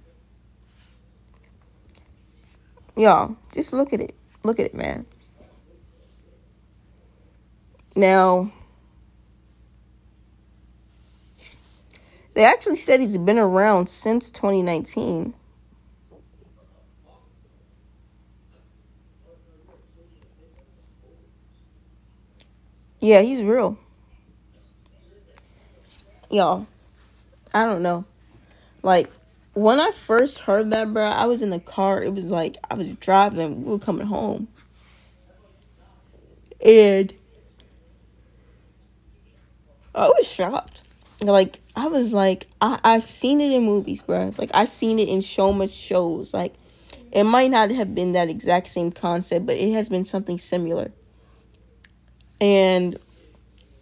Y'all, 2.96 3.36
just 3.52 3.72
look 3.72 3.92
at 3.92 4.00
it. 4.00 4.14
Look 4.44 4.60
at 4.60 4.66
it, 4.66 4.74
man. 4.74 5.04
Now, 7.96 8.52
They 12.34 12.44
actually 12.44 12.76
said 12.76 12.98
he's 12.98 13.16
been 13.16 13.38
around 13.38 13.88
since 13.88 14.28
2019. 14.28 15.34
Yeah, 23.04 23.20
he's 23.20 23.42
real. 23.42 23.76
Y'all, 26.30 26.66
I 27.52 27.64
don't 27.64 27.82
know. 27.82 28.06
Like, 28.82 29.10
when 29.52 29.78
I 29.78 29.90
first 29.90 30.38
heard 30.38 30.70
that, 30.70 30.94
bro, 30.94 31.04
I 31.04 31.26
was 31.26 31.42
in 31.42 31.50
the 31.50 31.60
car. 31.60 32.02
It 32.02 32.14
was 32.14 32.30
like 32.30 32.56
I 32.70 32.74
was 32.76 32.88
driving. 32.92 33.66
We 33.66 33.72
were 33.72 33.78
coming 33.78 34.06
home. 34.06 34.48
And 36.64 37.12
I 39.94 40.08
was 40.08 40.26
shocked. 40.26 40.80
Like, 41.20 41.60
I 41.76 41.88
was 41.88 42.14
like, 42.14 42.46
I, 42.62 42.80
I've 42.82 43.04
seen 43.04 43.42
it 43.42 43.52
in 43.52 43.64
movies, 43.64 44.00
bro. 44.00 44.32
Like 44.38 44.50
I've 44.54 44.70
seen 44.70 44.98
it 44.98 45.10
in 45.10 45.20
so 45.20 45.52
much 45.52 45.72
shows. 45.72 46.32
Like 46.32 46.54
it 47.12 47.24
might 47.24 47.50
not 47.50 47.70
have 47.70 47.94
been 47.94 48.12
that 48.12 48.30
exact 48.30 48.68
same 48.68 48.90
concept, 48.90 49.44
but 49.44 49.58
it 49.58 49.74
has 49.74 49.90
been 49.90 50.06
something 50.06 50.38
similar. 50.38 50.90
And 52.40 52.98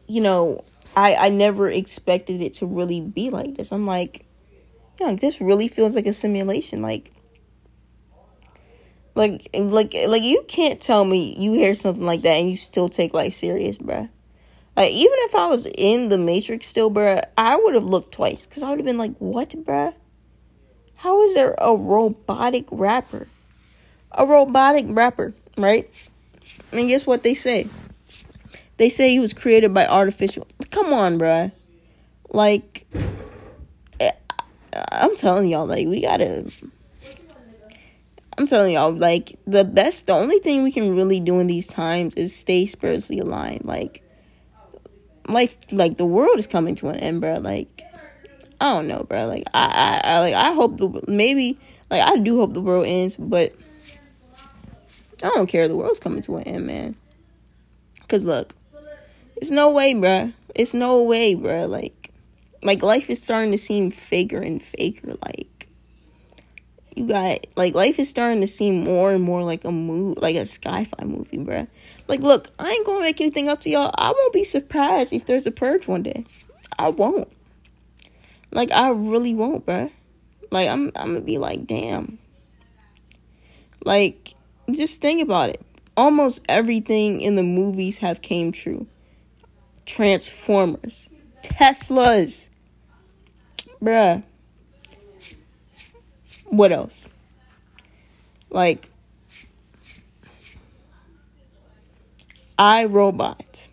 you 0.07 0.20
know, 0.20 0.64
I 0.96 1.14
I 1.14 1.28
never 1.28 1.68
expected 1.68 2.42
it 2.42 2.55
to 2.55 2.66
really 2.66 3.00
be 3.00 3.30
like 3.30 3.57
this. 3.57 3.72
I'm 3.72 3.86
like, 3.86 4.26
yeah, 5.00 5.09
like, 5.09 5.20
this 5.20 5.40
really 5.40 5.68
feels 5.68 5.96
like 5.96 6.07
a 6.07 6.12
simulation. 6.12 6.82
Like 6.82 7.12
like 9.14 9.48
like 9.55 9.94
like 9.94 10.22
you 10.22 10.44
can't 10.48 10.80
tell 10.80 11.05
me 11.05 11.34
you 11.38 11.53
hear 11.53 11.74
something 11.74 12.05
like 12.05 12.22
that 12.22 12.34
and 12.34 12.50
you 12.50 12.57
still 12.57 12.88
take 12.88 13.14
life 13.14 13.34
serious, 13.34 13.78
bruh. 13.78 14.09
Like 14.76 14.90
even 14.90 15.12
if 15.18 15.34
I 15.34 15.48
was 15.48 15.66
in 15.66 16.09
the 16.09 16.16
Matrix 16.16 16.66
still, 16.66 16.90
bruh, 16.90 17.22
I 17.36 17.57
would 17.57 17.74
have 17.74 17.84
looked 17.84 18.12
twice 18.12 18.46
because 18.46 18.62
I 18.62 18.70
would 18.70 18.78
have 18.78 18.86
been 18.86 18.98
like, 18.98 19.16
"What, 19.18 19.50
bruh? 19.50 19.94
How 20.96 21.22
is 21.24 21.34
there 21.34 21.55
a 21.59 21.74
robotic 21.74 22.66
rapper? 22.70 23.28
A 24.12 24.26
robotic 24.26 24.86
rapper, 24.88 25.34
right?" 25.59 25.90
And 26.70 26.88
guess 26.88 27.07
what 27.07 27.22
they 27.22 27.34
say? 27.34 27.68
They 28.76 28.88
say 28.88 29.10
he 29.10 29.20
was 29.20 29.32
created 29.32 29.74
by 29.74 29.86
artificial. 29.86 30.46
Come 30.70 30.92
on, 30.92 31.18
bruh. 31.18 31.52
Like, 32.30 32.86
eh, 34.00 34.12
I'm 34.90 35.14
telling 35.16 35.48
y'all, 35.48 35.66
like 35.66 35.86
we 35.86 36.02
gotta. 36.02 36.50
I'm 38.38 38.46
telling 38.46 38.72
y'all, 38.72 38.92
like 38.92 39.38
the 39.46 39.64
best, 39.64 40.06
the 40.06 40.14
only 40.14 40.38
thing 40.38 40.62
we 40.62 40.72
can 40.72 40.96
really 40.96 41.20
do 41.20 41.38
in 41.38 41.46
these 41.46 41.66
times 41.66 42.14
is 42.14 42.34
stay 42.34 42.64
spiritually 42.64 43.20
aligned. 43.20 43.66
Like 43.66 44.02
life 45.28 45.56
like 45.70 45.98
the 45.98 46.06
world 46.06 46.38
is 46.38 46.46
coming 46.46 46.74
to 46.76 46.88
an 46.88 46.96
end, 46.96 47.20
bro. 47.20 47.34
Like 47.34 47.82
I 48.60 48.72
don't 48.72 48.88
know, 48.88 49.04
bro. 49.04 49.26
Like 49.26 49.44
I, 49.52 50.00
I, 50.04 50.10
I 50.10 50.20
like 50.20 50.34
I 50.34 50.52
hope 50.54 50.78
the 50.78 51.04
maybe 51.08 51.58
like 51.90 52.02
I 52.02 52.16
do 52.16 52.38
hope 52.38 52.54
the 52.54 52.62
world 52.62 52.86
ends, 52.86 53.16
but 53.16 53.54
I 55.22 55.28
don't 55.28 55.48
care. 55.48 55.68
The 55.68 55.76
world's 55.76 56.00
coming 56.00 56.22
to 56.22 56.36
an 56.36 56.44
end, 56.44 56.66
man. 56.66 56.96
Cause 58.08 58.24
look, 58.24 58.54
it's 59.43 59.51
no 59.51 59.72
way, 59.72 59.93
bro. 59.93 60.32
It's 60.55 60.72
no 60.72 61.03
way, 61.03 61.34
bro. 61.34 61.66
Like, 61.66 62.12
like 62.62 62.80
life 62.80 63.11
is 63.11 63.20
starting 63.20 63.51
to 63.51 63.59
seem 63.59 63.90
faker 63.90 64.38
and 64.38 64.62
faker. 64.62 65.14
Like, 65.20 65.66
you 66.95 67.09
got 67.09 67.45
like 67.57 67.74
life 67.74 67.99
is 67.99 68.09
starting 68.09 68.40
to 68.43 68.47
seem 68.47 68.84
more 68.84 69.11
and 69.11 69.24
more 69.24 69.43
like 69.43 69.64
a 69.64 69.72
move, 69.72 70.18
like 70.18 70.36
a 70.36 70.43
sci-fi 70.43 71.05
movie, 71.05 71.38
bro. 71.38 71.66
Like, 72.07 72.20
look, 72.20 72.51
I 72.61 72.70
ain't 72.70 72.86
gonna 72.86 73.01
make 73.01 73.20
anything 73.20 73.49
up 73.49 73.62
to 73.62 73.70
y'all. 73.70 73.93
I 73.99 74.12
won't 74.12 74.32
be 74.32 74.45
surprised 74.45 75.12
if 75.12 75.26
there's 75.26 75.49
a 75.49 75.51
purge 75.51 75.88
one 75.88 76.05
day. 76.05 76.24
I 76.78 76.90
won't. 76.90 77.26
Like, 78.53 78.70
I 78.70 78.90
really 78.90 79.34
won't, 79.34 79.66
bro. 79.66 79.90
Like, 80.53 80.68
I'm, 80.68 80.93
I'm 80.95 81.14
gonna 81.14 81.20
be 81.20 81.38
like, 81.38 81.66
damn. 81.66 82.20
Like, 83.84 84.34
just 84.70 85.01
think 85.01 85.20
about 85.20 85.49
it. 85.49 85.61
Almost 85.97 86.45
everything 86.49 87.20
in 87.20 87.34
the 87.34 87.43
movies 87.43 87.99
have 87.99 88.22
came 88.22 88.53
true. 88.53 88.86
Transformers, 89.86 91.08
Teslas, 91.42 92.48
bruh. 93.82 94.22
What 96.46 96.70
else? 96.72 97.06
Like, 98.50 98.90
I 102.58 102.84
Robot. 102.84 103.68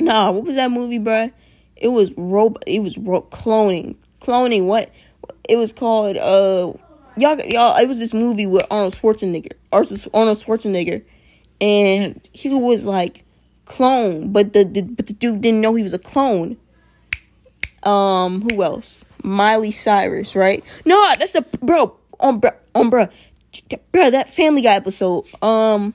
Nah, 0.00 0.30
what 0.30 0.44
was 0.44 0.56
that 0.56 0.70
movie, 0.70 0.98
bruh? 0.98 1.32
It 1.76 1.88
was 1.88 2.12
rob. 2.16 2.58
It 2.66 2.82
was 2.82 2.98
ro- 2.98 3.26
cloning. 3.30 3.96
Cloning. 4.20 4.64
What? 4.64 4.90
It 5.48 5.56
was 5.56 5.72
called. 5.72 6.16
Uh, 6.16 6.72
y'all, 7.16 7.40
y'all. 7.46 7.76
It 7.78 7.86
was 7.86 7.98
this 7.98 8.14
movie 8.14 8.46
with 8.46 8.64
Arnold 8.70 8.94
Schwarzenegger, 8.94 9.52
Arnold 9.72 10.36
Schwarzenegger, 10.38 11.02
and 11.60 12.28
he 12.32 12.48
was 12.48 12.86
like 12.86 13.24
clone, 13.68 14.32
but 14.32 14.52
the, 14.52 14.64
the 14.64 14.82
but 14.82 15.06
the 15.06 15.12
dude 15.12 15.40
didn't 15.40 15.60
know 15.60 15.74
he 15.74 15.82
was 15.82 15.94
a 15.94 15.98
clone. 15.98 16.56
Um, 17.84 18.42
who 18.42 18.62
else? 18.62 19.04
Miley 19.22 19.70
Cyrus, 19.70 20.34
right? 20.34 20.64
No, 20.84 21.12
that's 21.18 21.34
a 21.36 21.42
bro. 21.42 21.96
On 22.18 22.40
bro, 22.40 22.50
on 22.74 22.90
bro, 22.90 23.06
bro. 23.92 24.10
That 24.10 24.30
Family 24.30 24.62
Guy 24.62 24.74
episode. 24.74 25.26
Um, 25.42 25.94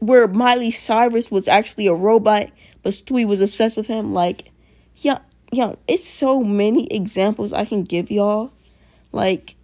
where 0.00 0.28
Miley 0.28 0.70
Cyrus 0.70 1.30
was 1.30 1.48
actually 1.48 1.86
a 1.86 1.94
robot, 1.94 2.50
but 2.82 2.92
Stewie 2.92 3.26
was 3.26 3.40
obsessed 3.40 3.76
with 3.76 3.86
him. 3.86 4.12
Like, 4.12 4.50
yeah, 4.96 5.20
yeah. 5.52 5.76
It's 5.88 6.06
so 6.06 6.42
many 6.42 6.86
examples 6.88 7.52
I 7.52 7.64
can 7.64 7.82
give 7.82 8.10
y'all. 8.10 8.52
Like, 9.12 9.54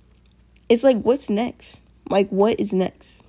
it's 0.69 0.85
like, 0.85 1.03
what's 1.03 1.29
next? 1.29 1.81
Like, 2.09 2.31
what 2.31 2.59
is 2.59 2.73
next? 2.73 3.22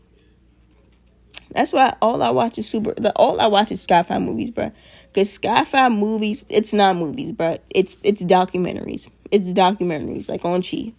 That's 1.54 1.74
why 1.74 1.96
all 2.02 2.22
I 2.24 2.30
watch 2.32 2.58
is 2.58 2.68
super. 2.68 2.94
The 2.96 3.12
all 3.16 3.40
I 3.40 3.48
watch 3.48 3.72
is 3.72 3.82
sci-fi 3.82 4.18
movies, 4.20 4.52
bro. 4.52 4.72
Cause 5.14 5.30
sci-fi 5.30 5.90
movies, 5.90 6.44
it's 6.50 6.74
not 6.74 6.96
movies, 6.96 7.32
bro. 7.32 7.58
It's 7.70 7.98
it's 8.04 8.24
documentaries. 8.24 9.10
It's 9.32 9.50
documentaries, 9.50 10.30
like 10.30 10.44
on 10.44 10.62
Chi. 10.62 10.94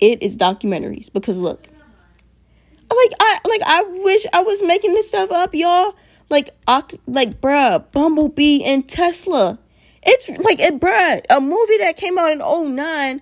It 0.00 0.22
is 0.22 0.36
documentaries 0.36 1.12
because 1.12 1.38
look, 1.38 1.66
like 2.90 3.12
I 3.20 3.38
like 3.46 3.62
I 3.64 3.82
wish 3.82 4.26
I 4.32 4.42
was 4.42 4.62
making 4.62 4.94
this 4.94 5.08
stuff 5.08 5.30
up, 5.32 5.54
y'all. 5.54 5.94
Like 6.28 6.50
oct- 6.66 7.00
like 7.06 7.40
bruh, 7.40 7.90
Bumblebee 7.92 8.62
and 8.64 8.88
Tesla. 8.88 9.58
It's 10.04 10.28
like 10.28 10.60
it, 10.60 10.80
bruh, 10.80 11.24
a 11.30 11.40
movie 11.40 11.78
that 11.78 11.96
came 11.96 12.18
out 12.18 12.32
in 12.32 12.38
09. 12.74 13.20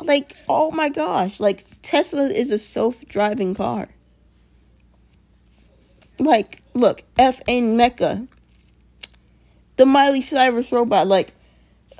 Like, 0.00 0.34
oh 0.48 0.70
my 0.70 0.88
gosh, 0.88 1.40
like 1.40 1.64
Tesla 1.82 2.24
is 2.24 2.50
a 2.50 2.58
self-driving 2.58 3.54
car. 3.54 3.88
Like, 6.20 6.62
look, 6.74 7.02
FN 7.16 7.74
Meka. 7.76 8.28
The 9.76 9.86
Miley 9.86 10.20
Cyrus 10.20 10.70
robot, 10.70 11.06
like 11.06 11.32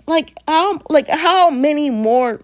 like 0.06 0.34
how 0.46 0.80
like 0.90 1.08
how 1.08 1.48
many 1.48 1.88
more 1.88 2.40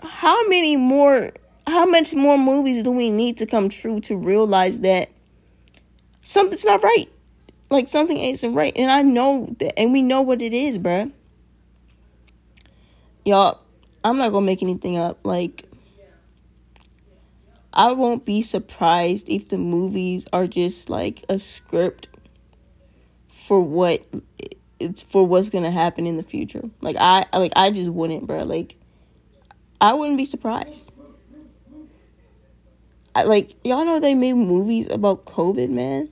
how 0.00 0.48
many 0.48 0.76
more 0.76 1.30
how 1.66 1.84
much 1.86 2.14
more 2.14 2.36
movies 2.36 2.82
do 2.82 2.90
we 2.90 3.10
need 3.10 3.36
to 3.36 3.46
come 3.46 3.68
true 3.68 4.00
to 4.00 4.16
realize 4.16 4.80
that 4.80 5.10
something's 6.22 6.64
not 6.64 6.82
right? 6.82 7.08
Like 7.70 7.86
something 7.86 8.16
isn't 8.18 8.52
right. 8.52 8.72
And 8.74 8.90
I 8.90 9.02
know 9.02 9.54
that 9.60 9.78
and 9.78 9.92
we 9.92 10.02
know 10.02 10.22
what 10.22 10.42
it 10.42 10.52
is, 10.52 10.76
bruh. 10.76 11.12
Y'all, 13.24 13.60
I'm 14.02 14.16
not 14.16 14.32
gonna 14.32 14.46
make 14.46 14.62
anything 14.62 14.98
up. 14.98 15.24
Like 15.24 15.69
I 17.72 17.92
won't 17.92 18.24
be 18.24 18.42
surprised 18.42 19.28
if 19.28 19.48
the 19.48 19.58
movies 19.58 20.26
are 20.32 20.46
just 20.46 20.90
like 20.90 21.24
a 21.28 21.38
script 21.38 22.08
for 23.28 23.60
what 23.60 24.04
it's 24.78 25.02
for 25.02 25.26
what's 25.26 25.50
gonna 25.50 25.70
happen 25.70 26.06
in 26.06 26.16
the 26.16 26.22
future. 26.22 26.62
Like 26.80 26.96
I 26.98 27.26
like 27.32 27.52
I 27.56 27.70
just 27.70 27.90
wouldn't, 27.90 28.26
bro. 28.26 28.44
Like 28.44 28.76
I 29.80 29.92
wouldn't 29.92 30.18
be 30.18 30.24
surprised. 30.24 30.90
I, 33.14 33.24
like 33.24 33.54
y'all 33.64 33.84
know 33.84 34.00
they 34.00 34.14
made 34.14 34.34
movies 34.34 34.88
about 34.90 35.24
COVID, 35.24 35.68
man. 35.70 36.08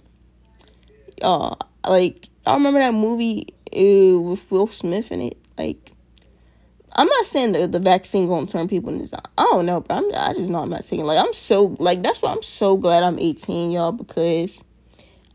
Uh, 1.23 1.55
like 1.89 2.29
I 2.47 2.55
remember 2.55 2.81
that 2.81 2.95
movie 2.95 3.55
with 3.73 4.51
Will 4.51 4.67
Smith 4.67 5.13
in 5.13 5.21
it. 5.21 5.37
Like 5.57 5.88
I'm 6.99 7.07
not 7.07 7.27
saying 7.27 7.53
the, 7.53 7.69
the 7.69 7.79
vaccine 7.79 8.27
gonna 8.27 8.49
turn 8.49 8.67
people 8.67 8.91
into 8.91 9.07
zombies. 9.07 9.31
I 9.39 9.45
don't 9.45 9.67
know, 9.67 9.81
but 9.81 9.95
I'm 9.95 10.05
I 10.17 10.35
just 10.35 10.51
know 10.51 10.63
I'm 10.63 10.69
not 10.69 10.85
saying 10.85 11.05
like 11.05 11.17
I'm 11.17 11.33
so 11.33 11.77
like 11.79 12.03
that's 12.03 12.21
why 12.21 12.33
I'm 12.33 12.43
so 12.43 12.77
glad 12.77 13.05
I'm 13.05 13.21
18, 13.21 13.71
y'all, 13.71 13.93
because 13.93 14.65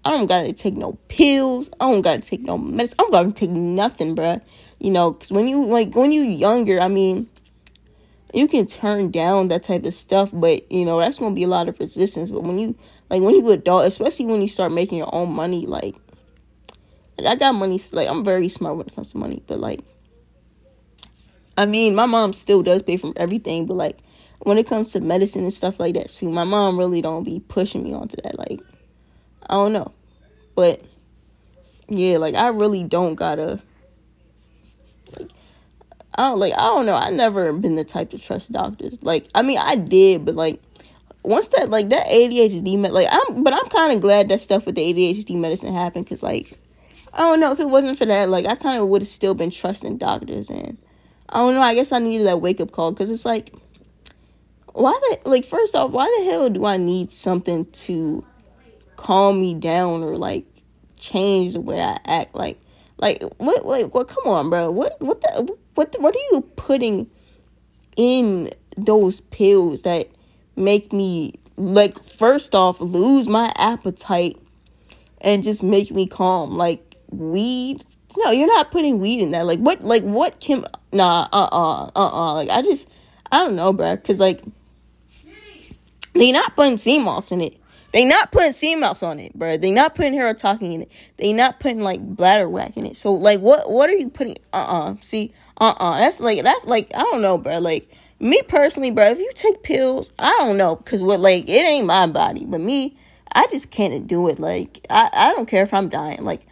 I 0.04 0.10
don't 0.10 0.28
gotta 0.28 0.52
take 0.52 0.74
no 0.74 1.00
pills. 1.08 1.72
I 1.80 1.90
don't 1.90 2.02
gotta 2.02 2.22
take 2.22 2.42
no 2.42 2.58
medicine. 2.58 2.98
I'm 3.00 3.12
gonna 3.12 3.32
take 3.32 3.50
nothing, 3.50 4.14
bruh. 4.14 4.42
You 4.80 4.92
know, 4.92 5.12
because 5.12 5.32
when 5.32 5.48
you 5.48 5.64
like 5.64 5.96
when 5.96 6.12
you 6.12 6.24
younger, 6.24 6.82
I 6.82 6.90
mean, 6.90 7.30
you 8.34 8.50
can 8.50 8.66
turn 8.66 9.10
down 9.10 9.48
that 9.48 9.64
type 9.64 9.86
of 9.86 9.94
stuff, 9.94 10.32
but 10.34 10.70
you 10.70 10.84
know 10.84 11.00
that's 11.00 11.20
gonna 11.20 11.34
be 11.34 11.44
a 11.44 11.48
lot 11.48 11.70
of 11.70 11.80
resistance. 11.80 12.30
But 12.30 12.44
when 12.44 12.60
you 12.60 12.76
like 13.10 13.22
when 13.22 13.36
you 13.36 13.50
adult, 13.52 13.86
especially 13.86 14.26
when 14.26 14.42
you 14.42 14.50
start 14.50 14.74
making 14.74 14.98
your 14.98 15.16
own 15.16 15.32
money, 15.32 15.66
like, 15.66 15.96
like 17.18 17.28
I 17.28 17.36
got 17.36 17.56
money. 17.56 17.80
Like 17.94 18.10
I'm 18.10 18.26
very 18.26 18.50
smart 18.50 18.76
when 18.76 18.88
it 18.88 18.96
comes 18.96 19.14
to 19.14 19.18
money, 19.18 19.42
but 19.48 19.62
like 19.62 19.80
I 21.58 21.66
mean, 21.66 21.96
my 21.96 22.06
mom 22.06 22.34
still 22.34 22.64
does 22.64 22.82
pay 22.82 22.98
for 22.98 23.14
everything, 23.16 23.66
but 23.66 23.76
like 23.76 24.00
when 24.40 24.58
it 24.58 24.68
comes 24.68 24.92
to 24.94 25.02
medicine 25.02 25.44
and 25.44 25.54
stuff 25.54 25.80
like 25.80 25.94
that 25.96 26.10
too, 26.10 26.30
my 26.30 26.44
mom 26.44 26.78
really 26.78 27.02
don't 27.02 27.24
be 27.24 27.42
pushing 27.48 27.84
me 27.84 27.94
onto 27.94 28.18
that. 28.24 28.38
Like, 28.38 28.60
I 29.50 29.54
don't 29.54 29.74
know, 29.74 29.92
but 30.56 30.82
yeah, 31.88 32.18
like 32.18 32.36
I 32.36 32.48
really 32.48 32.84
don't 32.84 33.16
gotta. 33.16 33.62
Like, 35.18 35.30
I 36.16 36.24
don't 36.24 36.40
like. 36.40 36.54
I 36.54 36.68
don't 36.68 36.86
know. 36.86 36.96
I 36.96 37.10
never 37.10 37.54
been 37.54 37.76
the 37.76 37.84
type 37.84 38.12
to 38.12 38.18
trust 38.18 38.52
doctors. 38.52 39.02
Like, 39.04 39.28
I 39.36 39.42
mean, 39.42 39.60
I 39.60 39.76
did, 39.76 40.26
but 40.26 40.36
like 40.36 40.62
once 41.24 41.48
that 41.50 41.70
like 41.70 41.90
that 41.90 42.06
ADHD 42.08 42.78
med 42.78 42.92
like 42.92 43.08
I'm 43.10 43.44
but 43.44 43.54
I'm 43.54 43.68
kind 43.70 43.94
of 43.94 44.02
glad 44.02 44.30
that 44.30 44.42
stuff 44.42 44.66
with 44.66 44.76
the 44.76 44.94
ADHD 44.94 45.36
medicine 45.36 45.74
happened 45.74 46.06
because 46.06 46.22
like 46.22 46.60
I 47.14 47.20
don't 47.20 47.40
know 47.40 47.52
if 47.52 47.60
it 47.60 47.70
wasn't 47.70 47.98
for 47.98 48.06
that 48.06 48.30
like 48.30 48.46
I 48.46 48.56
kind 48.56 48.82
of 48.82 48.90
would 48.90 49.02
have 49.02 49.08
still 49.08 49.34
been 49.34 49.50
trusting 49.50 49.98
doctors 49.98 50.50
and 50.50 50.78
I 51.34 51.38
don't 51.38 51.56
know. 51.56 51.62
I 51.62 51.74
guess 51.74 51.92
I 51.92 51.98
needed 51.98 52.28
that 52.28 52.42
wake 52.42 52.62
up 52.62 52.72
call 52.72 52.92
because 52.92 53.10
it's 53.10 53.26
like, 53.26 53.52
why 54.68 54.92
the 54.92 55.30
like? 55.30 55.46
First 55.46 55.76
off, 55.76 55.90
why 55.90 56.06
the 56.20 56.30
hell 56.30 56.48
do 56.48 56.66
I 56.66 56.78
need 56.78 57.12
something 57.12 57.66
to 57.66 58.24
calm 58.98 59.42
me 59.42 59.56
down 59.56 60.04
or 60.04 60.16
like 60.16 60.46
change 60.96 61.54
the 61.54 61.62
way 61.62 61.82
I 61.82 61.98
act? 62.06 62.36
Like, 62.36 62.60
like 62.98 63.24
what? 63.38 63.66
Like, 63.66 63.96
what? 63.96 64.10
Come 64.10 64.32
on, 64.32 64.52
bro. 64.52 64.70
What? 64.70 65.02
What 65.02 65.22
the? 65.22 65.58
What? 65.74 65.92
The, 65.94 66.02
what 66.02 66.16
are 66.16 66.20
you 66.32 66.42
putting 66.56 67.10
in 67.96 68.52
those 68.78 69.20
pills 69.20 69.82
that 69.82 70.10
make 70.56 70.94
me 70.94 71.34
like? 71.58 71.98
First 72.04 72.54
off, 72.54 72.80
lose 72.80 73.28
my 73.28 73.52
appetite 73.58 74.38
and 75.20 75.42
just 75.42 75.64
make 75.64 75.90
me 75.90 76.06
calm. 76.06 76.56
Like 76.56 76.98
weed 77.10 77.84
no, 78.18 78.32
you're 78.32 78.48
not 78.48 78.72
putting 78.72 79.00
weed 79.00 79.22
in 79.22 79.32
that. 79.32 79.46
Like 79.46 79.60
what? 79.60 79.82
Like 79.82 80.04
what? 80.04 80.40
Kim? 80.40 80.66
Nah. 80.92 81.28
Uh. 81.32 81.50
Uh. 81.52 81.92
Uh. 81.96 82.10
Uh. 82.10 82.34
Like 82.36 82.50
I 82.50 82.62
just. 82.62 82.90
I 83.32 83.38
don't 83.38 83.56
know, 83.56 83.74
bro. 83.74 83.98
Cause 83.98 84.20
like. 84.20 84.42
They 86.14 86.32
not 86.32 86.56
putting 86.56 86.78
sea 86.78 87.00
moss 87.00 87.32
in 87.32 87.42
it. 87.42 87.60
They 87.92 88.06
not 88.06 88.32
putting 88.32 88.52
sea 88.52 88.76
moss 88.76 89.02
on 89.04 89.20
it, 89.20 89.34
bro. 89.34 89.58
They 89.58 89.72
not 89.72 89.96
putting 89.96 90.14
hair 90.14 90.34
talking 90.34 90.74
in 90.74 90.82
it. 90.84 90.92
They 91.18 91.34
not 91.34 91.60
putting 91.60 91.82
like 91.82 92.16
bladderwrack 92.16 92.78
in 92.78 92.86
it. 92.86 92.98
So 92.98 93.14
like, 93.14 93.40
what? 93.40 93.72
What 93.72 93.90
are 93.90 93.96
you 93.96 94.10
putting? 94.10 94.38
Uh. 94.52 94.58
Uh-uh. 94.58 94.96
See. 95.02 95.34
Uh. 95.58 95.74
Uh. 95.80 96.00
That's 96.00 96.20
like. 96.20 96.44
That's 96.44 96.66
like. 96.66 96.92
I 96.96 97.00
don't 97.00 97.22
know, 97.22 97.38
bro. 97.38 97.60
Like 97.60 97.90
me 98.20 98.42
personally, 98.48 98.92
bro. 98.92 99.10
If 99.10 99.20
you 99.20 99.32
take 99.34 99.64
pills, 99.64 100.12
I 100.20 100.36
don't 100.40 100.58
know, 100.58 100.76
cause 100.76 101.02
what? 101.02 101.20
Like 101.20 101.50
it 101.50 101.64
ain't 101.64 101.88
my 101.88 102.08
body, 102.08 102.46
but 102.46 102.62
me. 102.62 102.98
I 103.36 103.48
just 103.50 103.72
can't 103.72 104.06
do 104.06 104.28
it. 104.28 104.40
Like 104.40 104.86
I. 104.90 105.10
I 105.14 105.34
don't 105.34 105.48
care 105.48 105.64
if 105.64 105.74
I'm 105.74 105.90
dying. 105.90 106.24
Like 106.24 106.46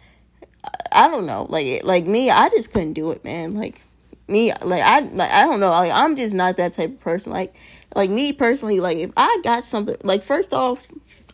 I 0.94 1.08
don't 1.08 1.26
know. 1.26 1.46
Like 1.48 1.84
like 1.84 2.06
me, 2.06 2.30
I 2.30 2.48
just 2.48 2.72
couldn't 2.72 2.94
do 2.94 3.10
it, 3.10 3.24
man. 3.24 3.54
Like 3.54 3.82
me, 4.28 4.52
like 4.62 4.82
I 4.82 5.00
like 5.00 5.30
I 5.30 5.42
don't 5.42 5.60
know. 5.60 5.70
Like 5.70 5.92
I'm 5.92 6.16
just 6.16 6.34
not 6.34 6.56
that 6.56 6.72
type 6.72 6.90
of 6.90 7.00
person. 7.00 7.32
Like 7.32 7.54
like 7.94 8.10
me 8.10 8.32
personally, 8.32 8.80
like 8.80 8.98
if 8.98 9.10
I 9.16 9.40
got 9.42 9.64
something, 9.64 9.96
like 10.02 10.22
first 10.22 10.52
off, 10.52 10.88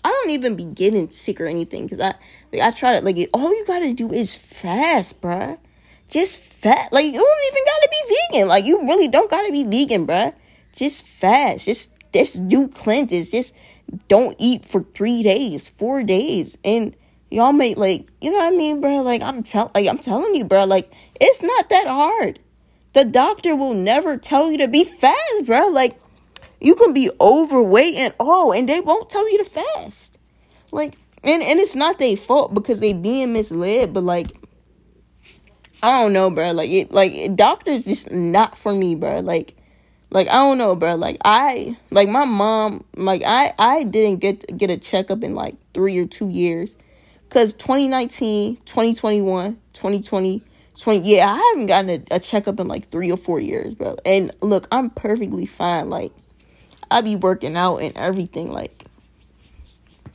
I 0.05 0.09
don't 0.09 0.31
even 0.31 0.57
be 0.57 0.65
getting 0.65 1.11
sick 1.11 1.41
or 1.41 1.47
anything 1.47 1.85
because 1.85 2.01
I 2.01 2.15
like 2.53 2.63
I 2.63 2.71
try 2.71 2.99
to 2.99 3.05
like 3.05 3.17
all 3.33 3.55
you 3.55 3.65
gotta 3.67 3.93
do 3.93 4.13
is 4.13 4.35
fast, 4.35 5.21
bruh. 5.21 5.59
Just 6.09 6.39
fat. 6.39 6.93
Like 6.93 7.07
you 7.07 7.13
don't 7.13 7.53
even 7.53 7.65
gotta 7.67 7.89
be 7.91 8.17
vegan. 8.33 8.49
Like 8.49 8.65
you 8.65 8.81
really 8.83 9.09
don't 9.09 9.31
gotta 9.31 9.53
be 9.53 9.65
vegan, 9.65 10.07
bruh. 10.07 10.35
Just 10.75 11.07
fast. 11.07 11.67
Just 11.67 11.91
just 12.13 12.49
do 12.49 12.69
cleanses. 12.69 13.31
Just 13.31 13.55
don't 14.09 14.37
eat 14.39 14.65
for 14.65 14.85
three 14.95 15.23
days, 15.23 15.69
four 15.69 16.03
days, 16.03 16.59
and 16.65 16.95
y'all 17.31 17.53
may 17.53 17.75
like 17.75 18.09
you 18.21 18.31
know 18.31 18.39
what 18.39 18.53
I 18.53 18.57
mean, 18.57 18.81
bro. 18.81 19.03
Like 19.03 19.23
I'm 19.23 19.43
tell 19.43 19.71
like 19.75 19.87
I'm 19.87 19.99
telling 19.99 20.35
you, 20.35 20.45
bro. 20.45 20.65
Like 20.65 20.93
it's 21.21 21.43
not 21.43 21.69
that 21.69 21.87
hard. 21.87 22.39
The 22.95 23.05
doctor 23.05 23.55
will 23.55 23.75
never 23.75 24.17
tell 24.17 24.51
you 24.51 24.59
to 24.59 24.69
be 24.69 24.85
fast, 24.85 25.47
bro. 25.47 25.69
Like 25.69 26.01
you 26.61 26.75
can 26.75 26.93
be 26.93 27.11
overweight 27.21 27.95
and 27.95 28.15
all, 28.19 28.53
and 28.53 28.69
they 28.69 28.81
won't 28.81 29.11
tell 29.11 29.31
you 29.31 29.39
to 29.39 29.45
fast. 29.45 30.19
Like 30.71 30.97
and 31.23 31.43
and 31.43 31.61
it's 31.61 31.77
not 31.77 31.99
their 31.99 32.17
fault 32.17 32.55
because 32.55 32.81
they 32.81 32.93
being 32.93 33.33
misled, 33.33 33.93
but 33.93 34.03
like 34.03 34.29
I 35.83 36.03
don't 36.03 36.13
know, 36.13 36.31
bro. 36.31 36.53
Like 36.53 36.71
it 36.71 36.93
like 36.93 37.37
doctors 37.37 37.85
just 37.85 38.11
not 38.11 38.57
for 38.57 38.75
me, 38.75 38.95
bro. 38.95 39.21
Like 39.21 39.55
like 40.11 40.29
I 40.29 40.35
don't 40.35 40.59
know, 40.59 40.75
bro. 40.75 40.95
Like 40.95 41.19
I 41.25 41.77
like 41.91 42.09
my 42.09 42.25
mom. 42.25 42.85
Like 42.97 43.23
I 43.25 43.53
I 43.59 43.85
didn't 43.85 44.19
get 44.21 44.57
get 44.57 44.71
a 44.71 44.77
checkup 44.77 45.23
in 45.23 45.35
like 45.35 45.55
three 45.75 45.99
or 45.99 46.07
two 46.07 46.29
years 46.29 46.77
because 47.29 47.53
2019, 47.55 48.57
2021, 48.65 49.59
2020, 49.75 50.43
20 50.81 51.01
yeah, 51.01 51.31
I 51.31 51.37
haven't 51.37 51.67
gotten 51.67 51.91
a, 51.91 52.17
a 52.17 52.21
checkup 52.21 52.59
in 52.59 52.69
like 52.69 52.91
three 52.91 53.11
or 53.11 53.19
four 53.19 53.39
years, 53.39 53.75
bro. 53.75 53.97
And 54.07 54.31
look, 54.41 54.67
I'm 54.73 54.91
perfectly 54.91 55.45
fine. 55.45 55.91
Like, 55.91 56.13
I 56.91 57.03
be 57.03 57.17
working 57.17 57.57
out 57.57 57.79
and 57.79 57.97
everything. 57.97 58.51
Like, 58.51 58.85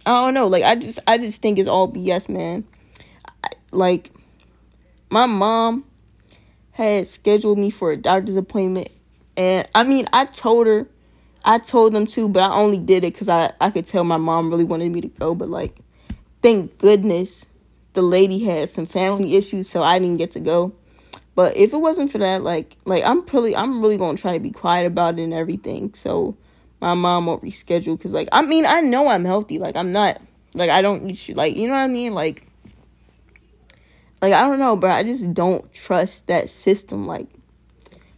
I 0.05 0.11
don't 0.11 0.33
know. 0.33 0.47
Like, 0.47 0.63
I 0.63 0.75
just, 0.75 0.99
I 1.05 1.17
just 1.19 1.41
think 1.41 1.59
it's 1.59 1.67
all 1.67 1.91
BS, 1.91 2.29
man. 2.29 2.63
I, 3.43 3.49
like, 3.71 4.11
my 5.11 5.27
mom 5.27 5.85
had 6.71 7.05
scheduled 7.05 7.59
me 7.59 7.69
for 7.69 7.91
a 7.91 7.97
doctor's 7.97 8.35
appointment, 8.35 8.89
and 9.37 9.67
I 9.75 9.83
mean, 9.83 10.07
I 10.11 10.25
told 10.25 10.65
her, 10.65 10.87
I 11.45 11.59
told 11.59 11.93
them 11.93 12.07
to, 12.07 12.27
but 12.27 12.41
I 12.41 12.55
only 12.55 12.79
did 12.79 13.03
it 13.03 13.13
because 13.13 13.29
I, 13.29 13.51
I 13.61 13.69
could 13.69 13.85
tell 13.85 14.03
my 14.03 14.17
mom 14.17 14.49
really 14.49 14.63
wanted 14.63 14.91
me 14.91 15.01
to 15.01 15.09
go. 15.09 15.35
But 15.35 15.49
like, 15.49 15.82
thank 16.43 16.77
goodness 16.77 17.47
the 17.93 18.01
lady 18.03 18.39
had 18.39 18.69
some 18.69 18.85
family 18.85 19.35
issues, 19.35 19.69
so 19.69 19.81
I 19.81 19.97
didn't 19.97 20.17
get 20.17 20.31
to 20.31 20.39
go. 20.39 20.73
But 21.35 21.57
if 21.57 21.73
it 21.73 21.77
wasn't 21.77 22.11
for 22.11 22.19
that, 22.19 22.43
like 22.43 22.77
like 22.85 23.03
I'm 23.03 23.25
really 23.27 23.55
I'm 23.55 23.81
really 23.81 23.97
gonna 23.97 24.17
try 24.17 24.33
to 24.33 24.39
be 24.39 24.51
quiet 24.51 24.85
about 24.85 25.17
it 25.17 25.23
and 25.23 25.33
everything. 25.33 25.93
So 25.95 26.37
my 26.79 26.93
mom 26.93 27.25
won't 27.25 27.41
reschedule 27.41 27.97
because 27.97 28.13
like 28.13 28.27
I 28.31 28.43
mean 28.43 28.65
I 28.65 28.81
know 28.81 29.07
I'm 29.07 29.25
healthy. 29.25 29.57
Like 29.57 29.75
I'm 29.75 29.91
not 29.91 30.21
like 30.53 30.69
I 30.69 30.81
don't 30.83 31.09
eat 31.09 31.35
like 31.35 31.55
you 31.55 31.67
know 31.67 31.73
what 31.73 31.79
I 31.79 31.87
mean 31.87 32.13
like 32.13 32.45
like 34.21 34.33
I 34.33 34.41
don't 34.41 34.59
know, 34.59 34.75
but 34.75 34.91
I 34.91 35.01
just 35.03 35.33
don't 35.33 35.71
trust 35.73 36.27
that 36.27 36.49
system. 36.49 37.07
Like 37.07 37.27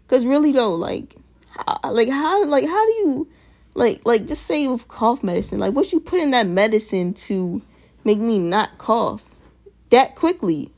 because 0.06 0.26
really 0.26 0.52
though 0.52 0.76
like 0.76 1.16
how, 1.48 1.92
like 1.92 2.10
how 2.10 2.44
like 2.46 2.66
how 2.66 2.86
do 2.86 2.92
you 2.94 3.28
like 3.76 4.02
like 4.06 4.28
just 4.28 4.46
say 4.46 4.68
with 4.68 4.90
cough 4.90 5.24
medicine 5.24 5.60
like 5.60 5.74
what 5.74 5.94
you 5.94 6.02
put 6.02 6.20
in 6.20 6.32
that 6.32 6.48
medicine 6.48 7.14
to 7.14 7.62
make 8.06 8.20
me 8.20 8.40
not 8.40 8.78
cough 8.78 9.26
that 9.90 10.16
quickly? 10.16 10.72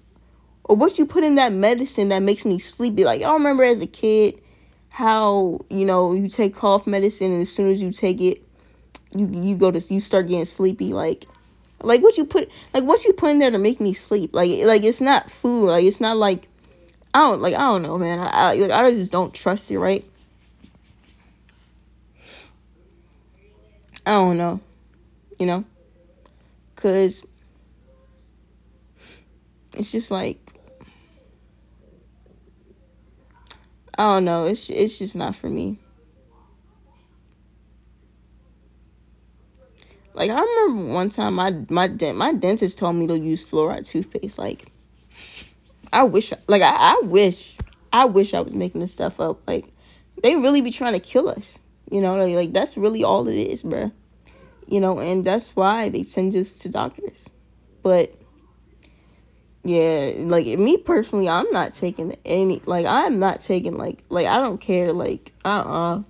Or 0.64 0.76
what 0.76 0.98
you 0.98 1.06
put 1.06 1.24
in 1.24 1.36
that 1.36 1.54
medicine 1.54 2.10
that 2.10 2.24
makes 2.24 2.46
me 2.46 2.60
sleepy? 2.60 3.06
Like, 3.06 3.22
I 3.22 3.32
remember 3.34 3.64
as 3.64 3.82
a 3.82 3.88
kid 3.88 4.42
how, 4.90 5.60
you 5.70 5.86
know, 5.86 6.14
you 6.14 6.28
take 6.28 6.56
cough 6.56 6.88
medicine 6.88 7.32
and 7.32 7.42
as 7.42 7.52
soon 7.52 7.72
as 7.72 7.82
you 7.82 7.92
take 7.92 8.20
it, 8.20 8.42
you 9.16 9.30
you 9.32 9.56
go 9.56 9.72
to 9.72 9.94
you 9.94 10.00
start 10.00 10.28
getting 10.28 10.46
sleepy. 10.46 10.94
Like 10.94 11.26
like 11.82 12.02
what 12.02 12.18
you 12.18 12.26
put 12.26 12.50
like 12.74 12.84
what 12.84 13.06
you 13.06 13.14
put 13.14 13.30
in 13.30 13.40
there 13.40 13.52
to 13.52 13.58
make 13.58 13.80
me 13.80 13.94
sleep? 13.94 14.32
Like 14.34 14.50
like 14.66 14.84
it's 14.84 15.00
not 15.00 15.32
food. 15.32 15.68
Like 15.68 15.86
it's 15.86 16.02
not 16.02 16.18
like 16.18 16.48
I 17.14 17.20
don't 17.20 17.42
like 17.42 17.54
I 17.54 17.60
don't 17.60 17.84
know 17.84 17.98
man. 17.98 18.20
I 18.20 18.56
I, 18.56 18.86
I 18.86 18.92
just 18.92 19.12
don't 19.12 19.34
trust 19.34 19.72
it 19.72 19.80
right? 19.80 20.04
I 24.06 24.12
don't 24.12 24.38
know 24.38 24.62
you 25.40 25.46
know 25.46 25.66
cuz 26.78 27.26
it's 29.76 29.92
just 29.92 30.10
like 30.10 30.40
I 33.98 34.04
don't 34.14 34.26
know. 34.26 34.46
It's 34.46 34.70
it's 34.70 35.00
just 35.00 35.16
not 35.16 35.36
for 35.36 35.50
me. 35.50 35.80
Like 40.14 40.30
I 40.30 40.40
remember 40.40 40.94
one 40.94 41.10
time 41.10 41.36
my 41.36 41.52
my 41.70 41.88
my 42.14 42.34
dentist 42.34 42.78
told 42.78 42.96
me 42.96 43.08
to 43.08 43.18
use 43.18 43.44
fluoride 43.44 43.88
toothpaste. 43.88 44.38
Like 44.38 44.72
I 45.92 46.04
wish 46.04 46.32
like 46.48 46.62
I, 46.62 46.76
I 46.76 47.02
wish 47.04 47.56
I 47.92 48.06
wish 48.06 48.34
I 48.34 48.42
was 48.42 48.54
making 48.54 48.82
this 48.82 48.94
stuff 48.94 49.20
up. 49.20 49.40
Like 49.48 49.66
they 50.22 50.36
really 50.36 50.62
be 50.62 50.72
trying 50.72 50.94
to 50.94 51.00
kill 51.00 51.28
us. 51.30 51.58
You 51.90 52.02
know, 52.02 52.18
like, 52.18 52.36
like 52.36 52.54
that's 52.54 52.78
really 52.78 53.04
all 53.04 53.28
it 53.28 53.36
is, 53.36 53.64
bruh. 53.64 53.92
You 54.68 54.82
know, 54.82 55.00
and 55.00 55.24
that's 55.24 55.56
why 55.56 55.90
they 55.90 56.04
send 56.04 56.36
us 56.36 56.60
to 56.60 56.70
doctors. 56.70 57.30
But 57.84 58.14
yeah, 59.64 60.14
like 60.20 60.46
me 60.46 60.78
personally, 60.78 61.28
I'm 61.28 61.50
not 61.52 61.74
taking 61.74 62.16
any 62.26 62.62
like 62.66 62.86
I'm 62.86 63.20
not 63.20 63.42
taking 63.42 63.78
like 63.78 64.04
like 64.10 64.26
I 64.26 64.38
don't 64.38 64.60
care 64.60 64.94
like 64.94 65.34
uh-uh. 65.44 66.04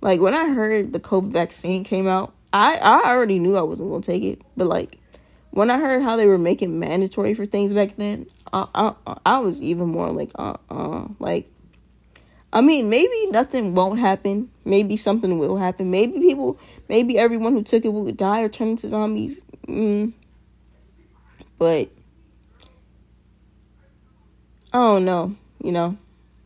Like 0.00 0.20
when 0.20 0.34
I 0.34 0.48
heard 0.48 0.92
the 0.92 1.00
COVID 1.00 1.32
vaccine 1.32 1.84
came 1.84 2.08
out, 2.08 2.34
I 2.52 2.76
I 2.76 3.10
already 3.10 3.38
knew 3.38 3.56
I 3.56 3.62
wasn't 3.62 3.90
going 3.90 4.02
to 4.02 4.10
take 4.10 4.22
it, 4.22 4.42
but 4.56 4.66
like 4.66 4.98
when 5.50 5.70
I 5.70 5.78
heard 5.78 6.02
how 6.02 6.16
they 6.16 6.26
were 6.26 6.38
making 6.38 6.78
mandatory 6.78 7.34
for 7.34 7.46
things 7.46 7.72
back 7.72 7.96
then, 7.96 8.26
I 8.52 8.66
I, 9.06 9.16
I 9.24 9.38
was 9.38 9.62
even 9.62 9.88
more 9.88 10.10
like 10.10 10.30
uh-uh. 10.34 11.08
Like 11.18 11.51
I 12.52 12.60
mean, 12.60 12.90
maybe 12.90 13.26
nothing 13.30 13.74
won't 13.74 13.98
happen. 13.98 14.50
Maybe 14.64 14.96
something 14.96 15.38
will 15.38 15.56
happen. 15.56 15.90
Maybe 15.90 16.18
people, 16.18 16.58
maybe 16.88 17.18
everyone 17.18 17.54
who 17.54 17.62
took 17.62 17.84
it 17.84 17.88
will 17.88 18.10
die 18.12 18.42
or 18.42 18.48
turn 18.50 18.68
into 18.68 18.88
zombies. 18.88 19.42
Mm. 19.66 20.12
But 21.58 21.88
I 24.72 24.78
don't 24.78 25.04
know, 25.04 25.36
you 25.62 25.72
know, 25.72 25.96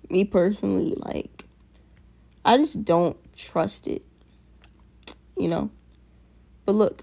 me 0.09 0.25
personally, 0.25 0.95
like, 0.97 1.45
I 2.45 2.57
just 2.57 2.85
don't 2.85 3.17
trust 3.35 3.89
it, 3.89 4.03
you 5.37 5.49
know. 5.49 5.71
But 6.67 6.75
look, 6.75 7.03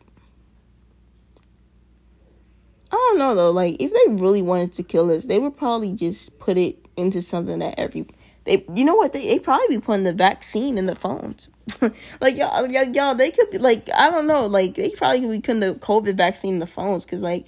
I 2.91 2.95
don't 2.95 3.19
know 3.19 3.35
though, 3.35 3.51
like, 3.51 3.77
if 3.79 3.91
they 3.91 4.13
really 4.13 4.41
wanted 4.41 4.73
to 4.73 4.83
kill 4.83 5.11
us, 5.11 5.25
they 5.25 5.39
would 5.39 5.57
probably 5.57 5.91
just 5.91 6.39
put 6.39 6.57
it 6.57 6.77
into 6.95 7.21
something 7.21 7.59
that 7.59 7.79
every 7.79 8.05
they 8.45 8.65
you 8.73 8.85
know 8.85 8.95
what 8.95 9.13
they 9.13 9.25
they 9.25 9.39
probably 9.39 9.77
be 9.77 9.81
putting 9.81 10.03
the 10.03 10.13
vaccine 10.13 10.77
in 10.77 10.85
the 10.85 10.95
phones. 10.95 11.49
Like 12.19 12.37
y'all, 12.37 12.67
y'all 12.67 12.83
y'all 12.83 13.15
they 13.15 13.31
could 13.31 13.49
be 13.51 13.57
like 13.57 13.89
i 13.95 14.09
don't 14.09 14.27
know 14.27 14.45
like 14.45 14.75
they 14.75 14.89
probably 14.89 15.21
could 15.21 15.31
be 15.31 15.39
putting 15.39 15.59
the 15.61 15.75
covid 15.75 16.15
vaccine 16.15 16.55
in 16.55 16.59
the 16.59 16.67
phones 16.67 17.05
because 17.05 17.21
like 17.21 17.47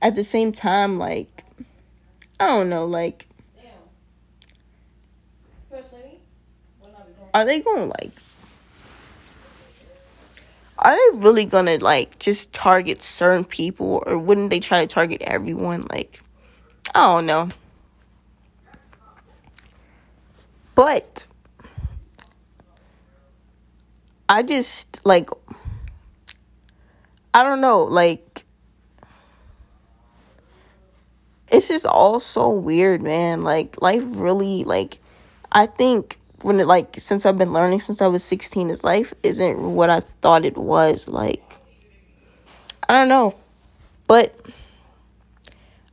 at 0.00 0.14
the 0.14 0.22
same 0.22 0.52
time 0.52 0.98
like 0.98 1.44
I 2.40 2.48
don't 2.48 2.68
know, 2.68 2.84
like 2.84 3.26
are 7.32 7.44
they 7.44 7.60
gonna 7.60 7.86
like 7.86 8.12
are 10.78 10.94
they 10.94 11.18
really 11.18 11.44
gonna 11.44 11.78
like 11.78 12.18
just 12.18 12.52
target 12.52 13.02
certain 13.02 13.44
people 13.44 14.02
or 14.06 14.18
wouldn't 14.18 14.50
they 14.50 14.60
try 14.60 14.80
to 14.80 14.86
target 14.86 15.22
everyone? 15.22 15.84
Like 15.90 16.20
i 16.94 17.06
don't 17.06 17.26
know 17.26 17.48
but 20.74 21.26
i 24.28 24.42
just 24.42 25.00
like 25.04 25.28
i 27.32 27.42
don't 27.42 27.60
know 27.60 27.84
like 27.84 28.44
it's 31.54 31.68
just 31.68 31.86
all 31.86 32.20
so 32.20 32.50
weird, 32.50 33.02
man. 33.02 33.42
Like 33.42 33.80
life 33.80 34.02
really 34.06 34.64
like 34.64 34.98
I 35.52 35.66
think 35.66 36.18
when 36.42 36.60
it 36.60 36.66
like 36.66 36.96
since 36.98 37.24
I've 37.24 37.38
been 37.38 37.52
learning 37.52 37.80
since 37.80 38.02
I 38.02 38.08
was 38.08 38.24
16 38.24 38.70
is 38.70 38.84
life 38.84 39.14
isn't 39.22 39.58
what 39.58 39.88
I 39.88 40.00
thought 40.20 40.44
it 40.44 40.56
was 40.56 41.08
like 41.08 41.56
I 42.88 42.94
don't 42.94 43.08
know. 43.08 43.34
But 44.06 44.38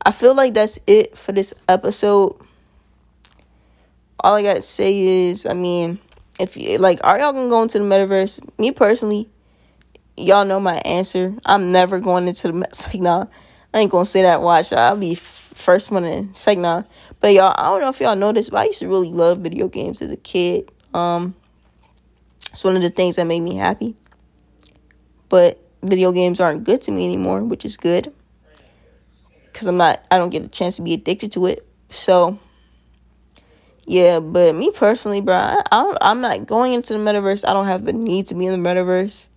I 0.04 0.10
feel 0.10 0.34
like 0.34 0.54
that's 0.54 0.78
it 0.86 1.16
for 1.16 1.32
this 1.32 1.54
episode. 1.68 2.36
All 4.22 4.34
I 4.34 4.42
got 4.42 4.54
to 4.54 4.62
say 4.62 5.28
is, 5.28 5.46
I 5.46 5.54
mean, 5.54 5.98
if 6.38 6.56
you 6.56 6.78
like 6.78 7.00
are 7.04 7.18
y'all 7.18 7.32
to 7.32 7.48
go 7.48 7.62
into 7.62 7.78
the 7.78 7.84
metaverse? 7.84 8.40
Me 8.58 8.70
personally, 8.70 9.28
y'all 10.16 10.44
know 10.44 10.60
my 10.60 10.76
answer. 10.84 11.34
I'm 11.44 11.72
never 11.72 12.00
going 12.00 12.28
into 12.28 12.48
the 12.48 12.54
metaverse. 12.54 12.86
Like, 12.86 13.00
nah, 13.02 13.26
I 13.74 13.80
ain't 13.80 13.90
to 13.90 14.04
say 14.04 14.22
that 14.22 14.40
watch. 14.40 14.72
I'll 14.72 14.96
be 14.96 15.14
first 15.14 15.90
one 15.90 16.04
in 16.04 16.34
second 16.34 16.86
But 17.20 17.34
y'all, 17.34 17.54
I 17.56 17.70
don't 17.70 17.80
know 17.80 17.88
if 17.88 18.00
y'all 18.00 18.16
noticed, 18.16 18.50
but 18.50 18.60
I 18.60 18.64
used 18.66 18.78
to 18.80 18.88
really 18.88 19.10
love 19.10 19.38
video 19.38 19.68
games 19.68 20.00
as 20.02 20.10
a 20.10 20.16
kid. 20.16 20.70
Um, 20.94 21.34
it's 22.50 22.64
one 22.64 22.76
of 22.76 22.82
the 22.82 22.90
things 22.90 23.16
that 23.16 23.26
made 23.26 23.40
me 23.40 23.56
happy. 23.56 23.96
But 25.28 25.58
video 25.82 26.12
games 26.12 26.40
aren't 26.40 26.64
good 26.64 26.82
to 26.82 26.90
me 26.90 27.04
anymore, 27.04 27.42
which 27.42 27.64
is 27.64 27.76
good. 27.76 28.12
Cause 29.52 29.66
I'm 29.66 29.76
not, 29.76 30.04
I 30.10 30.18
don't 30.18 30.30
get 30.30 30.42
a 30.42 30.48
chance 30.48 30.76
to 30.76 30.82
be 30.82 30.94
addicted 30.94 31.32
to 31.32 31.46
it. 31.46 31.66
So, 31.90 32.38
yeah. 33.86 34.20
But 34.20 34.54
me 34.54 34.70
personally, 34.70 35.20
bro, 35.20 35.34
I, 35.34 35.62
I 35.70 35.96
I'm 36.00 36.20
not 36.20 36.46
going 36.46 36.72
into 36.72 36.92
the 36.92 36.98
metaverse. 36.98 37.48
I 37.48 37.52
don't 37.52 37.66
have 37.66 37.84
the 37.84 37.92
need 37.92 38.28
to 38.28 38.34
be 38.34 38.46
in 38.46 38.62
the 38.62 38.68
metaverse. 38.68 39.28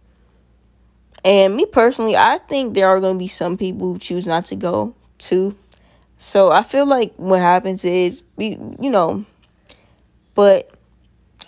And 1.23 1.55
me 1.55 1.65
personally, 1.65 2.15
I 2.15 2.37
think 2.47 2.75
there 2.75 2.87
are 2.87 2.99
going 2.99 3.15
to 3.15 3.19
be 3.19 3.27
some 3.27 3.57
people 3.57 3.93
who 3.93 3.99
choose 3.99 4.27
not 4.27 4.45
to 4.45 4.55
go 4.55 4.93
too. 5.17 5.55
So 6.17 6.51
I 6.51 6.63
feel 6.63 6.87
like 6.87 7.13
what 7.17 7.39
happens 7.39 7.83
is 7.83 8.21
we, 8.35 8.57
you 8.79 8.89
know, 8.91 9.25
but 10.35 10.69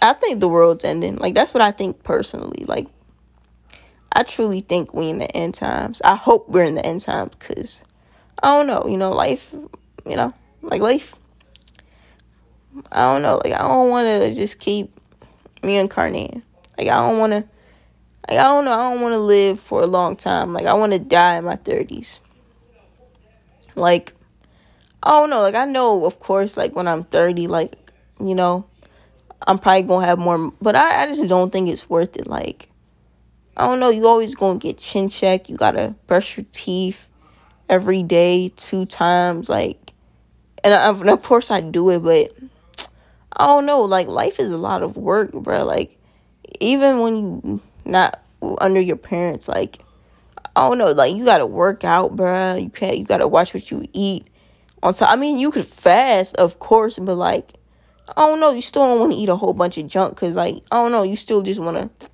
I 0.01 0.13
think 0.13 0.39
the 0.39 0.47
world's 0.47 0.83
ending. 0.83 1.17
Like 1.17 1.35
that's 1.35 1.53
what 1.53 1.61
I 1.61 1.71
think 1.71 2.03
personally. 2.03 2.65
Like 2.65 2.87
I 4.11 4.23
truly 4.23 4.61
think 4.61 4.93
we 4.93 5.09
in 5.09 5.19
the 5.19 5.35
end 5.35 5.53
times. 5.53 6.01
I 6.01 6.15
hope 6.15 6.49
we're 6.49 6.63
in 6.63 6.75
the 6.75 6.85
end 6.85 7.01
times 7.01 7.33
because 7.37 7.83
I 8.41 8.57
don't 8.57 8.67
know. 8.67 8.89
You 8.89 8.97
know, 8.97 9.11
life. 9.11 9.53
You 10.05 10.15
know, 10.15 10.33
like 10.61 10.81
life. 10.81 11.15
I 12.91 13.01
don't 13.01 13.21
know. 13.21 13.39
Like 13.43 13.53
I 13.53 13.59
don't 13.59 13.89
want 13.89 14.07
to 14.07 14.33
just 14.33 14.59
keep 14.59 14.91
reincarnating. 15.63 16.43
Like 16.77 16.87
I 16.87 16.99
don't 17.07 17.19
want 17.19 17.33
to. 17.33 17.43
Like 18.29 18.39
I 18.39 18.43
don't 18.43 18.65
know. 18.65 18.73
I 18.73 18.91
don't 18.91 19.01
want 19.01 19.13
to 19.13 19.19
live 19.19 19.59
for 19.59 19.81
a 19.81 19.87
long 19.87 20.15
time. 20.15 20.53
Like 20.53 20.65
I 20.65 20.73
want 20.73 20.93
to 20.93 20.99
die 20.99 21.37
in 21.37 21.45
my 21.45 21.55
thirties. 21.55 22.19
Like 23.75 24.13
I 25.03 25.11
don't 25.11 25.29
know. 25.29 25.41
Like 25.41 25.55
I 25.55 25.65
know, 25.65 26.05
of 26.05 26.19
course, 26.19 26.57
like 26.57 26.75
when 26.75 26.87
I'm 26.87 27.03
30, 27.03 27.47
like 27.47 27.75
you 28.19 28.35
know, 28.35 28.65
I'm 29.45 29.59
probably 29.59 29.83
gonna 29.83 30.05
have 30.05 30.19
more, 30.19 30.51
but 30.61 30.75
I, 30.75 31.03
I 31.03 31.05
just 31.05 31.27
don't 31.27 31.51
think 31.51 31.69
it's 31.69 31.89
worth 31.89 32.17
it. 32.17 32.27
Like 32.27 32.69
I 33.55 33.67
don't 33.67 33.79
know. 33.79 33.89
You 33.89 34.07
always 34.07 34.35
gonna 34.35 34.59
get 34.59 34.77
chin 34.77 35.09
check. 35.09 35.49
You 35.49 35.57
gotta 35.57 35.95
brush 36.07 36.37
your 36.37 36.45
teeth 36.51 37.09
every 37.69 38.03
day, 38.03 38.49
two 38.55 38.85
times. 38.85 39.49
Like, 39.49 39.93
and, 40.63 40.73
I, 40.73 40.89
and 40.89 41.09
of 41.09 41.23
course 41.23 41.51
I 41.51 41.61
do 41.61 41.89
it, 41.89 41.99
but 41.99 42.36
I 43.37 43.45
don't 43.47 43.65
know. 43.65 43.81
Like 43.81 44.07
life 44.07 44.39
is 44.39 44.51
a 44.51 44.57
lot 44.57 44.83
of 44.83 44.97
work, 44.97 45.31
bro. 45.31 45.63
Like 45.63 45.97
even 46.59 46.99
when 46.99 47.15
you 47.15 47.61
not 47.85 48.21
under 48.59 48.81
your 48.81 48.97
parents, 48.97 49.47
like 49.47 49.79
I 50.55 50.67
don't 50.67 50.79
know. 50.79 50.91
Like 50.91 51.15
you 51.15 51.23
gotta 51.23 51.45
work 51.45 51.83
out, 51.83 52.15
bro. 52.15 52.55
You 52.55 52.69
can't. 52.69 52.97
You 52.97 53.05
gotta 53.05 53.27
watch 53.27 53.53
what 53.53 53.69
you 53.69 53.85
eat 53.93 54.27
on 54.81 54.93
top. 54.93 55.11
I 55.11 55.15
mean, 55.15 55.37
you 55.37 55.51
could 55.51 55.67
fast, 55.67 56.35
of 56.37 56.59
course, 56.59 56.97
but 56.97 57.15
like, 57.15 57.53
I 58.09 58.21
don't 58.21 58.39
know. 58.39 58.51
You 58.51 58.61
still 58.61 58.87
don't 58.87 58.99
want 58.99 59.11
to 59.11 59.17
eat 59.17 59.29
a 59.29 59.35
whole 59.35 59.53
bunch 59.53 59.77
of 59.77 59.87
junk 59.87 60.15
because, 60.15 60.35
like, 60.35 60.55
I 60.71 60.77
don't 60.77 60.91
know. 60.91 61.03
You 61.03 61.15
still 61.15 61.43
just 61.43 61.59
want 61.59 61.77
to. 61.77 62.07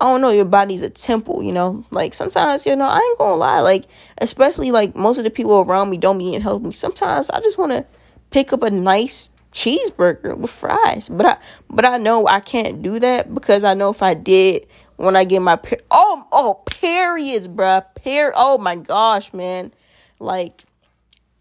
I 0.00 0.06
don't 0.06 0.20
know. 0.20 0.30
Your 0.30 0.46
body's 0.46 0.82
a 0.82 0.90
temple, 0.90 1.42
you 1.42 1.52
know. 1.52 1.84
Like 1.90 2.14
sometimes, 2.14 2.66
you 2.66 2.74
know, 2.76 2.86
I 2.86 2.98
ain't 2.98 3.18
gonna 3.18 3.36
lie. 3.36 3.60
Like, 3.60 3.84
especially 4.18 4.70
like 4.70 4.94
most 4.94 5.18
of 5.18 5.24
the 5.24 5.30
people 5.30 5.60
around 5.60 5.90
me 5.90 5.96
don't 5.96 6.18
be 6.18 6.26
eating 6.26 6.40
healthy. 6.40 6.72
Sometimes 6.72 7.30
I 7.30 7.40
just 7.40 7.58
want 7.58 7.72
to 7.72 7.86
pick 8.30 8.52
up 8.52 8.62
a 8.62 8.70
nice 8.70 9.28
cheeseburger 9.52 10.36
with 10.36 10.50
fries, 10.50 11.08
but 11.08 11.26
I 11.26 11.38
but 11.68 11.84
I 11.84 11.98
know 11.98 12.26
I 12.26 12.40
can't 12.40 12.82
do 12.82 12.98
that 13.00 13.34
because 13.34 13.64
I 13.64 13.74
know 13.74 13.90
if 13.90 14.02
I 14.02 14.14
did 14.14 14.66
when 14.96 15.16
I 15.16 15.24
get 15.24 15.42
my 15.42 15.56
per- 15.56 15.78
oh 15.90 16.26
oh 16.32 16.62
periods, 16.66 17.48
bruh. 17.48 17.84
Per 17.94 18.32
oh 18.36 18.58
my 18.58 18.76
gosh, 18.76 19.32
man. 19.32 19.72
Like 20.18 20.64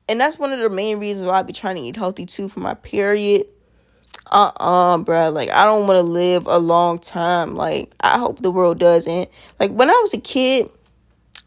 and 0.07 0.19
that's 0.19 0.39
one 0.39 0.51
of 0.51 0.59
the 0.59 0.69
main 0.69 0.99
reasons 0.99 1.27
why 1.27 1.39
I 1.39 1.43
be 1.43 1.53
trying 1.53 1.75
to 1.75 1.81
eat 1.81 1.95
healthy 1.95 2.25
too 2.25 2.49
for 2.49 2.59
my 2.59 2.73
period. 2.73 3.45
Uh 4.31 4.51
uh-uh, 4.59 4.93
uh, 4.93 4.97
bro. 4.97 5.29
Like 5.29 5.49
I 5.49 5.65
don't 5.65 5.87
want 5.87 5.97
to 5.97 6.03
live 6.03 6.47
a 6.47 6.57
long 6.57 6.99
time. 6.99 7.55
Like 7.55 7.91
I 7.99 8.17
hope 8.17 8.39
the 8.39 8.51
world 8.51 8.79
doesn't. 8.79 9.29
Like 9.59 9.71
when 9.71 9.89
I 9.89 9.99
was 10.01 10.13
a 10.13 10.19
kid, 10.19 10.69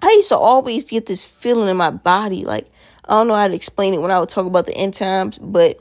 I 0.01 0.11
used 0.11 0.29
to 0.29 0.39
always 0.39 0.91
get 0.91 1.07
this 1.07 1.25
feeling 1.25 1.69
in 1.69 1.77
my 1.77 1.91
body. 1.91 2.45
Like 2.45 2.71
I 3.05 3.13
don't 3.15 3.29
know 3.29 3.35
how 3.35 3.49
to 3.49 3.55
explain 3.55 3.95
it 3.95 4.01
when 4.01 4.11
I 4.11 4.21
would 4.21 4.29
talk 4.29 4.47
about 4.47 4.67
the 4.67 4.75
end 4.75 4.95
times, 4.95 5.39
but 5.39 5.81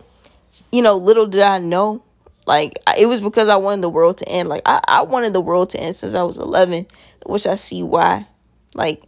you 0.71 0.81
know, 0.81 0.95
little 0.95 1.27
did 1.27 1.41
I 1.41 1.59
know, 1.59 2.03
like 2.45 2.73
it 2.97 3.05
was 3.05 3.21
because 3.21 3.47
I 3.47 3.55
wanted 3.55 3.81
the 3.81 3.89
world 3.89 4.17
to 4.19 4.29
end. 4.29 4.49
Like 4.49 4.63
I, 4.65 4.81
I 4.87 5.01
wanted 5.03 5.33
the 5.33 5.41
world 5.41 5.69
to 5.71 5.79
end 5.79 5.95
since 5.95 6.13
I 6.13 6.23
was 6.23 6.37
eleven, 6.37 6.87
which 7.25 7.45
I 7.47 7.55
see 7.55 7.83
why. 7.83 8.27
Like 8.73 9.03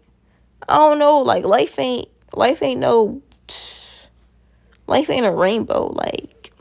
I 0.68 0.78
don't 0.78 1.00
know. 1.00 1.20
Like 1.20 1.44
life 1.46 1.80
ain't 1.80 2.08
life 2.34 2.62
ain't 2.62 2.80
no 2.80 3.22
life 4.88 5.10
ain't 5.10 5.26
a 5.26 5.32
rainbow 5.32 5.88
like 5.88 6.52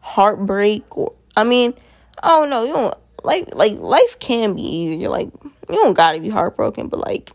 heartbreak 0.00 0.96
or 0.96 1.14
I 1.36 1.44
mean, 1.44 1.74
I 2.22 2.28
don't 2.28 2.50
know, 2.50 2.64
you 2.64 2.72
don't 2.72 2.94
like 3.22 3.54
like 3.54 3.78
life 3.78 4.18
can 4.18 4.54
be 4.54 4.62
easy. 4.62 4.96
You're 4.96 5.10
like 5.10 5.30
you 5.42 5.76
don't 5.76 5.94
gotta 5.94 6.20
be 6.20 6.28
heartbroken, 6.28 6.88
but 6.88 7.00
like 7.00 7.30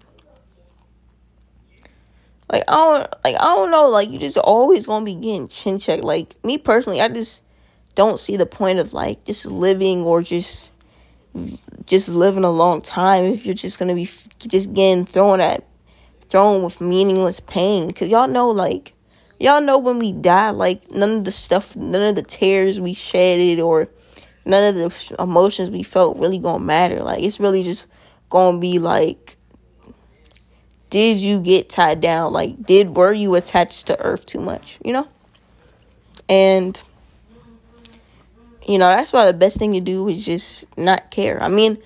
like 2.51 2.63
I 2.67 2.73
don't 2.73 3.13
like 3.23 3.35
I 3.35 3.55
don't 3.55 3.71
know, 3.71 3.87
like 3.87 4.09
you 4.09 4.19
just 4.19 4.37
always 4.37 4.85
gonna 4.85 5.05
be 5.05 5.15
getting 5.15 5.47
chin 5.47 5.79
checked. 5.79 6.03
Like 6.03 6.35
me 6.43 6.57
personally, 6.57 7.01
I 7.01 7.07
just 7.07 7.43
don't 7.95 8.19
see 8.19 8.37
the 8.37 8.45
point 8.45 8.79
of 8.79 8.93
like 8.93 9.23
just 9.25 9.45
living 9.45 10.01
or 10.01 10.21
just 10.21 10.71
just 11.85 12.09
living 12.09 12.43
a 12.43 12.51
long 12.51 12.81
time 12.81 13.25
if 13.25 13.45
you're 13.45 13.55
just 13.55 13.79
gonna 13.79 13.95
be 13.95 14.09
just 14.47 14.73
getting 14.73 15.05
thrown 15.05 15.41
at 15.41 15.65
thrown 16.33 16.63
with 16.63 16.81
meaningless 16.81 17.39
pain. 17.39 17.91
Cause 17.91 18.07
y'all 18.07 18.27
know, 18.27 18.49
like, 18.49 18.93
y'all 19.39 19.61
know 19.61 19.77
when 19.77 19.99
we 19.99 20.11
die, 20.11 20.49
like, 20.49 20.89
none 20.89 21.11
of 21.11 21.25
the 21.25 21.31
stuff, 21.31 21.75
none 21.75 22.01
of 22.01 22.15
the 22.15 22.23
tears 22.23 22.79
we 22.79 22.95
shedded 22.95 23.59
or 23.59 23.87
none 24.43 24.63
of 24.63 24.73
the 24.73 25.15
emotions 25.21 25.69
we 25.69 25.83
felt 25.83 26.17
really 26.17 26.39
gonna 26.39 26.63
matter. 26.63 27.03
Like, 27.03 27.21
it's 27.21 27.39
really 27.39 27.61
just 27.61 27.85
gonna 28.31 28.57
be 28.57 28.79
like, 28.79 29.22
did 30.93 31.17
you 31.17 31.39
get 31.39 31.71
tied 31.71 32.01
down? 32.01 32.31
Like, 32.33 32.67
did, 32.67 32.95
were 32.95 33.11
you 33.11 33.33
attached 33.33 33.87
to 33.87 33.99
earth 33.99 34.27
too 34.27 34.39
much, 34.39 34.77
you 34.85 34.93
know? 34.93 35.07
And, 36.29 36.79
you 38.67 38.77
know, 38.77 38.89
that's 38.89 39.11
why 39.11 39.25
the 39.25 39.33
best 39.33 39.57
thing 39.57 39.73
to 39.73 39.79
do 39.79 40.07
is 40.07 40.23
just 40.23 40.65
not 40.77 41.09
care. 41.09 41.41
I 41.41 41.47
mean, 41.47 41.79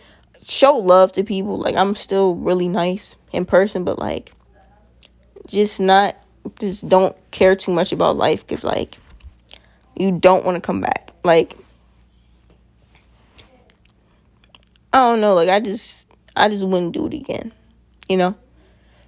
show 0.44 0.74
love 0.74 1.14
to 1.14 1.24
people. 1.24 1.58
Like, 1.58 1.78
I'm 1.78 1.96
still 1.96 2.36
really 2.36 2.68
nice 2.68 3.16
in 3.32 3.46
person, 3.46 3.86
but 3.86 3.98
like, 3.98 4.34
just 5.48 5.80
not 5.80 6.18
just 6.60 6.90
don't 6.90 7.16
care 7.32 7.56
too 7.56 7.72
much 7.72 7.94
about 7.94 8.18
life 8.18 8.46
because 8.46 8.66
like 8.66 8.98
you 9.96 10.12
don't 10.12 10.44
want 10.44 10.56
to 10.56 10.62
come 10.62 10.82
back 10.82 11.12
like 11.24 11.56
i 14.94 14.98
don't 14.98 15.20
know 15.20 15.34
like 15.34 15.50
i 15.50 15.60
just 15.60 16.08
i 16.36 16.48
just 16.48 16.66
wouldn't 16.66 16.94
do 16.94 17.06
it 17.06 17.14
again 17.14 17.52
you 18.08 18.16
know 18.16 18.36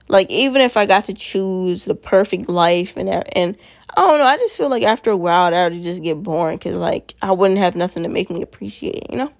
like 0.10 0.30
even 0.30 0.62
if 0.62 0.76
i 0.76 0.86
got 0.86 1.06
to 1.06 1.14
choose 1.14 1.86
the 1.86 1.96
perfect 1.96 2.50
life 2.50 2.98
and 2.98 3.10
and 3.10 3.58
i 3.96 4.02
don't 4.02 4.20
know 4.20 4.26
i 4.26 4.38
just 4.38 4.58
feel 4.58 4.70
like 4.70 4.84
after 4.84 5.10
a 5.10 5.18
while 5.18 5.50
that 5.50 5.72
would 5.72 5.84
just 5.84 6.04
get 6.04 6.22
boring 6.22 6.58
because 6.58 6.76
like 6.76 7.16
i 7.22 7.32
wouldn't 7.32 7.60
have 7.60 7.76
nothing 7.76 8.04
to 8.04 8.10
make 8.10 8.30
me 8.30 8.42
appreciate 8.42 8.96
it 8.96 9.08
you 9.10 9.18
know 9.18 9.32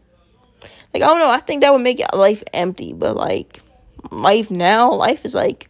like 0.94 1.04
i 1.04 1.08
don't 1.08 1.20
know 1.20 1.30
i 1.30 1.40
think 1.40 1.62
that 1.62 1.74
would 1.74 1.82
make 1.82 2.02
life 2.14 2.44
empty 2.54 2.94
but 2.94 3.16
like 3.18 3.60
life 4.12 4.50
now 4.50 4.94
life 4.94 5.26
is 5.26 5.36
like 5.36 5.68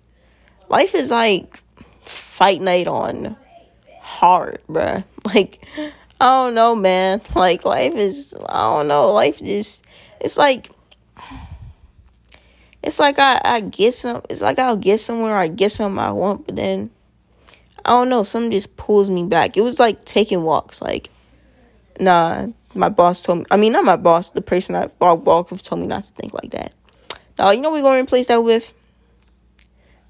life 0.70 0.94
is 0.94 1.10
like 1.10 1.60
fight 2.04 2.62
night 2.62 2.88
on 2.88 3.36
hard, 4.10 4.60
bruh. 4.68 5.04
Like, 5.26 5.64
I 5.78 6.26
don't 6.26 6.56
know, 6.56 6.74
man. 6.76 7.22
Like, 7.36 7.64
life 7.64 7.94
is, 7.94 8.34
I 8.48 8.62
don't 8.62 8.88
know, 8.88 9.12
life 9.12 9.38
just, 9.40 9.84
it's 10.20 10.38
like, 10.38 10.72
it's 12.84 13.00
like 13.00 13.20
I, 13.20 13.40
I 13.44 13.62
get 13.62 13.94
some, 13.94 14.22
it's 14.30 14.42
like 14.42 14.60
I'll 14.60 14.78
get 14.78 15.00
somewhere, 15.00 15.36
I 15.36 15.48
get 15.48 15.72
something 15.72 16.00
I 16.00 16.12
want, 16.12 16.46
but 16.46 16.56
then, 16.56 16.90
I 17.86 17.92
don't 17.92 18.10
know, 18.10 18.24
something 18.24 18.52
just 18.52 18.78
pulls 18.78 19.10
me 19.10 19.26
back. 19.26 19.58
It 19.58 19.62
was 19.62 19.80
like 19.80 20.06
taking 20.06 20.44
walks, 20.44 20.82
like, 20.82 21.10
nah, 22.00 22.48
my 22.74 22.90
boss 22.90 23.22
told 23.22 23.40
me, 23.40 23.46
I 23.52 23.58
mean, 23.58 23.74
not 23.74 23.86
my 23.86 23.96
boss, 23.96 24.32
the 24.32 24.42
person 24.42 24.76
I 24.76 24.90
walk, 25.00 25.26
walk 25.26 25.52
with 25.52 25.64
told 25.64 25.82
me 25.82 25.88
not 25.88 26.04
to 26.04 26.14
think 26.14 26.34
like 26.34 26.52
that. 26.52 26.74
Now, 27.38 27.52
you 27.52 27.62
know 27.62 27.72
we're 27.72 27.82
to 27.82 28.02
replace 28.02 28.28
that 28.28 28.44
with? 28.44 28.74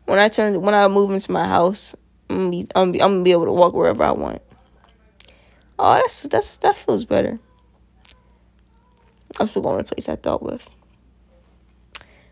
when 0.09 0.17
I 0.19 0.27
turn 0.27 0.59
when 0.61 0.73
I 0.73 0.87
move 0.87 1.11
into 1.11 1.31
my 1.31 1.47
house, 1.47 1.95
I'm 2.29 2.37
gonna 2.37 2.49
be, 2.49 2.67
I'm, 2.75 2.91
be, 2.91 3.01
I'm 3.01 3.11
gonna 3.13 3.23
be 3.23 3.31
able 3.31 3.45
to 3.45 3.51
walk 3.51 3.73
wherever 3.73 4.03
I 4.03 4.11
want. 4.11 4.41
Oh, 5.77 5.93
that's 5.95 6.23
that's 6.23 6.57
that 6.57 6.75
feels 6.75 7.05
better. 7.05 7.39
That's 9.37 9.53
what 9.55 9.57
I'm 9.57 9.63
gonna 9.63 9.77
replace 9.83 10.07
that 10.07 10.23
thought 10.23 10.41
with. 10.41 10.67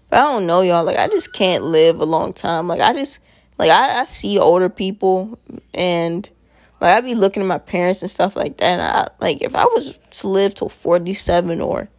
But 0.09 0.19
I 0.19 0.23
don't 0.23 0.45
know, 0.45 0.61
y'all. 0.61 0.85
Like 0.85 0.97
I 0.97 1.07
just 1.07 1.33
can't 1.33 1.63
live 1.63 1.99
a 1.99 2.05
long 2.05 2.33
time. 2.33 2.67
Like 2.67 2.81
I 2.81 2.93
just 2.93 3.19
like 3.57 3.69
I, 3.69 4.01
I 4.01 4.05
see 4.05 4.39
older 4.39 4.69
people 4.69 5.37
and 5.73 6.29
like 6.79 6.95
I 6.95 7.01
be 7.01 7.15
looking 7.15 7.41
at 7.41 7.47
my 7.47 7.57
parents 7.57 8.01
and 8.01 8.11
stuff 8.11 8.35
like 8.35 8.57
that. 8.57 8.65
And 8.65 8.81
I 8.81 9.07
like 9.19 9.41
if 9.41 9.55
I 9.55 9.65
was 9.65 9.97
to 10.11 10.27
live 10.27 10.55
till 10.55 10.69
forty 10.69 11.13
seven 11.13 11.61
or 11.61 11.89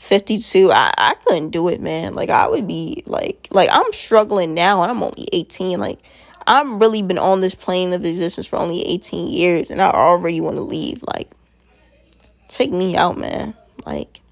52 0.00 0.72
I, 0.72 0.92
I 0.96 1.14
couldn't 1.26 1.50
do 1.50 1.68
it 1.68 1.78
man 1.78 2.14
like 2.14 2.30
i 2.30 2.48
would 2.48 2.66
be 2.66 3.02
like 3.04 3.46
like 3.50 3.68
i'm 3.70 3.92
struggling 3.92 4.54
now 4.54 4.82
and 4.82 4.90
i'm 4.90 5.02
only 5.02 5.28
18 5.30 5.78
like 5.78 5.98
i've 6.46 6.66
really 6.66 7.02
been 7.02 7.18
on 7.18 7.42
this 7.42 7.54
plane 7.54 7.92
of 7.92 8.02
existence 8.06 8.46
for 8.46 8.56
only 8.56 8.82
18 8.82 9.28
years 9.28 9.70
and 9.70 9.82
i 9.82 9.90
already 9.90 10.40
want 10.40 10.56
to 10.56 10.62
leave 10.62 11.04
like 11.14 11.30
take 12.48 12.72
me 12.72 12.96
out 12.96 13.18
man 13.18 13.54
like 13.84 14.22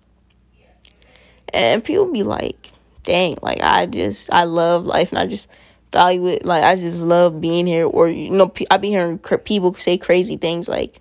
and 1.53 1.85
people 1.85 2.11
be 2.11 2.23
like 2.23 2.71
dang 3.09 3.37
like 3.43 3.61
i 3.63 3.87
just 3.87 4.33
i 4.33 4.45
love 4.45 4.85
life 4.85 5.11
and 5.11 5.19
i 5.19 5.27
just 5.27 5.49
value 5.93 6.27
it 6.27 6.45
like 6.45 6.63
i 6.63 6.75
just 6.77 7.01
love 7.01 7.41
being 7.41 7.67
here 7.67 7.87
or 7.87 8.07
you 8.07 8.31
know 8.31 8.53
i 8.71 8.77
be 8.77 8.89
hearing 8.89 9.19
people 9.19 9.75
say 9.75 9.99
crazy 9.99 10.37
things 10.37 10.69
like 10.69 11.01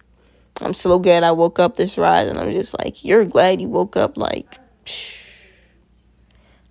I'm 0.62 0.74
so 0.74 0.97
glad 0.97 1.24
I 1.24 1.32
woke 1.32 1.60
up 1.60 1.78
this 1.78 1.97
rise, 1.97 2.30
and 2.30 2.39
I'm 2.39 2.53
just 2.53 2.78
like, 2.80 3.03
you're 3.03 3.26
glad 3.26 3.62
you 3.62 3.70
woke 3.70 3.95
up. 3.95 4.18
Like, 4.18 4.58
psh. 4.86 5.18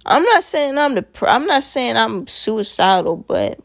I'm 0.04 0.22
not 0.22 0.44
saying 0.44 0.78
I'm 0.78 0.94
the, 0.94 1.06
I'm 1.22 1.46
not 1.46 1.64
saying 1.64 1.96
I'm 1.96 2.26
suicidal, 2.26 3.16
but 3.16 3.58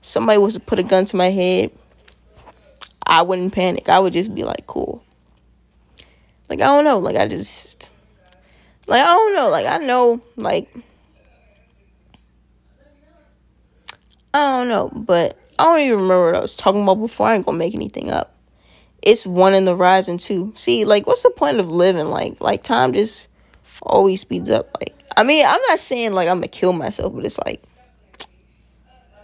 somebody 0.00 0.38
was 0.38 0.54
to 0.54 0.60
put 0.60 0.78
a 0.78 0.82
gun 0.82 1.04
to 1.06 1.16
my 1.16 1.30
head, 1.30 1.70
I 3.06 3.22
wouldn't 3.22 3.54
panic. 3.54 3.88
I 3.88 3.98
would 3.98 4.12
just 4.12 4.34
be 4.34 4.44
like, 4.44 4.66
cool. 4.66 5.02
Like 6.50 6.60
I 6.60 6.66
don't 6.66 6.84
know, 6.84 6.98
like 6.98 7.16
I 7.16 7.26
just, 7.26 7.90
like 8.88 9.02
I 9.02 9.12
don't 9.12 9.34
know, 9.34 9.48
like 9.48 9.66
I 9.66 9.78
know, 9.78 10.20
like 10.36 10.68
I 14.34 14.58
don't 14.58 14.68
know, 14.68 14.90
but 14.92 15.38
I 15.58 15.64
don't 15.64 15.80
even 15.80 16.00
remember 16.00 16.26
what 16.26 16.36
I 16.36 16.40
was 16.40 16.56
talking 16.56 16.82
about 16.82 16.96
before. 16.96 17.28
I 17.28 17.36
ain't 17.36 17.46
gonna 17.46 17.58
make 17.58 17.74
anything 17.74 18.10
up 18.10 18.34
it's 19.02 19.26
one 19.26 19.54
in 19.54 19.64
the 19.64 19.74
rising 19.74 20.18
too. 20.18 20.52
See, 20.56 20.84
like, 20.84 21.06
what's 21.06 21.22
the 21.22 21.30
point 21.30 21.60
of 21.60 21.70
living? 21.70 22.08
Like, 22.08 22.40
like 22.40 22.62
time 22.62 22.92
just 22.92 23.28
always 23.82 24.20
speeds 24.20 24.50
up. 24.50 24.76
Like, 24.80 24.94
I 25.16 25.22
mean, 25.22 25.44
I'm 25.46 25.60
not 25.68 25.80
saying 25.80 26.12
like 26.12 26.28
I'm 26.28 26.38
gonna 26.38 26.48
kill 26.48 26.72
myself, 26.72 27.14
but 27.14 27.24
it's 27.24 27.38
like, 27.44 27.62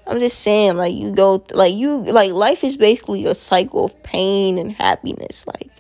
I'm 0.07 0.19
just 0.19 0.41
saying, 0.41 0.77
like 0.77 0.95
you 0.95 1.13
go, 1.15 1.45
like 1.53 1.75
you, 1.75 1.99
like 1.99 2.33
life 2.33 2.63
is 2.63 2.77
basically 2.77 3.27
a 3.27 3.35
cycle 3.35 3.85
of 3.85 4.03
pain 4.03 4.59
and 4.59 4.73
happiness. 4.73 5.47
Like, 5.47 5.71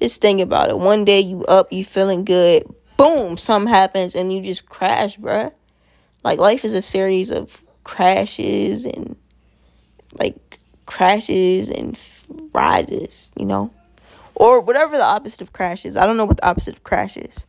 just 0.00 0.20
think 0.20 0.40
about 0.40 0.70
it. 0.70 0.78
One 0.78 1.04
day 1.04 1.20
you 1.20 1.44
up, 1.44 1.72
you 1.72 1.84
feeling 1.84 2.24
good. 2.24 2.64
Boom, 2.96 3.36
something 3.36 3.72
happens 3.72 4.14
and 4.14 4.32
you 4.32 4.42
just 4.42 4.68
crash, 4.68 5.18
bruh. 5.18 5.52
Like 6.24 6.38
life 6.38 6.64
is 6.64 6.72
a 6.72 6.82
series 6.82 7.30
of 7.30 7.62
crashes 7.84 8.86
and 8.86 9.16
like 10.18 10.58
crashes 10.86 11.68
and 11.68 11.98
rises, 12.52 13.32
you 13.36 13.46
know, 13.46 13.70
or 14.34 14.60
whatever 14.60 14.96
the 14.96 15.04
opposite 15.04 15.42
of 15.42 15.52
crashes. 15.52 15.96
I 15.96 16.06
don't 16.06 16.16
know 16.16 16.24
what 16.24 16.38
the 16.38 16.48
opposite 16.48 16.76
of 16.76 16.84
crash 16.84 17.16
is, 17.16 17.46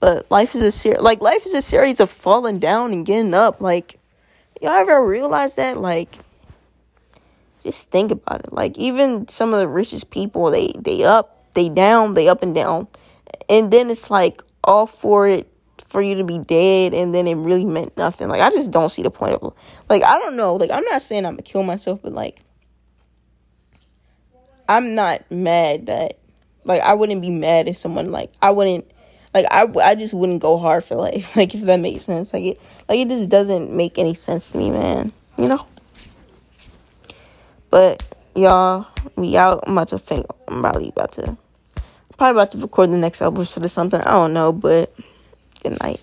but 0.00 0.30
life 0.30 0.54
is 0.54 0.62
a 0.62 0.72
ser- 0.72 1.00
like 1.00 1.20
life 1.20 1.44
is 1.46 1.54
a 1.54 1.62
series 1.62 2.00
of 2.00 2.10
falling 2.10 2.58
down 2.58 2.92
and 2.92 3.04
getting 3.06 3.34
up. 3.34 3.60
Like 3.60 3.98
Y'all 4.62 4.70
ever 4.70 5.04
realize 5.04 5.56
that? 5.56 5.76
Like, 5.76 6.18
just 7.64 7.90
think 7.90 8.12
about 8.12 8.44
it. 8.44 8.52
Like, 8.52 8.78
even 8.78 9.26
some 9.26 9.52
of 9.52 9.58
the 9.58 9.66
richest 9.66 10.12
people, 10.12 10.52
they 10.52 10.72
they 10.78 11.02
up, 11.02 11.52
they 11.54 11.68
down, 11.68 12.12
they 12.12 12.28
up 12.28 12.44
and 12.44 12.54
down, 12.54 12.86
and 13.48 13.72
then 13.72 13.90
it's 13.90 14.08
like 14.08 14.40
all 14.64 14.86
for 14.86 15.26
it 15.26 15.48
for 15.86 16.00
you 16.00 16.14
to 16.16 16.24
be 16.24 16.38
dead, 16.38 16.94
and 16.94 17.14
then 17.14 17.26
it 17.26 17.34
really 17.34 17.64
meant 17.64 17.96
nothing. 17.96 18.28
Like, 18.28 18.40
I 18.40 18.50
just 18.50 18.70
don't 18.70 18.88
see 18.88 19.02
the 19.02 19.10
point 19.10 19.34
of 19.34 19.54
like 19.88 20.02
I 20.02 20.18
don't 20.18 20.36
know. 20.36 20.54
Like, 20.54 20.70
I'm 20.70 20.84
not 20.84 21.02
saying 21.02 21.26
I'm 21.26 21.32
gonna 21.32 21.42
kill 21.42 21.62
myself, 21.62 22.00
but 22.02 22.12
like, 22.12 22.40
I'm 24.68 24.94
not 24.94 25.30
mad 25.30 25.86
that 25.86 26.18
like 26.64 26.82
I 26.82 26.94
wouldn't 26.94 27.20
be 27.20 27.30
mad 27.30 27.68
if 27.68 27.76
someone 27.76 28.10
like 28.10 28.32
I 28.40 28.50
wouldn't 28.50 28.90
like 29.34 29.46
I, 29.50 29.66
I 29.82 29.94
just 29.94 30.14
wouldn't 30.14 30.42
go 30.42 30.58
hard 30.58 30.84
for 30.84 30.94
life 30.94 31.34
like 31.36 31.54
if 31.54 31.62
that 31.62 31.80
makes 31.80 32.04
sense 32.04 32.32
like 32.32 32.44
it 32.44 32.60
like 32.88 32.98
it 32.98 33.08
just 33.08 33.28
doesn't 33.28 33.74
make 33.74 33.98
any 33.98 34.14
sense 34.14 34.50
to 34.50 34.58
me 34.58 34.70
man 34.70 35.12
you 35.38 35.48
know 35.48 35.66
but 37.70 38.02
y'all 38.34 38.86
we 39.16 39.36
out 39.36 39.64
i'm 39.66 39.72
about 39.72 39.88
to 39.88 39.98
think 39.98 40.26
i'm 40.48 40.60
probably 40.60 40.88
about 40.88 41.12
to 41.12 41.36
probably 42.22 42.40
about 42.40 42.52
to 42.52 42.58
record 42.58 42.88
the 42.92 42.96
next 42.96 43.20
episode 43.20 43.64
or 43.64 43.68
something 43.68 44.00
i 44.02 44.12
don't 44.12 44.32
know 44.32 44.52
but 44.52 44.94
good 45.64 45.76
night 45.82 46.00